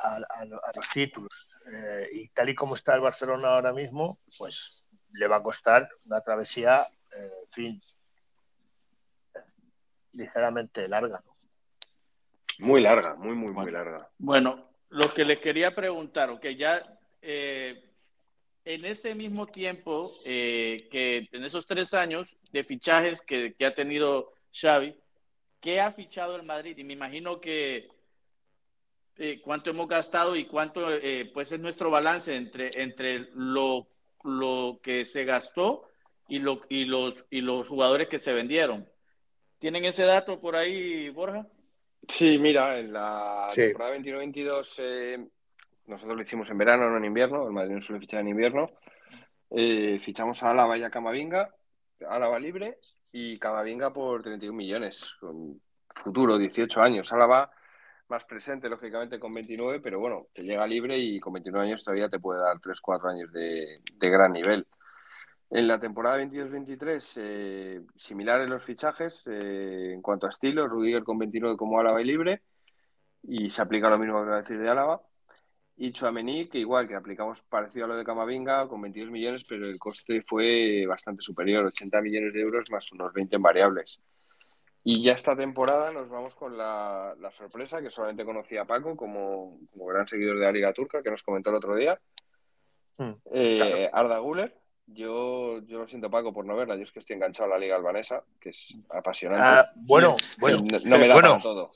los 0.74 0.88
títulos. 0.92 1.48
Eh, 1.72 2.08
y 2.12 2.28
tal 2.28 2.50
y 2.50 2.54
como 2.54 2.74
está 2.74 2.94
el 2.94 3.00
Barcelona 3.00 3.54
ahora 3.54 3.72
mismo, 3.72 4.18
pues 4.36 4.84
le 5.12 5.28
va 5.28 5.36
a 5.36 5.42
costar 5.42 5.88
una 6.06 6.20
travesía, 6.20 6.82
eh, 7.16 7.30
en 7.44 7.50
fin, 7.52 7.80
ligeramente 10.12 10.86
larga. 10.88 11.22
Muy 12.58 12.82
larga, 12.82 13.14
muy, 13.14 13.34
muy, 13.34 13.52
muy 13.52 13.70
larga. 13.70 14.08
Bueno, 14.18 14.70
lo 14.90 15.12
que 15.12 15.24
les 15.24 15.38
quería 15.38 15.74
preguntar, 15.74 16.38
que 16.40 16.56
ya 16.56 16.82
eh, 17.22 17.93
en 18.64 18.84
ese 18.84 19.14
mismo 19.14 19.46
tiempo, 19.46 20.10
eh, 20.24 20.88
que 20.90 21.28
en 21.32 21.44
esos 21.44 21.66
tres 21.66 21.94
años 21.94 22.36
de 22.52 22.64
fichajes 22.64 23.20
que, 23.20 23.54
ha 23.64 23.74
tenido 23.74 24.32
Xavi, 24.52 24.94
¿qué 25.60 25.80
ha 25.80 25.92
fichado 25.92 26.36
el 26.36 26.42
Madrid? 26.44 26.76
Y 26.78 26.84
me 26.84 26.94
imagino 26.94 27.40
que 27.40 27.88
eh, 29.16 29.40
cuánto 29.42 29.70
hemos 29.70 29.88
gastado 29.88 30.34
y 30.36 30.46
cuánto 30.46 30.88
pues 31.32 31.52
es 31.52 31.60
nuestro 31.60 31.90
balance 31.90 32.34
entre, 32.34 32.70
entre 32.82 33.28
lo, 33.34 33.86
lo 34.24 34.80
que 34.82 35.04
se 35.04 35.24
gastó 35.24 35.90
y, 36.28 36.38
lo, 36.38 36.62
y, 36.68 36.84
los, 36.84 37.14
y 37.30 37.40
los 37.40 37.68
jugadores 37.68 38.08
que 38.08 38.18
se 38.18 38.32
vendieron. 38.32 38.88
¿Tienen 39.58 39.84
ese 39.84 40.04
dato 40.04 40.40
por 40.40 40.56
ahí, 40.56 41.08
Borja? 41.14 41.46
Sí, 42.08 42.38
mira, 42.38 42.78
en 42.78 42.92
la 42.92 43.50
temporada 43.54 43.96
21-22 43.96 44.74
eh, 44.78 45.26
nosotros 45.86 46.16
lo 46.16 46.22
hicimos 46.22 46.50
en 46.50 46.58
verano, 46.58 46.88
no 46.88 46.96
en 46.96 47.04
invierno, 47.04 47.46
el 47.46 47.52
Madrid 47.52 47.74
no 47.74 47.80
suele 47.80 48.00
fichar 48.00 48.20
en 48.20 48.28
invierno. 48.28 48.70
Eh, 49.50 49.98
fichamos 50.00 50.42
a 50.42 50.50
Álava 50.50 50.76
y 50.76 50.82
a 50.82 50.90
Camavinga, 50.90 51.54
Álava 52.08 52.38
libre 52.38 52.78
y 53.12 53.38
Camavinga 53.38 53.92
por 53.92 54.22
31 54.22 54.56
millones, 54.56 55.14
con 55.20 55.60
futuro, 55.88 56.38
18 56.38 56.82
años. 56.82 57.12
Álava 57.12 57.50
más 58.08 58.24
presente, 58.24 58.68
lógicamente, 58.68 59.18
con 59.18 59.32
29, 59.32 59.80
pero 59.80 59.98
bueno, 60.00 60.26
te 60.32 60.42
llega 60.42 60.66
libre 60.66 60.98
y 60.98 61.20
con 61.20 61.32
29 61.32 61.66
años 61.66 61.84
todavía 61.84 62.08
te 62.08 62.18
puede 62.18 62.40
dar 62.40 62.58
3-4 62.60 63.10
años 63.10 63.32
de, 63.32 63.80
de 63.92 64.10
gran 64.10 64.32
nivel. 64.32 64.66
En 65.50 65.68
la 65.68 65.78
temporada 65.78 66.18
22-23, 66.18 67.14
eh, 67.18 67.80
similares 67.94 68.48
los 68.48 68.64
fichajes 68.64 69.26
eh, 69.28 69.92
en 69.92 70.02
cuanto 70.02 70.26
a 70.26 70.30
estilo, 70.30 70.66
Rudiger 70.66 71.04
con 71.04 71.18
29 71.18 71.56
como 71.56 71.78
Álava 71.78 72.02
y 72.02 72.04
libre, 72.04 72.42
y 73.22 73.50
se 73.50 73.62
aplica 73.62 73.88
lo 73.88 73.98
mismo 73.98 74.18
que 74.18 74.24
voy 74.24 74.34
a 74.34 74.38
decir 74.38 74.58
de 74.58 74.68
Álava. 74.68 75.00
Y 75.76 75.90
Chouameni, 75.90 76.48
que 76.48 76.58
igual 76.58 76.86
que 76.86 76.94
aplicamos 76.94 77.42
parecido 77.42 77.86
a 77.86 77.88
lo 77.88 77.96
de 77.96 78.04
Camavinga, 78.04 78.68
con 78.68 78.80
22 78.80 79.10
millones, 79.10 79.44
pero 79.44 79.66
el 79.66 79.78
coste 79.78 80.22
fue 80.22 80.86
bastante 80.86 81.22
superior, 81.22 81.66
80 81.66 82.00
millones 82.00 82.32
de 82.32 82.40
euros 82.40 82.70
más 82.70 82.92
unos 82.92 83.12
20 83.12 83.36
en 83.36 83.42
variables. 83.42 84.00
Y 84.84 85.02
ya 85.02 85.14
esta 85.14 85.34
temporada 85.34 85.90
nos 85.90 86.08
vamos 86.08 86.34
con 86.36 86.56
la, 86.56 87.14
sorpresa 87.36 87.80
que 87.80 87.90
solamente 87.90 88.24
conocía 88.24 88.66
Paco 88.66 88.96
como, 88.96 89.58
gran 89.74 90.06
seguidor 90.06 90.38
de 90.38 90.44
la 90.44 90.52
Liga 90.52 90.72
Turca, 90.72 91.02
que 91.02 91.10
nos 91.10 91.22
comentó 91.22 91.50
el 91.50 91.56
otro 91.56 91.74
día. 91.74 91.98
Mm, 92.98 93.12
eh, 93.32 93.90
Arda 93.92 94.18
Guller, 94.18 94.54
yo, 94.86 95.60
yo 95.64 95.78
lo 95.78 95.88
siento, 95.88 96.10
Paco, 96.10 96.32
por 96.32 96.44
no 96.44 96.54
verla. 96.54 96.76
Yo 96.76 96.82
es 96.82 96.92
que 96.92 96.98
estoy 96.98 97.16
enganchado 97.16 97.50
a 97.50 97.54
la 97.54 97.58
Liga 97.58 97.76
Albanesa, 97.76 98.22
que 98.38 98.50
es 98.50 98.76
apasionante. 98.90 99.42
Ah, 99.44 99.72
bueno, 99.74 100.16
bueno, 100.38 100.58
no, 100.84 100.98
me 100.98 101.08
da 101.08 101.14
para 101.14 101.38
todo. 101.38 101.70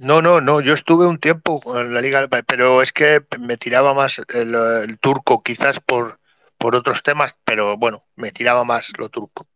No, 0.00 0.22
no, 0.22 0.40
no. 0.40 0.62
Yo 0.62 0.72
estuve 0.72 1.06
un 1.06 1.18
tiempo 1.18 1.60
en 1.78 1.92
la 1.92 2.00
Liga, 2.00 2.26
pero 2.46 2.80
es 2.80 2.90
que 2.90 3.22
me 3.38 3.58
tiraba 3.58 3.92
más 3.92 4.18
el, 4.32 4.98
turco, 4.98 5.42
quizás 5.42 5.78
por, 5.78 6.18
por 6.56 6.74
otros 6.74 7.02
temas, 7.02 7.36
pero 7.44 7.76
bueno, 7.76 8.06
me 8.16 8.32
tiraba 8.32 8.64
más 8.64 8.90
lo 8.96 9.10
turco. 9.10 9.46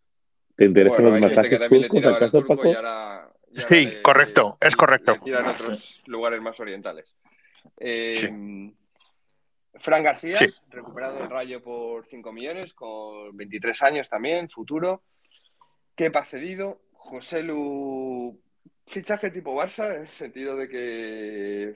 ¿Te 0.54 0.66
interesan 0.66 1.06
los 1.06 1.18
masajes 1.18 1.66
turcos, 1.66 2.04
acaso, 2.04 2.46
Paco? 2.46 2.62
sí, 3.70 4.02
correcto, 4.02 4.58
es 4.60 4.76
correcto. 4.76 5.16
Le 5.24 5.38
en 5.38 5.46
otros 5.46 6.02
lugares 6.04 6.42
más 6.42 6.60
orientales. 6.60 7.16
Eh, 7.80 8.28
Fran 9.76 10.02
García, 10.02 10.40
recuperado 10.68 11.20
el 11.20 11.30
Rayo 11.30 11.62
por 11.62 12.04
5 12.04 12.32
millones, 12.32 12.74
con 12.74 13.34
23 13.34 13.82
años 13.82 14.10
también, 14.10 14.50
futuro. 14.50 15.04
Kepa 15.96 16.22
cedido. 16.26 16.82
José 16.92 17.42
Lu, 17.42 18.40
fichaje 18.86 19.30
tipo 19.30 19.54
Barça, 19.54 19.94
en 19.94 20.02
el 20.02 20.08
sentido 20.08 20.56
de 20.56 20.68
que 20.68 21.74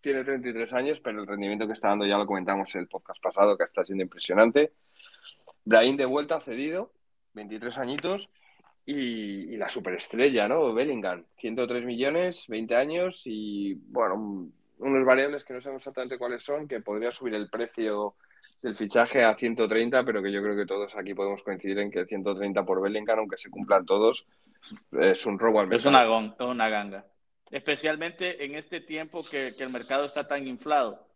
tiene 0.00 0.24
33 0.24 0.72
años, 0.74 1.00
pero 1.00 1.20
el 1.20 1.26
rendimiento 1.26 1.66
que 1.66 1.72
está 1.72 1.88
dando 1.88 2.06
ya 2.06 2.18
lo 2.18 2.26
comentamos 2.26 2.74
en 2.74 2.82
el 2.82 2.88
podcast 2.88 3.22
pasado, 3.22 3.56
que 3.56 3.64
está 3.64 3.84
siendo 3.84 4.04
impresionante. 4.04 4.72
Brahim 5.64 5.96
de 5.96 6.04
vuelta, 6.04 6.40
cedido, 6.40 6.92
23 7.34 7.78
añitos. 7.78 8.30
Y, 8.86 9.54
y, 9.54 9.56
la 9.56 9.70
superestrella, 9.70 10.46
¿no? 10.46 10.74
Bellingham, 10.74 11.24
103 11.38 11.86
millones, 11.86 12.44
20 12.48 12.76
años 12.76 13.22
y, 13.24 13.72
bueno, 13.72 14.50
unos 14.78 15.06
variables 15.06 15.42
que 15.42 15.54
no 15.54 15.62
sabemos 15.62 15.80
exactamente 15.80 16.18
cuáles 16.18 16.42
son, 16.42 16.68
que 16.68 16.80
podría 16.80 17.10
subir 17.10 17.34
el 17.34 17.48
precio 17.48 18.14
del 18.62 18.76
fichaje 18.76 19.24
a 19.24 19.34
130, 19.34 20.04
pero 20.04 20.22
que 20.22 20.32
yo 20.32 20.42
creo 20.42 20.56
que 20.56 20.66
todos 20.66 20.96
aquí 20.96 21.14
podemos 21.14 21.42
coincidir 21.42 21.78
en 21.78 21.90
que 21.90 22.04
130 22.04 22.64
por 22.64 22.80
Bellingham, 22.80 23.18
aunque 23.18 23.36
se 23.36 23.50
cumplan 23.50 23.84
todos, 23.84 24.26
es 24.92 25.26
un 25.26 25.38
robo 25.38 25.60
al 25.60 25.66
mercado. 25.66 25.90
Es 25.90 26.06
una, 26.08 26.46
una 26.46 26.68
ganga. 26.68 27.06
Especialmente 27.50 28.44
en 28.44 28.54
este 28.54 28.80
tiempo 28.80 29.22
que, 29.22 29.48
el 29.58 29.70
mercado 29.70 30.06
está 30.06 30.26
tan 30.26 30.46
inflado. 30.46 31.06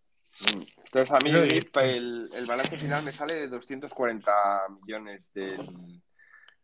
Entonces, 0.46 1.10
a 1.10 1.18
mí 1.24 1.30
el, 1.30 2.28
el, 2.34 2.46
balance 2.46 2.76
final 2.76 3.02
me 3.02 3.12
sale 3.12 3.34
de 3.34 3.48
240 3.48 4.32
millones 4.82 5.32
del, 5.32 6.00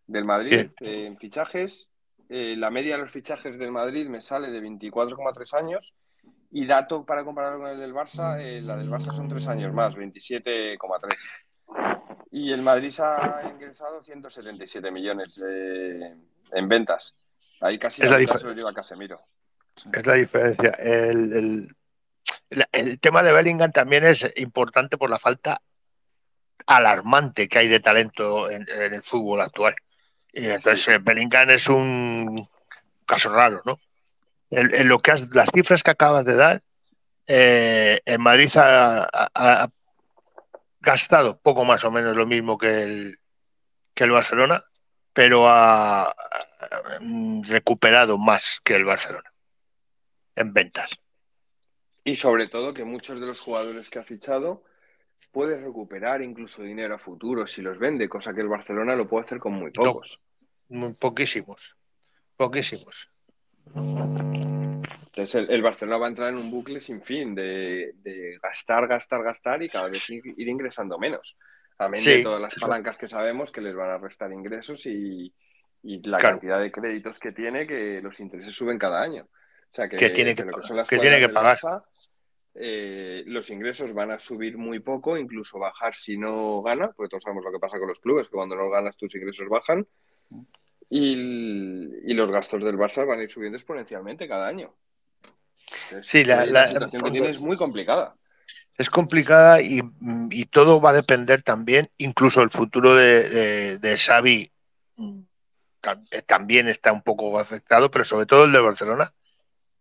del 0.07 0.25
Madrid 0.25 0.71
en 0.81 1.17
fichajes. 1.17 1.91
Eh, 2.29 2.57
la 2.57 2.71
media 2.71 2.95
de 2.97 3.03
los 3.03 3.11
fichajes 3.11 3.59
del 3.59 3.73
Madrid 3.73 4.07
me 4.07 4.21
sale 4.21 4.51
de 4.51 4.63
24,3 4.63 5.59
años 5.59 5.95
y 6.55 6.67
dato 6.67 7.05
para 7.05 7.25
compararlo 7.25 7.59
con 7.59 7.71
el 7.71 7.81
del 7.81 7.93
Barça, 7.93 8.41
eh, 8.41 8.63
la 8.63 8.77
del 8.77 8.89
Barça 8.89 9.13
son 9.13 9.29
tres 9.29 9.49
años 9.49 9.75
más, 9.75 9.97
27,3. 9.97 11.17
Y 12.31 12.53
el 12.53 12.63
Madrid 12.63 12.91
se 12.91 13.03
ha 13.03 13.43
ingresado 13.53 14.05
177 14.05 14.89
millones 14.93 15.43
eh, 15.45 16.15
en 16.53 16.69
ventas. 16.69 17.25
Ahí 17.61 17.77
casi 17.77 18.03
es 18.03 18.09
la, 18.09 18.19
diferencia. 18.19 18.49
lo 18.49 18.55
lleva 18.55 18.73
Casemiro. 18.73 19.19
Es 19.93 20.07
la 20.07 20.15
diferencia. 20.15 20.71
El, 20.79 21.75
tema 23.01 23.25
de 23.25 23.33
Bellingham 23.33 23.73
también 23.73 24.05
es 24.05 24.25
importante 24.37 24.97
por 24.97 25.11
la 25.11 25.19
falta 25.19 25.61
alarmante 26.67 27.49
que 27.49 27.59
hay 27.59 27.67
de 27.67 27.81
talento 27.81 28.49
en, 28.49 28.65
el 28.69 29.03
fútbol 29.03 29.41
actual. 29.41 29.75
Y 30.33 30.47
entonces 30.47 30.87
eh, 30.87 30.99
Bellingham 31.03 31.51
es 31.51 31.69
un 31.69 32.47
caso 33.05 33.31
raro, 33.31 33.61
¿no? 33.65 33.81
En, 34.51 34.89
lo 34.89 35.01
que 35.01 35.13
las 35.33 35.51
cifras 35.53 35.83
que 35.83 35.91
acabas 35.91 36.25
de 36.25 36.37
dar, 36.37 36.63
eh, 37.27 38.01
en 38.05 38.21
Madrid 38.21 38.51
ha, 38.57 39.69
gastado 40.81 41.39
poco 41.39 41.65
más 41.65 41.83
o 41.85 41.91
menos 41.91 42.15
lo 42.15 42.27
mismo 42.27 42.59
que 42.59 42.83
el, 42.83 43.19
que 43.95 44.05
el 44.05 44.11
Barcelona, 44.11 44.63
pero 45.15 45.47
ha 45.49 46.15
recuperado 47.43 48.19
más 48.19 48.61
que 48.63 48.75
el 48.75 48.85
Barcelona 48.85 49.33
en 50.37 50.53
ventas. 50.53 50.91
Y 52.05 52.17
sobre 52.17 52.49
todo 52.49 52.75
que 52.75 52.85
muchos 52.85 53.19
de 53.19 53.27
los 53.27 53.41
jugadores 53.41 53.89
que 53.89 53.99
ha 53.99 54.05
fichado 54.05 54.65
puede 55.31 55.59
recuperar 55.59 56.23
incluso 56.23 56.63
dinero 56.63 56.95
a 56.95 56.99
futuro 56.99 57.47
si 57.47 57.63
los 57.63 57.79
vende, 57.79 58.09
cosa 58.09 58.35
que 58.35 58.41
el 58.41 58.49
Barcelona 58.49 58.95
lo 58.95 59.09
puede 59.09 59.25
hacer 59.25 59.39
con 59.39 59.55
muy 59.55 59.71
pocos. 59.71 60.21
muy 60.69 60.93
poquísimos, 60.93 61.77
poquísimos. 62.37 63.09
Entonces 63.75 65.47
el, 65.49 65.63
Barcelona 65.63 65.99
va 65.99 66.07
a 66.07 66.09
entrar 66.09 66.29
en 66.31 66.39
un 66.39 66.51
bucle 66.51 66.81
sin 66.81 67.01
fin 67.01 67.35
de, 67.35 67.95
gastar, 68.43 68.87
gastar, 68.89 69.23
gastar 69.23 69.63
y 69.63 69.69
cada 69.69 69.89
vez 69.89 70.09
ir, 70.11 70.23
ingresando 70.37 70.99
menos. 70.99 71.37
También 71.77 72.05
de 72.05 72.23
todas 72.23 72.41
las 72.41 72.55
palancas 72.55 72.99
que 72.99 73.09
sabemos 73.09 73.51
que 73.51 73.61
les 73.61 73.75
van 73.75 73.91
a 73.91 73.99
restar 73.99 74.33
ingresos 74.33 74.87
y, 74.87 75.33
la 75.83 76.19
cantidad 76.19 76.61
de 76.61 76.73
créditos 76.73 77.19
que 77.19 77.33
tiene, 77.33 77.67
que 77.67 78.01
los 78.03 78.19
intereses 78.21 78.55
suben 78.55 78.79
cada 78.79 79.03
año. 79.03 79.23
O 79.25 79.75
sea 79.75 79.89
que, 79.89 79.97
tiene 80.11 80.35
que, 80.35 80.45
tiene 80.99 81.21
que 81.21 81.29
pagar. 81.29 81.59
Eh, 82.57 83.25
los 83.27 83.51
ingresos 83.51 83.93
van 83.93 84.13
a 84.13 84.19
subir 84.21 84.57
muy 84.57 84.79
poco, 84.79 85.17
incluso 85.17 85.59
bajar 85.59 85.95
si 85.95 86.17
no 86.17 86.63
gana, 86.63 86.93
porque 86.93 87.11
todos 87.11 87.25
sabemos 87.25 87.45
lo 87.45 87.51
que 87.51 87.59
pasa 87.59 87.79
con 87.79 87.89
los 87.89 87.99
clubes, 87.99 88.29
que 88.29 88.37
cuando 88.37 88.55
no 88.55 88.71
ganas 88.71 88.97
tus 88.97 89.15
ingresos 89.15 89.49
bajan. 89.49 89.87
Y, 90.91 91.13
y 91.13 92.15
los 92.15 92.31
gastos 92.31 92.63
del 92.63 92.77
Barça 92.77 93.07
van 93.07 93.21
a 93.21 93.23
ir 93.23 93.31
subiendo 93.31 93.57
exponencialmente 93.57 94.29
cada 94.29 94.47
año. 94.47 94.75
Sí, 96.03 96.25
la, 96.25 96.69
situación 96.69 97.03
que 97.03 97.11
tiene 97.11 97.31
es 97.31 97.41
muy 97.41 97.57
complicada. 97.57 98.15
Es 98.77 98.91
complicada 98.91 99.61
y, 99.61 99.83
todo 100.51 100.81
va 100.81 100.91
a 100.91 100.95
depender 100.95 101.43
también, 101.43 101.91
incluso 101.97 102.43
el 102.43 102.51
futuro 102.51 102.95
de, 102.95 103.79
de, 103.79 103.97
Xavi 103.97 104.51
mm, 104.97 105.21
eh, 106.11 106.23
también 106.23 106.69
está 106.69 106.93
un 106.93 107.03
poco 107.03 107.39
afectado, 107.39 107.91
pero 107.91 108.05
sobre 108.05 108.27
todo 108.27 108.45
el 108.45 108.53
de 108.53 108.61
Barcelona, 108.61 109.13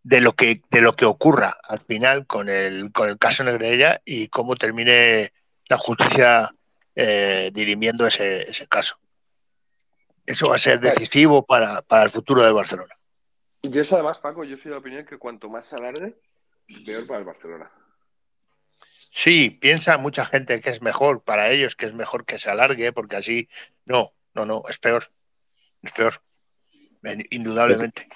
de 0.02 0.20
lo 0.20 0.34
que, 0.34 0.62
de 0.70 0.80
lo 0.80 0.92
que 0.92 1.06
ocurra 1.06 1.56
al 1.62 1.80
final 1.80 2.26
con 2.26 2.48
el, 2.48 2.92
con 2.92 3.08
el 3.08 3.18
caso 3.18 3.42
Negrella 3.42 4.00
y 4.04 4.28
cómo 4.28 4.54
termine 4.54 5.32
la 5.68 5.78
justicia 5.78 6.54
eh, 6.94 7.50
dirimiendo 7.52 8.06
ese, 8.06 8.42
ese 8.42 8.66
caso. 8.68 8.96
Eso 10.26 10.48
va 10.48 10.56
a 10.56 10.58
ser 10.58 10.80
decisivo 10.80 11.44
para, 11.44 11.82
para 11.82 12.04
el 12.04 12.10
futuro 12.10 12.42
del 12.42 12.54
Barcelona. 12.54 12.94
Y 13.62 13.70
yo 13.70 13.82
eso 13.82 13.96
además, 13.96 14.18
Paco, 14.20 14.44
yo 14.44 14.56
soy 14.56 14.64
de 14.64 14.70
la 14.70 14.78
opinión 14.78 15.06
que 15.06 15.18
cuanto 15.18 15.48
más 15.48 15.66
se 15.66 15.76
alargue, 15.76 16.14
peor 16.84 17.06
para 17.06 17.20
el 17.20 17.24
Barcelona. 17.24 17.70
Sí, 19.14 19.50
piensa 19.50 19.96
mucha 19.96 20.26
gente 20.26 20.60
que 20.60 20.70
es 20.70 20.82
mejor 20.82 21.22
para 21.22 21.50
ellos, 21.50 21.76
que 21.76 21.86
es 21.86 21.94
mejor 21.94 22.24
que 22.24 22.38
se 22.38 22.50
alargue, 22.50 22.92
porque 22.92 23.16
así, 23.16 23.48
no, 23.84 24.12
no, 24.34 24.44
no, 24.44 24.64
es 24.68 24.78
peor, 24.78 25.10
es 25.82 25.92
peor, 25.92 26.20
indudablemente. 27.30 28.08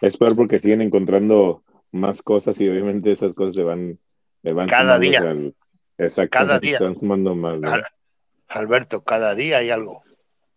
Es, 0.00 0.16
peor 0.16 0.34
porque 0.34 0.58
siguen 0.58 0.82
encontrando 0.82 1.62
más 1.92 2.22
cosas 2.22 2.60
y 2.60 2.68
obviamente 2.68 3.12
esas 3.12 3.34
cosas 3.34 3.54
se 3.54 3.62
van, 3.62 3.98
van 4.42 4.68
cada 4.68 4.98
día. 4.98 5.22
exacto, 5.96 6.30
cada 6.30 6.58
día. 6.58 6.78
Se 6.78 6.84
van 6.84 6.98
sumando 6.98 7.34
más. 7.34 7.58
Alberto, 8.48 9.04
cada 9.04 9.34
día 9.34 9.58
hay 9.58 9.70
algo. 9.70 10.02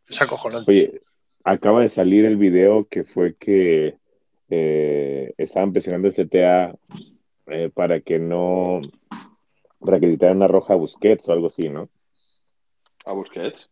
Es 0.10 0.22
acojonante. 0.22 0.72
Oye, 0.72 1.02
acaba 1.44 1.82
de 1.82 1.90
salir 1.90 2.26
el 2.26 2.38
video 2.38 2.86
que 2.86 3.04
fue 3.04 3.36
que 3.36 3.98
eh, 4.50 5.34
estaban 5.38 5.72
presionando 5.72 6.08
el 6.08 6.14
CTA 6.14 6.76
eh, 7.48 7.70
para 7.74 8.02
que 8.02 8.20
no 8.20 8.82
para 9.80 10.00
que 10.00 10.10
quitaran 10.10 10.38
una 10.38 10.48
roja 10.48 10.74
a 10.74 10.78
Busquets 10.78 11.30
o 11.30 11.34
algo 11.34 11.48
así, 11.48 11.70
¿no? 11.70 11.90
¿A 13.06 13.14
Busquets? 13.14 13.70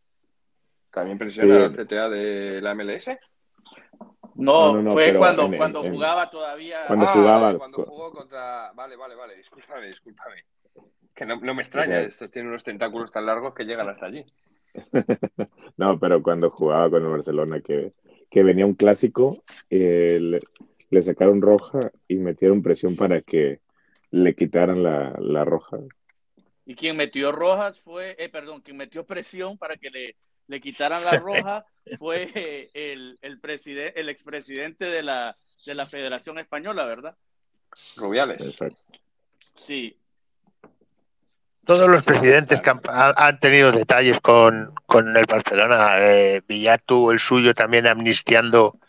¿También 0.92 1.18
presiona 1.18 1.66
el 1.66 1.76
CTA 1.76 2.10
de 2.10 2.62
la 2.62 2.74
MLS? 2.74 3.10
No, 4.36 4.92
fue 4.92 5.18
cuando, 5.18 5.50
cuando 5.58 5.84
jugaba 5.84 6.30
todavía. 6.30 6.86
Cuando 6.86 7.08
ah, 7.08 7.14
jugaba. 7.14 7.58
Cuando 7.58 7.86
jugó 7.86 8.12
contra. 8.12 8.72
Vale, 8.74 8.96
vale, 8.96 9.16
vale. 9.16 9.36
Discúlpame, 9.36 9.88
discúlpame. 9.88 10.46
Que 11.14 11.26
no, 11.26 11.40
me 11.40 11.62
extraña, 11.62 12.00
esto 12.02 12.30
tiene 12.30 12.48
unos 12.48 12.64
tentáculos 12.64 13.12
tan 13.12 13.26
largos 13.26 13.56
que 13.56 13.66
llegan 13.66 13.90
hasta 13.90 14.06
allí. 14.06 14.24
no, 15.78 16.00
pero 16.00 16.22
cuando 16.22 16.50
jugaba 16.50 16.90
con 16.90 17.04
el 17.04 17.10
Barcelona, 17.10 17.62
que, 17.62 17.94
que 18.30 18.44
venía 18.44 18.66
un 18.66 18.76
clásico, 18.76 19.44
eh, 19.70 20.20
le, 20.20 20.40
le, 20.90 21.02
sacaron 21.02 21.42
roja 21.42 21.80
y 22.08 22.16
metieron 22.16 22.62
presión 22.62 22.96
para 22.96 23.22
que 23.22 23.60
le 24.12 24.36
quitaran 24.36 24.84
la, 24.84 25.16
la 25.20 25.46
roja. 25.46 25.80
Y 26.66 26.76
quien 26.76 26.98
metió 26.98 27.32
rojas 27.32 27.80
fue, 27.80 28.16
eh, 28.20 28.30
perdón, 28.30 28.62
quien 28.62 28.78
metió 28.78 29.06
presión 29.06 29.58
para 29.58 29.78
que 29.78 29.90
le, 29.90 30.16
le 30.48 30.60
quitaran 30.60 31.06
la 31.06 31.20
roja 31.20 31.66
fue 32.00 32.70
el, 32.74 33.18
el, 33.22 33.40
presidente, 33.40 34.00
el 34.00 34.10
expresidente 34.10 34.86
de 34.86 35.04
la, 35.04 35.38
de 35.66 35.76
la 35.76 35.86
Federación 35.86 36.40
Española, 36.40 36.86
¿verdad? 36.86 37.16
Rubiales. 37.96 38.42
Exacto. 38.42 38.82
Sí. 39.56 39.98
Todos 41.68 41.90
los 41.90 42.04
presidentes 42.04 42.62
que 42.62 42.72
han, 42.90 43.40
tenido 43.40 43.72
detalles 43.72 44.20
con, 44.22 44.74
con 44.86 45.16
el 45.16 45.26
Barcelona. 45.26 46.00
Eh, 46.00 46.42
Villar 46.48 46.82
tuvo 46.86 47.12
el 47.12 47.20
suyo 47.20 47.54
también 47.54 47.86
amnistiando 47.88 48.80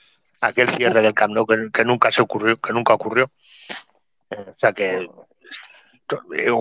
aquel 0.41 0.68
cierre 0.76 1.03
del 1.03 1.14
Camp 1.14 1.35
Nou 1.35 1.45
que, 1.45 1.70
que 1.72 1.85
nunca 1.85 2.12
se 2.12 2.22
ocurrió, 2.22 2.57
que 2.57 2.72
nunca 2.72 2.95
ocurrió. 2.95 3.31
O 4.31 4.55
sea 4.59 4.72
que 4.72 5.09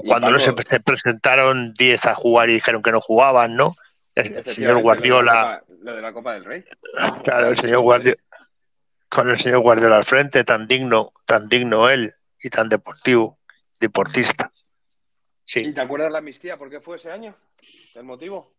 cuando 0.04 0.32
no 0.32 0.40
se 0.40 0.54
presentaron 0.54 1.74
10 1.74 2.06
a 2.06 2.16
jugar 2.16 2.50
y 2.50 2.56
dijeron 2.56 2.82
que 2.82 2.92
no 2.92 3.02
jugaban, 3.02 3.56
¿no? 3.56 3.76
El, 4.16 4.44
señor 4.46 4.82
Guardiola. 4.82 5.64
Lo 5.82 5.96
de 5.96 6.02
la 6.02 6.12
Copa 6.12 6.34
del 6.34 6.46
Rey. 6.46 6.66
Claro, 7.24 7.50
el 7.50 7.58
señor 7.58 7.80
Guardiola. 7.82 8.18
Con 9.10 9.30
el 9.30 9.40
señor 9.40 9.60
Guardiola 9.60 9.98
al 9.98 10.06
frente, 10.06 10.44
tan 10.44 10.68
digno, 10.68 11.14
tan 11.26 11.48
digno 11.48 11.88
él 11.90 12.14
y 12.42 12.50
tan 12.50 12.68
deportivo, 12.68 13.38
deportista. 13.80 14.52
Sí. 15.48 15.62
¿Y 15.62 15.74
te 15.74 15.82
acuerdas 15.82 16.12
la 16.12 16.20
amnistía? 16.20 16.58
¿Por 16.58 16.70
qué 16.70 16.80
fue 16.80 16.98
ese 16.98 17.10
año? 17.10 17.36
¿El 17.96 18.04
motivo? 18.04 18.54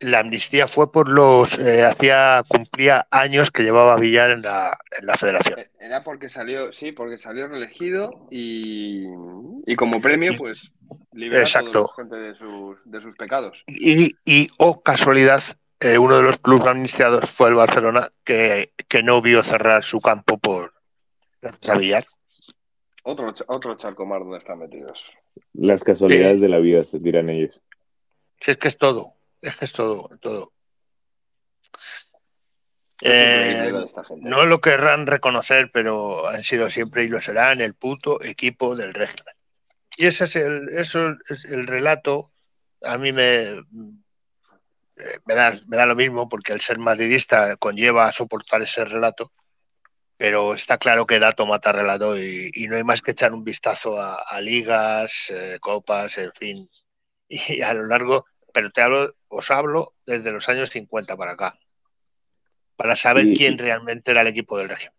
la 0.00 0.20
amnistía 0.20 0.68
fue 0.68 0.90
por 0.90 1.08
los 1.08 1.58
eh, 1.58 1.84
hacía 1.84 2.42
cumplía 2.48 3.06
años 3.10 3.50
que 3.50 3.62
llevaba 3.62 3.96
Villar 3.96 4.30
en 4.30 4.42
la, 4.42 4.76
en 4.98 5.06
la 5.06 5.16
federación 5.16 5.58
e-, 5.58 5.70
era 5.78 6.02
porque 6.02 6.28
salió 6.28 6.72
sí 6.72 6.92
porque 6.92 7.18
salió 7.18 7.48
reelegido 7.48 8.26
y, 8.30 9.04
y 9.66 9.76
como 9.76 10.00
premio 10.00 10.32
pues 10.36 10.72
liberar 11.12 11.48
a 11.54 11.62
la 11.62 11.86
gente 11.96 12.16
de 12.16 12.34
sus, 12.34 12.90
de 12.90 13.00
sus 13.00 13.16
pecados 13.16 13.64
y, 13.66 14.16
y 14.24 14.48
oh 14.58 14.82
casualidad 14.82 15.42
eh, 15.80 15.98
uno 15.98 16.16
de 16.18 16.24
los 16.24 16.38
clubes 16.38 16.66
amnistiados 16.66 17.30
fue 17.30 17.48
el 17.48 17.54
Barcelona 17.54 18.10
que, 18.24 18.72
que 18.88 19.02
no 19.02 19.22
vio 19.22 19.42
cerrar 19.42 19.84
su 19.84 20.00
campo 20.00 20.38
por 20.38 20.74
a 21.68 21.76
Villar 21.76 22.06
otro, 23.04 23.32
otro 23.46 23.76
charco 23.76 24.04
más 24.04 24.18
donde 24.18 24.38
están 24.38 24.58
metidos 24.58 25.04
las 25.52 25.84
casualidades 25.84 26.40
de 26.40 26.48
la 26.48 26.58
vida 26.58 26.84
se 26.84 26.98
dirán 26.98 27.30
ellos 27.30 27.62
si 28.40 28.50
es 28.50 28.56
que 28.56 28.68
es 28.68 28.76
todo 28.76 29.14
es 29.60 29.72
todo, 29.72 30.10
todo. 30.20 30.52
Eh, 33.02 33.72
no 34.20 34.44
lo 34.44 34.60
querrán 34.60 35.06
reconocer, 35.06 35.70
pero 35.72 36.28
han 36.28 36.42
sido 36.42 36.70
siempre 36.70 37.04
y 37.04 37.08
lo 37.08 37.20
serán 37.20 37.60
el 37.60 37.74
puto 37.74 38.22
equipo 38.22 38.76
del 38.76 38.94
régimen. 38.94 39.34
Y 39.96 40.06
ese 40.06 40.24
es 40.24 40.36
el, 40.36 40.68
eso 40.70 41.14
es 41.28 41.44
el 41.44 41.66
relato. 41.66 42.32
A 42.82 42.96
mí 42.96 43.12
me, 43.12 43.50
eh, 44.96 45.18
me, 45.26 45.34
da, 45.34 45.58
me 45.66 45.76
da 45.76 45.86
lo 45.86 45.96
mismo 45.96 46.28
porque 46.28 46.52
el 46.52 46.60
ser 46.60 46.78
madridista 46.78 47.56
conlleva 47.56 48.08
a 48.08 48.12
soportar 48.12 48.62
ese 48.62 48.84
relato, 48.84 49.32
pero 50.16 50.54
está 50.54 50.78
claro 50.78 51.06
que 51.06 51.18
dato 51.18 51.46
mata 51.46 51.72
relato 51.72 52.18
y, 52.18 52.50
no 52.68 52.76
hay 52.76 52.84
más 52.84 53.02
que 53.02 53.12
echar 53.12 53.32
un 53.32 53.44
vistazo 53.44 54.00
a, 54.00 54.40
ligas, 54.40 55.30
eh, 55.30 55.58
copas, 55.60 56.18
en 56.18 56.32
fin. 56.32 56.70
Y 57.28 57.62
a 57.62 57.74
lo 57.74 57.84
largo 57.86 58.26
pero 58.54 58.70
te 58.70 58.82
hablo, 58.82 59.16
os 59.28 59.50
hablo 59.50 59.94
desde 60.06 60.30
los 60.30 60.48
años 60.48 60.70
50 60.70 61.16
para 61.16 61.32
acá, 61.32 61.58
para 62.76 62.94
saber 62.94 63.34
quién 63.36 63.58
realmente 63.58 64.12
era 64.12 64.20
el 64.20 64.28
equipo 64.28 64.56
del 64.56 64.68
régimen. 64.68 64.94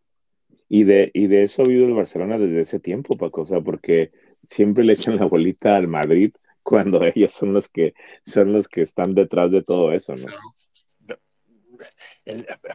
Y 0.67 0.83
de, 0.83 1.09
y 1.13 1.27
de 1.27 1.43
eso 1.43 1.61
ha 1.61 1.65
habido 1.65 1.85
el 1.85 1.93
Barcelona 1.93 2.37
desde 2.37 2.59
ese 2.59 2.81
tiempo, 2.81 3.15
Paco, 3.17 3.43
o 3.43 3.45
sea, 3.45 3.61
porque 3.61 4.11
siempre 4.45 4.83
le 4.83 4.93
echan 4.93 5.15
la 5.15 5.25
bolita 5.25 5.77
al 5.77 5.87
Madrid 5.87 6.33
cuando 6.63 7.01
ellos 7.15 7.31
son 7.31 7.53
los 7.53 7.69
que 7.69 7.93
son 8.25 8.51
los 8.51 8.67
que 8.67 8.81
están 8.81 9.15
detrás 9.15 9.49
de 9.51 9.63
todo 9.63 9.93
eso, 9.93 10.15
¿no? 10.15 10.27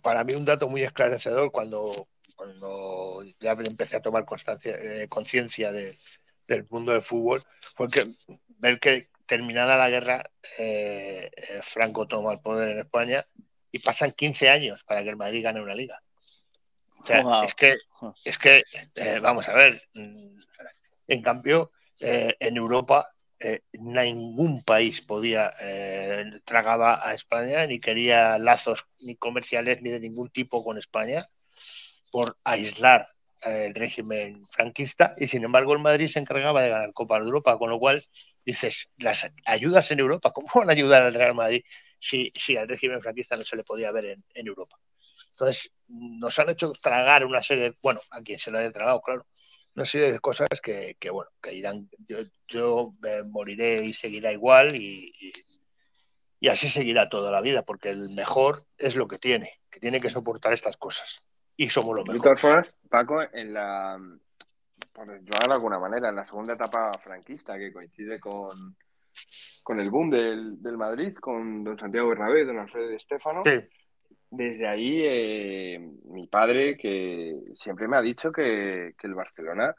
para 0.02 0.22
mí 0.22 0.34
un 0.34 0.44
dato 0.44 0.68
muy 0.68 0.82
esclarecedor 0.82 1.50
cuando, 1.50 2.06
cuando 2.40 3.22
ya 3.38 3.52
empecé 3.52 3.96
a 3.96 4.00
tomar 4.00 4.24
eh, 4.64 5.06
conciencia 5.10 5.72
de, 5.72 5.98
del 6.48 6.66
mundo 6.70 6.92
del 6.92 7.02
fútbol 7.02 7.42
fue 7.76 7.88
que 7.88 8.08
ver 8.58 8.80
que 8.80 9.08
terminada 9.26 9.76
la 9.76 9.90
guerra, 9.90 10.24
eh, 10.58 11.30
eh, 11.36 11.60
Franco 11.62 12.08
toma 12.08 12.32
el 12.32 12.40
poder 12.40 12.70
en 12.70 12.78
España 12.78 13.26
y 13.70 13.80
pasan 13.80 14.12
15 14.12 14.48
años 14.48 14.82
para 14.84 15.02
que 15.02 15.10
el 15.10 15.18
Madrid 15.18 15.44
gane 15.44 15.60
una 15.60 15.74
liga. 15.74 16.00
O 17.02 17.06
sea, 17.06 17.42
es 17.44 17.54
que, 17.54 17.76
es 18.24 18.38
que 18.38 18.64
eh, 18.94 19.18
vamos 19.20 19.46
a 19.46 19.52
ver, 19.52 19.82
mm, 19.92 20.38
en 21.08 21.22
cambio, 21.22 21.72
en 22.00 22.56
Europa 22.56 23.12
ningún 24.04 24.62
país 24.62 25.02
podía, 25.02 25.52
tragaba 26.46 27.06
a 27.06 27.12
España, 27.12 27.66
ni 27.66 27.78
quería 27.78 28.38
lazos 28.38 28.86
ni 29.02 29.16
comerciales 29.16 29.82
ni 29.82 29.90
de 29.90 30.00
ningún 30.00 30.30
tipo 30.30 30.64
con 30.64 30.78
España 30.78 31.26
por 32.10 32.36
aislar 32.44 33.08
el 33.42 33.74
régimen 33.74 34.46
franquista 34.48 35.14
y 35.16 35.28
sin 35.28 35.44
embargo 35.44 35.72
el 35.72 35.78
Madrid 35.78 36.08
se 36.08 36.18
encargaba 36.18 36.62
de 36.62 36.68
ganar 36.68 36.92
Copa 36.92 37.18
de 37.18 37.24
Europa, 37.24 37.58
con 37.58 37.70
lo 37.70 37.78
cual 37.78 38.04
dices, 38.44 38.88
las 38.98 39.30
ayudas 39.44 39.90
en 39.90 40.00
Europa, 40.00 40.32
¿cómo 40.32 40.48
van 40.54 40.70
a 40.70 40.72
ayudar 40.72 41.02
al 41.02 41.14
Real 41.14 41.34
Madrid 41.34 41.62
si, 41.98 42.32
si 42.34 42.56
al 42.56 42.68
régimen 42.68 43.00
franquista 43.00 43.36
no 43.36 43.44
se 43.44 43.56
le 43.56 43.64
podía 43.64 43.92
ver 43.92 44.16
en, 44.34 44.46
Europa? 44.46 44.76
Entonces, 45.32 45.70
nos 45.88 46.38
han 46.38 46.50
hecho 46.50 46.72
tragar 46.72 47.24
una 47.24 47.42
serie, 47.42 47.64
de, 47.64 47.76
bueno, 47.82 48.00
a 48.10 48.20
quien 48.20 48.38
se 48.38 48.50
lo 48.50 48.58
haya 48.58 48.72
tragado, 48.72 49.00
claro, 49.00 49.26
una 49.74 49.86
serie 49.86 50.12
de 50.12 50.18
cosas 50.18 50.48
que, 50.62 50.96
bueno, 51.10 51.30
que 51.42 51.54
irán, 51.54 51.88
yo, 52.48 52.94
moriré 53.26 53.84
y 53.84 53.92
seguirá 53.92 54.32
igual 54.32 54.74
y, 54.74 55.12
y, 56.40 56.48
así 56.48 56.68
seguirá 56.68 57.08
toda 57.08 57.30
la 57.30 57.40
vida, 57.40 57.62
porque 57.62 57.90
el 57.90 58.10
mejor 58.10 58.64
es 58.78 58.96
lo 58.96 59.06
que 59.06 59.18
tiene, 59.18 59.60
que 59.70 59.78
tiene 59.78 60.00
que 60.00 60.10
soportar 60.10 60.52
estas 60.52 60.76
cosas. 60.76 61.29
Y 61.60 61.68
somos 61.68 61.94
los 61.94 62.08
mejores. 62.08 62.74
Paco, 62.88 63.20
en 63.34 63.52
la, 63.52 64.00
por 64.94 65.20
de 65.20 65.36
alguna 65.52 65.78
manera, 65.78 66.08
en 66.08 66.16
la 66.16 66.24
segunda 66.24 66.54
etapa 66.54 66.90
franquista, 67.04 67.58
que 67.58 67.70
coincide 67.70 68.18
con, 68.18 68.74
con 69.62 69.78
el 69.78 69.90
boom 69.90 70.08
del, 70.08 70.62
del 70.62 70.78
Madrid, 70.78 71.14
con 71.16 71.62
don 71.62 71.78
Santiago 71.78 72.08
Bernabé, 72.08 72.46
don 72.46 72.58
Alfredo 72.58 72.88
de 72.88 72.96
Estefano, 72.96 73.42
desde 74.30 74.66
ahí 74.66 75.02
eh, 75.04 75.86
mi 76.04 76.26
padre, 76.28 76.78
que 76.78 77.36
siempre 77.54 77.86
me 77.88 77.98
ha 77.98 78.00
dicho 78.00 78.32
que, 78.32 78.94
que, 78.96 79.06
el 79.06 79.14
Barcelona, 79.14 79.76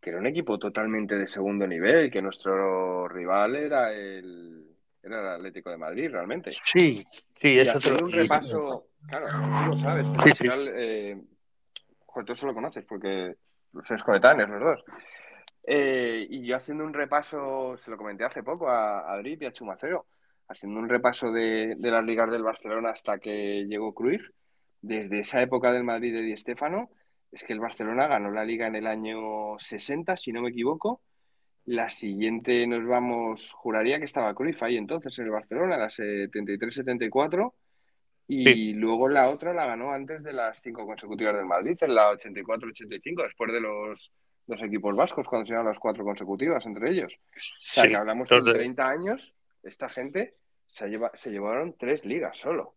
que 0.00 0.10
era 0.10 0.20
un 0.20 0.26
equipo 0.28 0.56
totalmente 0.56 1.18
de 1.18 1.26
segundo 1.26 1.66
nivel, 1.66 2.12
que 2.12 2.22
nuestro 2.22 3.08
rival 3.08 3.56
era 3.56 3.92
el, 3.92 4.68
era 5.02 5.20
el 5.20 5.26
Atlético 5.40 5.70
de 5.70 5.78
Madrid, 5.78 6.10
realmente. 6.12 6.52
Sí, 6.62 7.04
sí, 7.40 7.58
eso 7.58 7.78
y 7.82 8.02
un 8.04 8.12
repaso, 8.12 8.87
claro, 9.06 9.28
tú 9.28 9.70
lo 9.70 9.76
sabes, 9.76 10.06
al 10.16 10.36
final, 10.36 10.72
eh, 10.74 11.20
tú 12.26 12.32
eso 12.32 12.46
lo 12.46 12.54
conoces, 12.54 12.84
porque 12.84 13.36
sois 13.82 14.02
coetáneos 14.02 14.50
los 14.50 14.60
dos. 14.60 14.84
Eh, 15.64 16.26
y 16.30 16.46
yo 16.46 16.56
haciendo 16.56 16.84
un 16.84 16.94
repaso, 16.94 17.76
se 17.84 17.90
lo 17.90 17.96
comenté 17.96 18.24
hace 18.24 18.42
poco 18.42 18.68
a, 18.68 19.12
a 19.12 19.18
Drip 19.18 19.42
y 19.42 19.46
a 19.46 19.52
Chumacero, 19.52 20.06
haciendo 20.48 20.80
un 20.80 20.88
repaso 20.88 21.30
de, 21.30 21.74
de 21.76 21.90
las 21.90 22.04
ligas 22.04 22.30
del 22.30 22.42
Barcelona 22.42 22.90
hasta 22.90 23.18
que 23.18 23.66
llegó 23.66 23.94
Cruyff, 23.94 24.30
desde 24.80 25.20
esa 25.20 25.42
época 25.42 25.72
del 25.72 25.84
Madrid 25.84 26.14
de 26.14 26.22
Di 26.22 26.36
Stéfano, 26.36 26.90
es 27.30 27.44
que 27.44 27.52
el 27.52 27.60
Barcelona 27.60 28.06
ganó 28.06 28.30
la 28.30 28.44
liga 28.44 28.66
en 28.66 28.76
el 28.76 28.86
año 28.86 29.58
60, 29.58 30.16
si 30.16 30.32
no 30.32 30.42
me 30.42 30.50
equivoco. 30.50 31.02
La 31.66 31.90
siguiente 31.90 32.66
nos 32.66 32.86
vamos, 32.86 33.52
juraría 33.52 33.98
que 33.98 34.06
estaba 34.06 34.34
Cruyff 34.34 34.62
ahí 34.62 34.76
entonces 34.78 35.18
en 35.18 35.26
el 35.26 35.32
Barcelona, 35.32 35.76
la 35.76 35.88
73-74. 35.88 37.52
Y 38.30 38.74
luego 38.74 39.08
la 39.08 39.30
otra 39.30 39.54
la 39.54 39.64
ganó 39.64 39.90
antes 39.90 40.22
de 40.22 40.34
las 40.34 40.60
cinco 40.60 40.86
consecutivas 40.86 41.34
del 41.34 41.46
Madrid, 41.46 41.78
en 41.80 41.94
la 41.94 42.12
84-85, 42.12 43.22
después 43.22 43.50
de 43.50 43.60
los 43.60 44.12
dos 44.46 44.62
equipos 44.62 44.94
vascos, 44.94 45.26
cuando 45.26 45.46
se 45.46 45.54
las 45.54 45.78
cuatro 45.78 46.04
consecutivas 46.04 46.66
entre 46.66 46.90
ellos. 46.90 47.18
O 47.34 47.72
sea, 47.72 47.88
que 47.88 47.96
hablamos 47.96 48.28
de 48.28 48.42
30 48.42 48.86
años, 48.86 49.34
esta 49.62 49.88
gente 49.88 50.32
se, 50.66 50.88
lleva, 50.88 51.10
se 51.14 51.30
llevaron 51.30 51.74
tres 51.78 52.04
ligas 52.04 52.36
solo. 52.36 52.74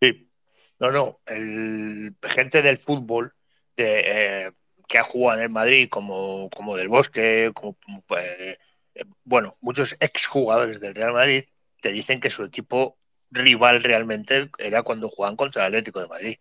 Sí, 0.00 0.28
no, 0.80 0.90
no, 0.90 1.20
el 1.26 2.16
gente 2.22 2.60
del 2.60 2.78
fútbol 2.78 3.32
de, 3.76 4.02
eh, 4.46 4.52
que 4.88 4.98
ha 4.98 5.04
jugado 5.04 5.38
en 5.38 5.44
el 5.44 5.50
Madrid, 5.50 5.88
como, 5.88 6.50
como 6.50 6.76
del 6.76 6.88
Bosque, 6.88 7.52
como, 7.54 7.76
pues, 8.08 8.58
eh, 8.94 9.04
bueno, 9.22 9.56
muchos 9.60 9.96
exjugadores 10.00 10.80
del 10.80 10.96
Real 10.96 11.12
Madrid 11.12 11.44
te 11.80 11.90
dicen 11.90 12.20
que 12.20 12.30
su 12.30 12.42
equipo 12.42 12.98
rival 13.34 13.82
realmente 13.82 14.50
era 14.58 14.82
cuando 14.82 15.08
jugaban 15.08 15.36
contra 15.36 15.62
el 15.62 15.68
Atlético 15.68 16.00
de 16.00 16.08
Madrid. 16.08 16.38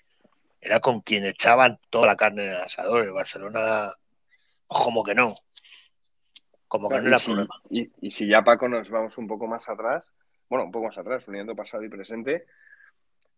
Era 0.62 0.80
con 0.80 1.02
quien 1.02 1.26
echaban 1.26 1.80
toda 1.89 2.08
la 2.08 2.16
carne 2.16 2.46
en 2.46 2.52
el 2.52 2.62
asador. 2.62 3.04
El 3.04 3.12
Barcelona, 3.12 3.94
como 4.68 5.04
que 5.04 5.16
no. 5.16 5.36
Como 6.68 6.89
que 6.89 7.02
no 7.02 7.08
era 7.08 7.20
problema. 7.20 7.62
Y, 7.70 7.91
y, 8.00 8.12
si 8.12 8.28
ya, 8.28 8.44
Paco, 8.44 8.70
nos 8.70 8.89
vamos 8.89 9.18
un 9.18 9.28
poco 9.28 9.48
más 9.48 9.68
atrás, 9.68 10.14
bueno, 10.50 10.66
un 10.66 10.72
poco 10.72 10.88
más 10.88 10.98
atrás, 10.98 11.28
uniendo 11.28 11.56
pasado 11.56 11.84
y 11.84 11.89
presente, 11.89 12.46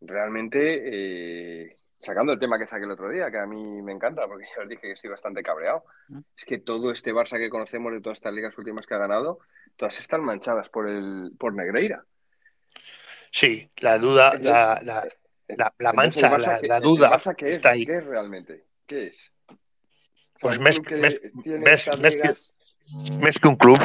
realmente, 0.01 1.64
eh, 1.66 1.76
sacando 1.99 2.34
el 2.34 2.39
tema 2.39 2.60
que 2.60 2.68
saqué 2.68 2.86
el 2.86 2.91
otro 2.91 3.10
día, 3.10 3.32
que 3.32 3.39
a 3.39 3.45
mí 3.45 3.82
me 3.82 3.91
encanta, 3.91 4.28
porque 4.28 4.45
ya 4.56 4.64
os 4.64 4.70
dije 4.70 4.82
que 4.82 4.91
estoy 4.91 5.10
bastante 5.10 5.43
cabreado, 5.43 5.84
es 6.38 6.45
que 6.45 6.60
todo 6.60 6.91
este 6.91 7.14
Barça 7.14 7.38
que 7.38 7.49
conocemos 7.49 7.91
de 7.91 8.01
todas 8.01 8.20
estas 8.20 8.34
ligas 8.34 8.58
últimas 8.58 8.86
que 8.86 8.93
ha 8.93 8.99
ganado, 8.99 9.39
todas 9.76 9.99
están 9.99 10.24
manchadas 10.24 10.70
por, 10.70 10.88
el, 10.88 11.32
por 11.38 11.53
Negreira. 11.53 12.06
Sí, 13.36 13.70
la 13.80 13.98
duda, 13.98 14.34
la, 14.40 14.80
la, 14.82 15.74
la, 15.78 15.92
mancha, 15.92 16.38
la, 16.38 16.80
duda. 16.80 17.20
¿qué 17.36 17.50
es? 17.50 17.60
¿Qué 17.60 17.98
es 17.98 18.06
realmente? 18.06 18.64
¿Qué 18.88 19.08
es? 19.08 19.34
pues 20.40 20.58
mes, 20.58 20.80
que 20.80 20.96
un 23.50 23.58
club. 23.58 23.78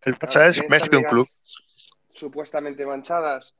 El 0.00 0.18
Barça 0.18 0.48
es 0.48 0.70
mes 0.70 0.88
que 0.88 0.96
un 0.96 1.04
club. 1.04 1.28
Supuestamente 2.14 2.86
manchadas 2.86 3.54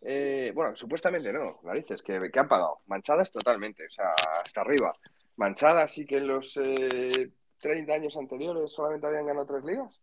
eh, 0.00 0.52
bueno, 0.54 0.76
supuestamente 0.76 1.32
no, 1.32 1.58
narices, 1.64 2.00
que, 2.00 2.30
que 2.30 2.38
han 2.38 2.46
pagado. 2.46 2.82
Manchadas 2.86 3.32
totalmente, 3.32 3.86
o 3.86 3.90
sea, 3.90 4.14
hasta 4.44 4.60
arriba. 4.60 4.92
Manchadas 5.38 5.92
sí 5.92 6.06
que 6.06 6.18
en 6.18 6.28
los 6.28 6.52
30 6.52 7.32
eh, 7.64 7.94
años 7.96 8.16
anteriores 8.16 8.70
solamente 8.72 9.08
habían 9.08 9.26
ganado 9.26 9.46
tres 9.46 9.64
ligas. 9.64 10.00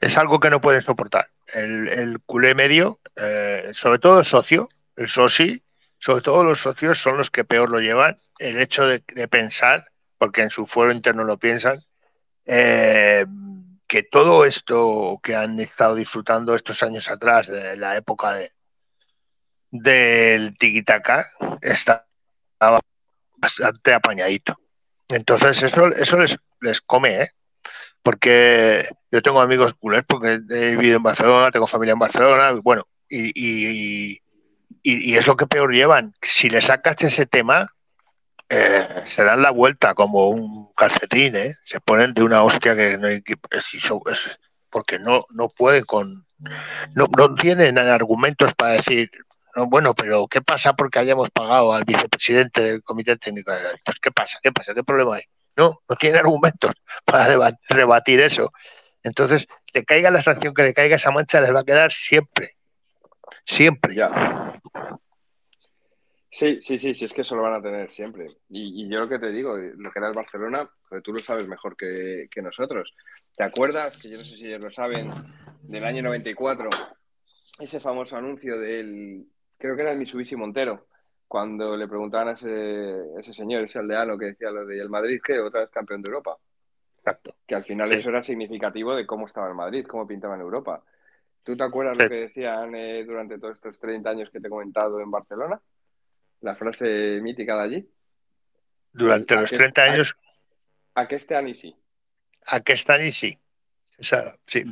Es 0.00 0.16
algo 0.16 0.40
que 0.40 0.50
no 0.50 0.60
pueden 0.60 0.80
soportar. 0.80 1.28
El, 1.46 1.88
el 1.88 2.20
culé 2.20 2.54
medio, 2.54 3.00
eh, 3.16 3.70
sobre 3.74 3.98
todo 3.98 4.20
el 4.20 4.24
socio, 4.24 4.68
el 4.96 5.08
soci, 5.08 5.62
sobre 5.98 6.22
todo 6.22 6.42
los 6.42 6.60
socios 6.60 6.98
son 6.98 7.18
los 7.18 7.30
que 7.30 7.44
peor 7.44 7.68
lo 7.70 7.80
llevan. 7.80 8.18
El 8.38 8.58
hecho 8.60 8.86
de, 8.86 9.00
pensar, 9.28 9.90
porque 10.16 10.42
en 10.42 10.50
su 10.50 10.66
fuero 10.66 10.92
interno 10.92 11.24
lo 11.24 11.38
piensan, 11.38 11.84
eh, 12.46 13.26
que 13.86 14.02
todo 14.04 14.46
esto 14.46 15.20
que 15.22 15.36
han 15.36 15.60
estado 15.60 15.94
disfrutando 15.94 16.54
estos 16.54 16.82
años 16.82 17.10
atrás, 17.10 17.48
de 17.48 17.76
la 17.76 17.96
época 17.96 18.32
de, 18.32 18.52
del 19.70 20.56
tiquitaca, 20.56 21.26
estaba 21.60 22.06
bastante 23.36 23.92
apañadito. 23.92 24.58
Entonces, 25.08 25.62
eso, 25.62 25.88
eso 25.88 26.18
les, 26.18 26.36
les 26.60 26.80
come, 26.80 27.22
¿eh? 27.22 27.30
Porque 28.02 28.88
yo 29.10 29.22
tengo 29.22 29.40
amigos 29.40 29.74
culés, 29.74 30.04
porque 30.06 30.40
he 30.50 30.76
vivido 30.76 30.96
en 30.96 31.02
Barcelona, 31.02 31.50
tengo 31.50 31.66
familia 31.66 31.92
en 31.92 31.98
Barcelona, 31.98 32.52
bueno, 32.62 32.86
y, 33.08 33.28
y, 33.34 34.20
y, 34.82 35.12
y 35.12 35.16
es 35.16 35.26
lo 35.26 35.36
que 35.36 35.46
peor 35.46 35.72
llevan. 35.72 36.14
Si 36.22 36.48
le 36.48 36.62
sacas 36.62 36.96
ese 37.02 37.26
tema, 37.26 37.74
eh, 38.48 39.02
se 39.06 39.22
dan 39.22 39.42
la 39.42 39.50
vuelta 39.50 39.94
como 39.94 40.28
un 40.28 40.72
calcetín, 40.74 41.36
¿eh? 41.36 41.52
se 41.64 41.80
ponen 41.80 42.14
de 42.14 42.24
una 42.24 42.42
hostia 42.42 42.74
que 42.74 42.98
no 42.98 43.06
hay 43.06 43.22
es, 43.26 44.38
porque 44.70 44.98
no, 44.98 45.26
no 45.30 45.48
pueden 45.48 45.84
con 45.84 46.26
no, 46.94 47.06
no 47.16 47.34
tienen 47.34 47.78
argumentos 47.78 48.54
para 48.54 48.72
decir 48.72 49.10
no, 49.54 49.66
bueno, 49.66 49.94
pero 49.94 50.26
¿qué 50.28 50.40
pasa 50.42 50.72
porque 50.72 50.98
hayamos 50.98 51.30
pagado 51.30 51.72
al 51.72 51.84
vicepresidente 51.84 52.62
del 52.62 52.82
Comité 52.82 53.16
Técnico 53.16 53.52
de? 53.52 53.58
¿Qué 54.00 54.10
pasa? 54.10 54.38
¿Qué 54.42 54.52
pasa? 54.52 54.74
¿Qué 54.74 54.84
problema 54.84 55.16
hay? 55.16 55.22
No, 55.56 55.78
no 55.88 55.96
tiene 55.96 56.18
argumentos 56.18 56.72
para 57.04 57.56
rebatir 57.68 58.20
eso. 58.20 58.52
Entonces, 59.02 59.46
le 59.72 59.84
caiga 59.84 60.10
la 60.10 60.22
sanción 60.22 60.54
que 60.54 60.62
le 60.62 60.74
caiga 60.74 60.96
esa 60.96 61.10
mancha, 61.10 61.40
les 61.40 61.54
va 61.54 61.60
a 61.60 61.64
quedar 61.64 61.92
siempre. 61.92 62.56
Siempre. 63.46 63.94
Ya. 63.94 64.60
Sí, 66.32 66.60
sí, 66.60 66.78
sí, 66.78 66.94
sí, 66.94 67.04
es 67.06 67.12
que 67.12 67.22
eso 67.22 67.34
lo 67.34 67.42
van 67.42 67.54
a 67.54 67.62
tener 67.62 67.90
siempre. 67.90 68.28
Y, 68.48 68.88
yo 68.88 69.00
lo 69.00 69.08
que 69.08 69.18
te 69.18 69.32
digo, 69.32 69.56
lo 69.56 69.90
que 69.90 69.98
era 69.98 70.08
el 70.08 70.14
Barcelona, 70.14 70.70
pues 70.88 71.02
tú 71.02 71.12
lo 71.12 71.18
sabes 71.18 71.48
mejor 71.48 71.76
que, 71.76 72.28
nosotros. 72.36 72.94
¿Te 73.36 73.42
acuerdas, 73.42 74.00
que 74.00 74.10
yo 74.10 74.18
no 74.18 74.24
sé 74.24 74.36
si 74.36 74.46
ellos 74.46 74.60
lo 74.60 74.70
saben, 74.70 75.10
del 75.62 75.84
año 75.84 76.02
94, 76.02 76.70
ese 77.58 77.80
famoso 77.80 78.16
anuncio 78.16 78.58
del, 78.60 79.26
creo 79.58 79.74
que 79.74 79.82
era 79.82 79.92
el 79.92 79.98
Mitsubishi 79.98 80.36
Montero, 80.36 80.86
cuando 81.30 81.76
le 81.76 81.86
preguntaban 81.86 82.28
a 82.28 82.32
ese, 82.32 83.20
ese 83.20 83.32
señor, 83.34 83.62
ese 83.62 83.78
aldeano 83.78 84.18
que 84.18 84.26
decía 84.26 84.50
lo 84.50 84.66
de 84.66 84.80
el 84.80 84.90
Madrid, 84.90 85.20
que 85.24 85.38
otra 85.38 85.60
vez 85.60 85.70
campeón 85.70 86.02
de 86.02 86.08
Europa. 86.08 86.36
Exacto. 86.98 87.36
Que 87.46 87.54
al 87.54 87.64
final 87.64 87.92
eso 87.92 88.08
era 88.08 88.24
significativo 88.24 88.96
de 88.96 89.06
cómo 89.06 89.26
estaba 89.26 89.48
el 89.48 89.54
Madrid, 89.54 89.86
cómo 89.86 90.08
pintaba 90.08 90.34
en 90.34 90.40
Europa. 90.40 90.82
¿Tú 91.44 91.56
te 91.56 91.62
acuerdas 91.62 91.96
lo 91.96 92.08
que 92.08 92.16
decían 92.16 92.74
eh, 92.74 93.04
durante 93.04 93.38
todos 93.38 93.54
estos 93.54 93.78
30 93.78 94.10
años 94.10 94.30
que 94.30 94.40
te 94.40 94.48
he 94.48 94.50
comentado 94.50 94.98
en 94.98 95.10
Barcelona? 95.12 95.60
la 96.40 96.56
frase 96.56 97.20
mítica 97.22 97.56
de 97.56 97.62
allí. 97.62 97.88
Durante 98.92 99.36
los 99.36 99.50
30 99.50 99.82
años. 99.82 100.16
A, 100.94 101.06
que 101.06 101.14
este 101.14 101.36
año 101.36 101.54
sí. 101.54 101.76
A 102.46 102.60
que 102.60 102.72
este 102.72 102.92
año 102.92 103.12
sí. 103.12 103.38
Esa, 103.98 104.36
sí. 104.46 104.64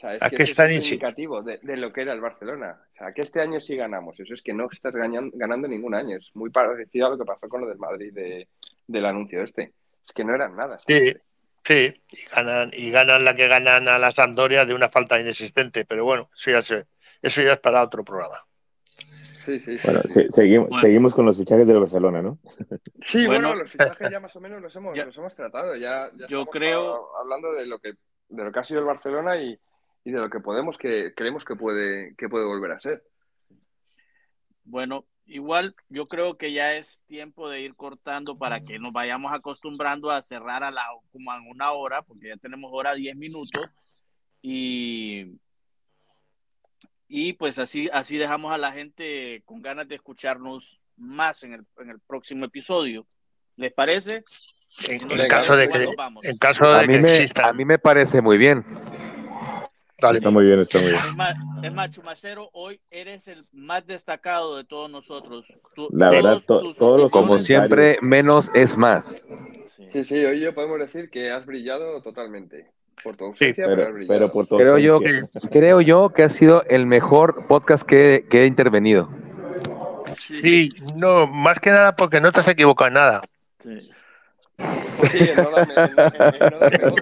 O 0.00 0.08
sea, 0.08 0.14
es 0.14 0.30
que, 0.30 0.42
es 0.44 0.86
indicativo 0.86 1.42
de, 1.42 1.58
lo 1.76 1.92
que 1.92 2.00
era 2.00 2.14
el 2.14 2.22
Barcelona. 2.22 2.80
O 2.94 2.96
sea, 2.96 3.12
que 3.12 3.20
este 3.20 3.42
año 3.42 3.60
sí 3.60 3.76
ganamos. 3.76 4.18
Eso 4.18 4.32
es 4.32 4.40
que 4.40 4.54
no 4.54 4.66
estás 4.72 4.94
ganando, 4.94 5.30
ganando 5.36 5.68
ningún 5.68 5.94
año. 5.94 6.16
Es 6.16 6.30
muy 6.32 6.48
parecido 6.48 7.06
a 7.06 7.10
lo 7.10 7.18
que 7.18 7.26
pasó 7.26 7.50
con 7.50 7.60
lo 7.60 7.66
del 7.66 7.76
Madrid 7.76 8.10
de, 8.14 8.48
del 8.86 9.04
anuncio 9.04 9.42
este. 9.42 9.74
Es 10.06 10.14
que 10.14 10.24
no 10.24 10.34
eran 10.34 10.56
nada. 10.56 10.78
Sí, 10.86 11.12
sí. 11.66 11.92
Y 12.12 12.34
ganan, 12.34 12.70
y 12.72 12.90
ganan 12.90 13.26
la 13.26 13.36
que 13.36 13.46
ganan 13.46 13.88
a 13.88 13.98
la 13.98 14.10
Sampdoria 14.12 14.64
de 14.64 14.72
una 14.72 14.88
falta 14.88 15.20
inexistente. 15.20 15.84
Pero 15.84 16.06
bueno, 16.06 16.30
eso 16.34 16.50
ya, 16.50 16.60
eso 17.20 17.42
ya 17.42 17.52
es 17.52 17.60
para 17.60 17.82
otro 17.82 18.02
programa. 18.02 18.42
Sí, 19.44 19.58
sí, 19.60 19.78
bueno, 19.84 20.00
seguimos, 20.30 20.80
seguimos 20.80 21.14
con 21.14 21.26
los 21.26 21.36
fichajes 21.36 21.66
del 21.66 21.80
Barcelona, 21.80 22.22
¿no? 22.22 22.38
Sí, 23.02 23.26
bueno, 23.26 23.54
los 23.54 23.70
fichajes 23.70 24.10
ya 24.10 24.20
más 24.20 24.34
o 24.34 24.40
menos 24.40 24.62
los 24.62 24.74
hemos, 24.76 24.96
los 24.96 25.16
hemos 25.18 25.34
tratado. 25.34 25.76
Ya, 25.76 26.08
ya 26.16 26.26
yo 26.26 26.46
creo. 26.46 27.10
hablando 27.18 27.52
de 27.52 27.66
lo 27.66 27.78
que 27.78 27.92
de 28.30 28.44
lo 28.44 28.52
que 28.52 28.60
ha 28.60 28.64
sido 28.64 28.80
el 28.80 28.86
Barcelona 28.86 29.36
y, 29.36 29.58
y, 30.04 30.12
de 30.12 30.18
lo 30.18 30.30
que 30.30 30.40
podemos 30.40 30.78
que 30.78 31.14
creemos 31.14 31.44
que 31.44 31.56
puede 31.56 32.14
que 32.16 32.28
puede 32.28 32.44
volver 32.44 32.72
a 32.72 32.80
ser. 32.80 33.02
Bueno, 34.64 35.04
igual 35.26 35.74
yo 35.88 36.06
creo 36.06 36.36
que 36.36 36.52
ya 36.52 36.74
es 36.74 37.00
tiempo 37.06 37.48
de 37.48 37.60
ir 37.60 37.74
cortando 37.74 38.38
para 38.38 38.60
que 38.60 38.78
nos 38.78 38.92
vayamos 38.92 39.32
acostumbrando 39.32 40.10
a 40.10 40.22
cerrar 40.22 40.62
a 40.62 40.70
la 40.70 40.84
como 41.12 41.34
en 41.34 41.48
una 41.48 41.72
hora, 41.72 42.02
porque 42.02 42.28
ya 42.28 42.36
tenemos 42.36 42.70
hora 42.72 42.94
10 42.94 43.16
minutos 43.16 43.64
y 44.42 45.38
y 47.12 47.32
pues 47.32 47.58
así, 47.58 47.90
así 47.92 48.18
dejamos 48.18 48.52
a 48.52 48.58
la 48.58 48.70
gente 48.70 49.42
con 49.44 49.60
ganas 49.60 49.88
de 49.88 49.96
escucharnos 49.96 50.78
más 50.96 51.42
en 51.42 51.54
el, 51.54 51.66
en 51.78 51.90
el 51.90 51.98
próximo 51.98 52.44
episodio. 52.44 53.04
¿Les 53.56 53.72
parece? 53.72 54.22
En, 54.88 55.08
caso 55.26 55.56
de 55.56 55.68
que, 55.68 55.88
en 56.22 56.38
caso 56.38 56.70
de 56.70 56.78
a 56.78 56.82
mí 56.84 56.98
me, 57.00 57.26
A 57.42 57.52
mí 57.52 57.64
me 57.64 57.80
parece 57.80 58.22
muy 58.22 58.38
bien. 58.38 58.64
Está 60.02 60.30
muy 60.30 60.46
bien, 60.46 60.60
está 60.60 60.78
muy 60.78 60.90
bien. 60.90 61.02
Es 61.62 61.72
más, 61.72 61.90
Chumacero, 61.90 62.50
hoy 62.52 62.80
eres 62.90 63.28
el 63.28 63.44
más 63.52 63.86
destacado 63.86 64.56
de 64.56 64.64
todos 64.64 64.90
nosotros. 64.90 65.46
la 65.92 66.10
verdad, 66.10 66.38
todos 66.46 67.10
Como 67.10 67.38
siempre, 67.38 67.98
menos 68.00 68.50
es 68.54 68.76
más. 68.76 69.22
Sí. 69.90 70.04
sí, 70.04 70.24
hoy 70.24 70.40
yo 70.40 70.54
podemos 70.54 70.78
decir 70.78 71.10
que 71.10 71.30
has 71.30 71.46
brillado 71.46 72.00
totalmente. 72.02 72.70
Por 73.02 73.16
tu 73.16 73.24
ausencia, 73.24 73.66
pero, 74.06 74.30
por 74.30 74.46
creo 74.46 74.76
yo, 74.76 75.00
creo 75.50 75.80
yo 75.80 76.10
que 76.10 76.22
ha 76.22 76.28
sido 76.28 76.62
el 76.64 76.84
mejor 76.84 77.46
podcast 77.46 77.82
que, 77.82 78.26
que 78.28 78.42
he 78.42 78.46
intervenido. 78.46 79.08
Sí. 80.12 80.70
no, 80.96 81.26
más 81.26 81.58
que 81.60 81.70
nada 81.70 81.96
porque 81.96 82.20
no 82.20 82.30
te 82.30 82.40
has 82.40 82.48
equivocado 82.48 82.88
en 82.88 82.94
nada. 82.94 83.22
Sí. 83.58 83.90
Pues 84.98 85.12
sí, 85.12 85.30
no, 85.36 85.50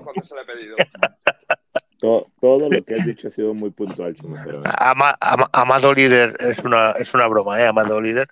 cuando 0.02 0.24
se 0.24 0.34
lo 0.34 0.42
he 0.42 0.44
pedido. 0.44 0.76
Todo, 1.98 2.28
todo 2.40 2.70
lo 2.70 2.82
que 2.84 2.94
has 2.96 3.04
dicho 3.06 3.28
ha 3.28 3.30
sido 3.30 3.54
muy 3.54 3.70
puntual, 3.70 4.16
ama- 4.64 5.16
Amado 5.52 5.92
líder 5.92 6.36
es 6.40 6.58
una, 6.60 6.92
es 6.92 7.12
una 7.14 7.26
broma, 7.26 7.60
¿eh? 7.60 7.66
Amado 7.66 8.00
líder. 8.00 8.28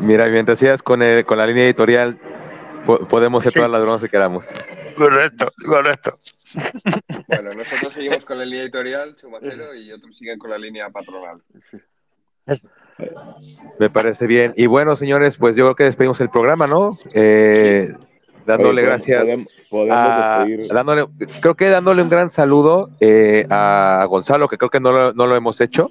Mira, 0.00 0.28
mientras 0.28 0.58
sigas 0.58 0.82
con, 0.82 1.02
el- 1.02 1.24
con 1.24 1.38
la 1.38 1.46
línea 1.46 1.64
editorial, 1.64 2.18
po- 2.86 3.06
podemos 3.06 3.42
ser 3.42 3.52
Sí. 3.52 3.58
todas 3.58 3.70
las 3.70 3.80
bromas 3.80 4.00
que 4.00 4.08
queramos. 4.08 4.46
Correcto, 4.96 5.50
correcto. 5.64 6.18
Bueno, 7.28 7.50
nosotros 7.56 7.94
seguimos 7.94 8.24
con 8.24 8.38
la 8.38 8.44
línea 8.44 8.62
editorial, 8.64 9.14
Chumacero, 9.16 9.74
y 9.74 9.92
otros 9.92 10.16
siguen 10.16 10.38
con 10.38 10.50
la 10.50 10.58
línea 10.58 10.90
patronal. 10.90 11.40
Me 13.78 13.88
parece 13.88 14.26
bien. 14.26 14.52
Y 14.56 14.66
bueno, 14.66 14.96
señores, 14.96 15.36
pues 15.38 15.56
yo 15.56 15.64
creo 15.66 15.76
que 15.76 15.84
despedimos 15.84 16.20
el 16.20 16.28
programa, 16.28 16.66
¿no? 16.66 16.98
Eh, 17.14 17.94
dándole 18.46 18.80
Oye, 18.82 18.86
gracias. 18.90 19.22
Podemos, 19.22 19.54
podemos 19.68 19.98
a- 19.98 20.46
dándole, 20.72 21.06
creo 21.40 21.54
que 21.54 21.68
dándole 21.68 22.02
un 22.02 22.08
gran 22.08 22.30
saludo 22.30 22.90
eh, 23.00 23.46
a 23.50 24.04
Gonzalo, 24.08 24.48
que 24.48 24.58
creo 24.58 24.70
que 24.70 24.80
no 24.80 24.92
lo, 24.92 25.12
no 25.12 25.26
lo 25.26 25.36
hemos 25.36 25.60
hecho. 25.60 25.90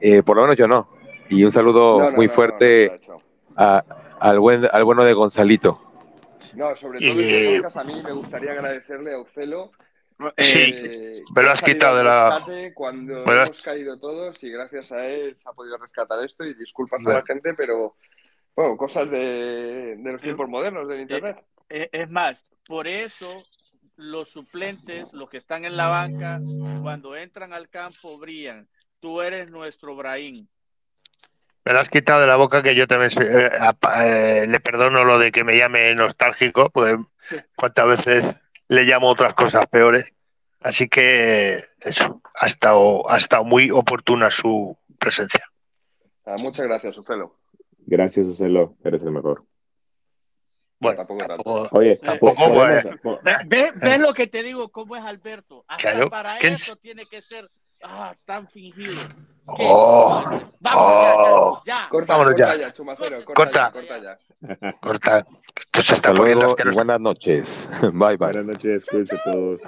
Eh, 0.00 0.22
por 0.22 0.36
lo 0.36 0.42
menos 0.42 0.56
yo 0.56 0.66
no. 0.66 0.88
Y 1.28 1.44
un 1.44 1.52
saludo 1.52 2.00
No, 2.00 2.10
no, 2.10 2.16
muy 2.16 2.28
fuerte 2.28 3.00
no, 3.06 3.14
no, 3.14 3.18
no. 3.18 3.22
a- 3.56 3.84
al, 4.20 4.38
buen, 4.40 4.66
al 4.70 4.84
bueno 4.84 5.04
de 5.04 5.12
Gonzalito. 5.12 5.80
No, 6.54 6.74
sobre 6.76 6.98
todo 7.00 7.20
Y- 7.20 7.24
este 7.24 7.56
podcast 7.60 7.76
a 7.76 7.84
mí 7.84 8.02
me 8.02 8.12
gustaría 8.12 8.52
agradecerle 8.52 9.14
a 9.14 9.18
Ucelo. 9.20 9.70
Sí, 10.36 10.58
eh, 10.58 11.12
me 11.34 11.42
lo 11.42 11.50
has 11.50 11.62
quitado 11.62 11.96
de 11.96 12.04
la- 12.04 12.44
Cuando 12.74 13.20
hemos 13.22 13.62
caído 13.62 13.98
todos 13.98 14.42
y 14.44 14.50
gracias 14.50 14.92
a 14.92 15.06
él 15.06 15.34
se 15.42 15.48
ha 15.48 15.52
podido 15.52 15.78
rescatar 15.78 16.22
esto 16.24 16.44
y 16.44 16.52
disculpas 16.54 17.00
a 17.00 17.04
Bueno. 17.04 17.20
la 17.20 17.24
gente, 17.26 17.54
pero 17.54 17.94
bueno, 18.60 18.76
cosas 18.76 19.10
de, 19.10 19.96
de 19.96 20.12
los 20.12 20.20
tiempos 20.20 20.46
modernos 20.48 20.86
del 20.86 21.00
Internet. 21.00 21.42
Eh, 21.70 21.88
Es 21.92 22.10
más, 22.10 22.44
por 22.66 22.86
eso 22.86 23.42
los 23.96 24.28
suplentes, 24.28 25.12
los 25.14 25.30
que 25.30 25.38
están 25.38 25.64
en 25.64 25.76
la 25.76 25.88
banca, 25.88 26.40
cuando 26.82 27.16
entran 27.16 27.52
al 27.54 27.68
campo 27.70 28.18
brillan. 28.18 28.68
Tú 29.00 29.22
eres 29.22 29.48
nuestro 29.50 29.96
Brahim. 29.96 30.46
Me 31.64 31.72
lo 31.72 31.80
has 31.80 31.88
quitado 31.88 32.20
de 32.20 32.26
la 32.26 32.36
boca 32.36 32.62
que 32.62 32.74
yo 32.74 32.86
también 32.86 33.10
soy- 33.10 33.26
eh, 33.26 33.50
eh, 33.96 34.46
le 34.46 34.60
perdono 34.60 35.04
lo 35.04 35.18
de 35.18 35.32
que 35.32 35.42
me 35.44 35.56
llame 35.56 35.94
nostálgico, 35.94 36.68
pues 36.70 36.96
cuántas 37.56 37.86
veces 37.86 38.24
le 38.68 38.84
llamo 38.84 39.08
otras 39.08 39.32
cosas 39.34 39.66
peores. 39.68 40.04
Así 40.60 40.86
que 40.88 41.64
eso, 41.80 42.20
ha 42.34 42.46
estado, 42.46 43.10
ha 43.10 43.16
estado 43.16 43.44
muy 43.44 43.70
oportuna 43.70 44.30
su 44.30 44.76
presencia. 44.98 45.46
Ah, 46.26 46.36
muchas 46.38 46.66
gracias, 46.66 46.98
Ucelo. 46.98 47.36
Gracias, 47.90 48.28
Ocelo, 48.28 48.76
eres 48.84 49.02
el 49.02 49.10
mejor. 49.10 49.44
Bueno, 50.78 50.98
Tampoco 50.98 51.18
tanto. 51.26 51.42
tampoco- 51.42 51.68
Oye, 51.76 51.92
Eh, 51.92 52.20
¿Ves 53.24 53.48
ve, 53.48 53.72
ve 53.74 53.98
lo 53.98 54.14
que 54.14 54.28
te 54.28 54.44
digo? 54.44 54.68
¿Cómo 54.70 54.94
es 54.96 55.04
Alberto? 55.04 55.64
Hasta 55.66 55.90
Claro. 55.90 56.08
para 56.08 56.38
¿Quién- 56.38 56.54
eso 56.54 56.76
tiene 56.76 57.04
que 57.04 57.20
ser 57.20 57.50
ah, 57.82 58.14
tan 58.24 58.46
fingido. 58.48 59.02
Oh, 59.46 60.22
Vamos, 60.60 60.76
oh. 60.76 61.62
ya, 61.66 61.72
ya, 61.74 61.82
ya. 61.82 61.88
Corta, 61.88 62.12
Vámonos 62.14 62.34
corta 62.40 62.54
ya. 62.56 62.60
ya, 62.68 62.72
Chumacero, 62.72 63.24
corta, 63.24 63.34
Corta. 63.34 63.58
ya, 63.58 63.72
corta 63.72 64.00
ya. 64.00 65.26
está 65.72 65.94
Hasta 65.94 66.12
luego 66.12 66.54
buenas 66.72 67.00
noches. 67.00 67.68
Bye, 67.92 68.16
bye. 68.16 68.16
Buenas 68.18 68.44
noches, 68.44 68.86
cuídense 68.86 69.18
todos. 69.24 69.60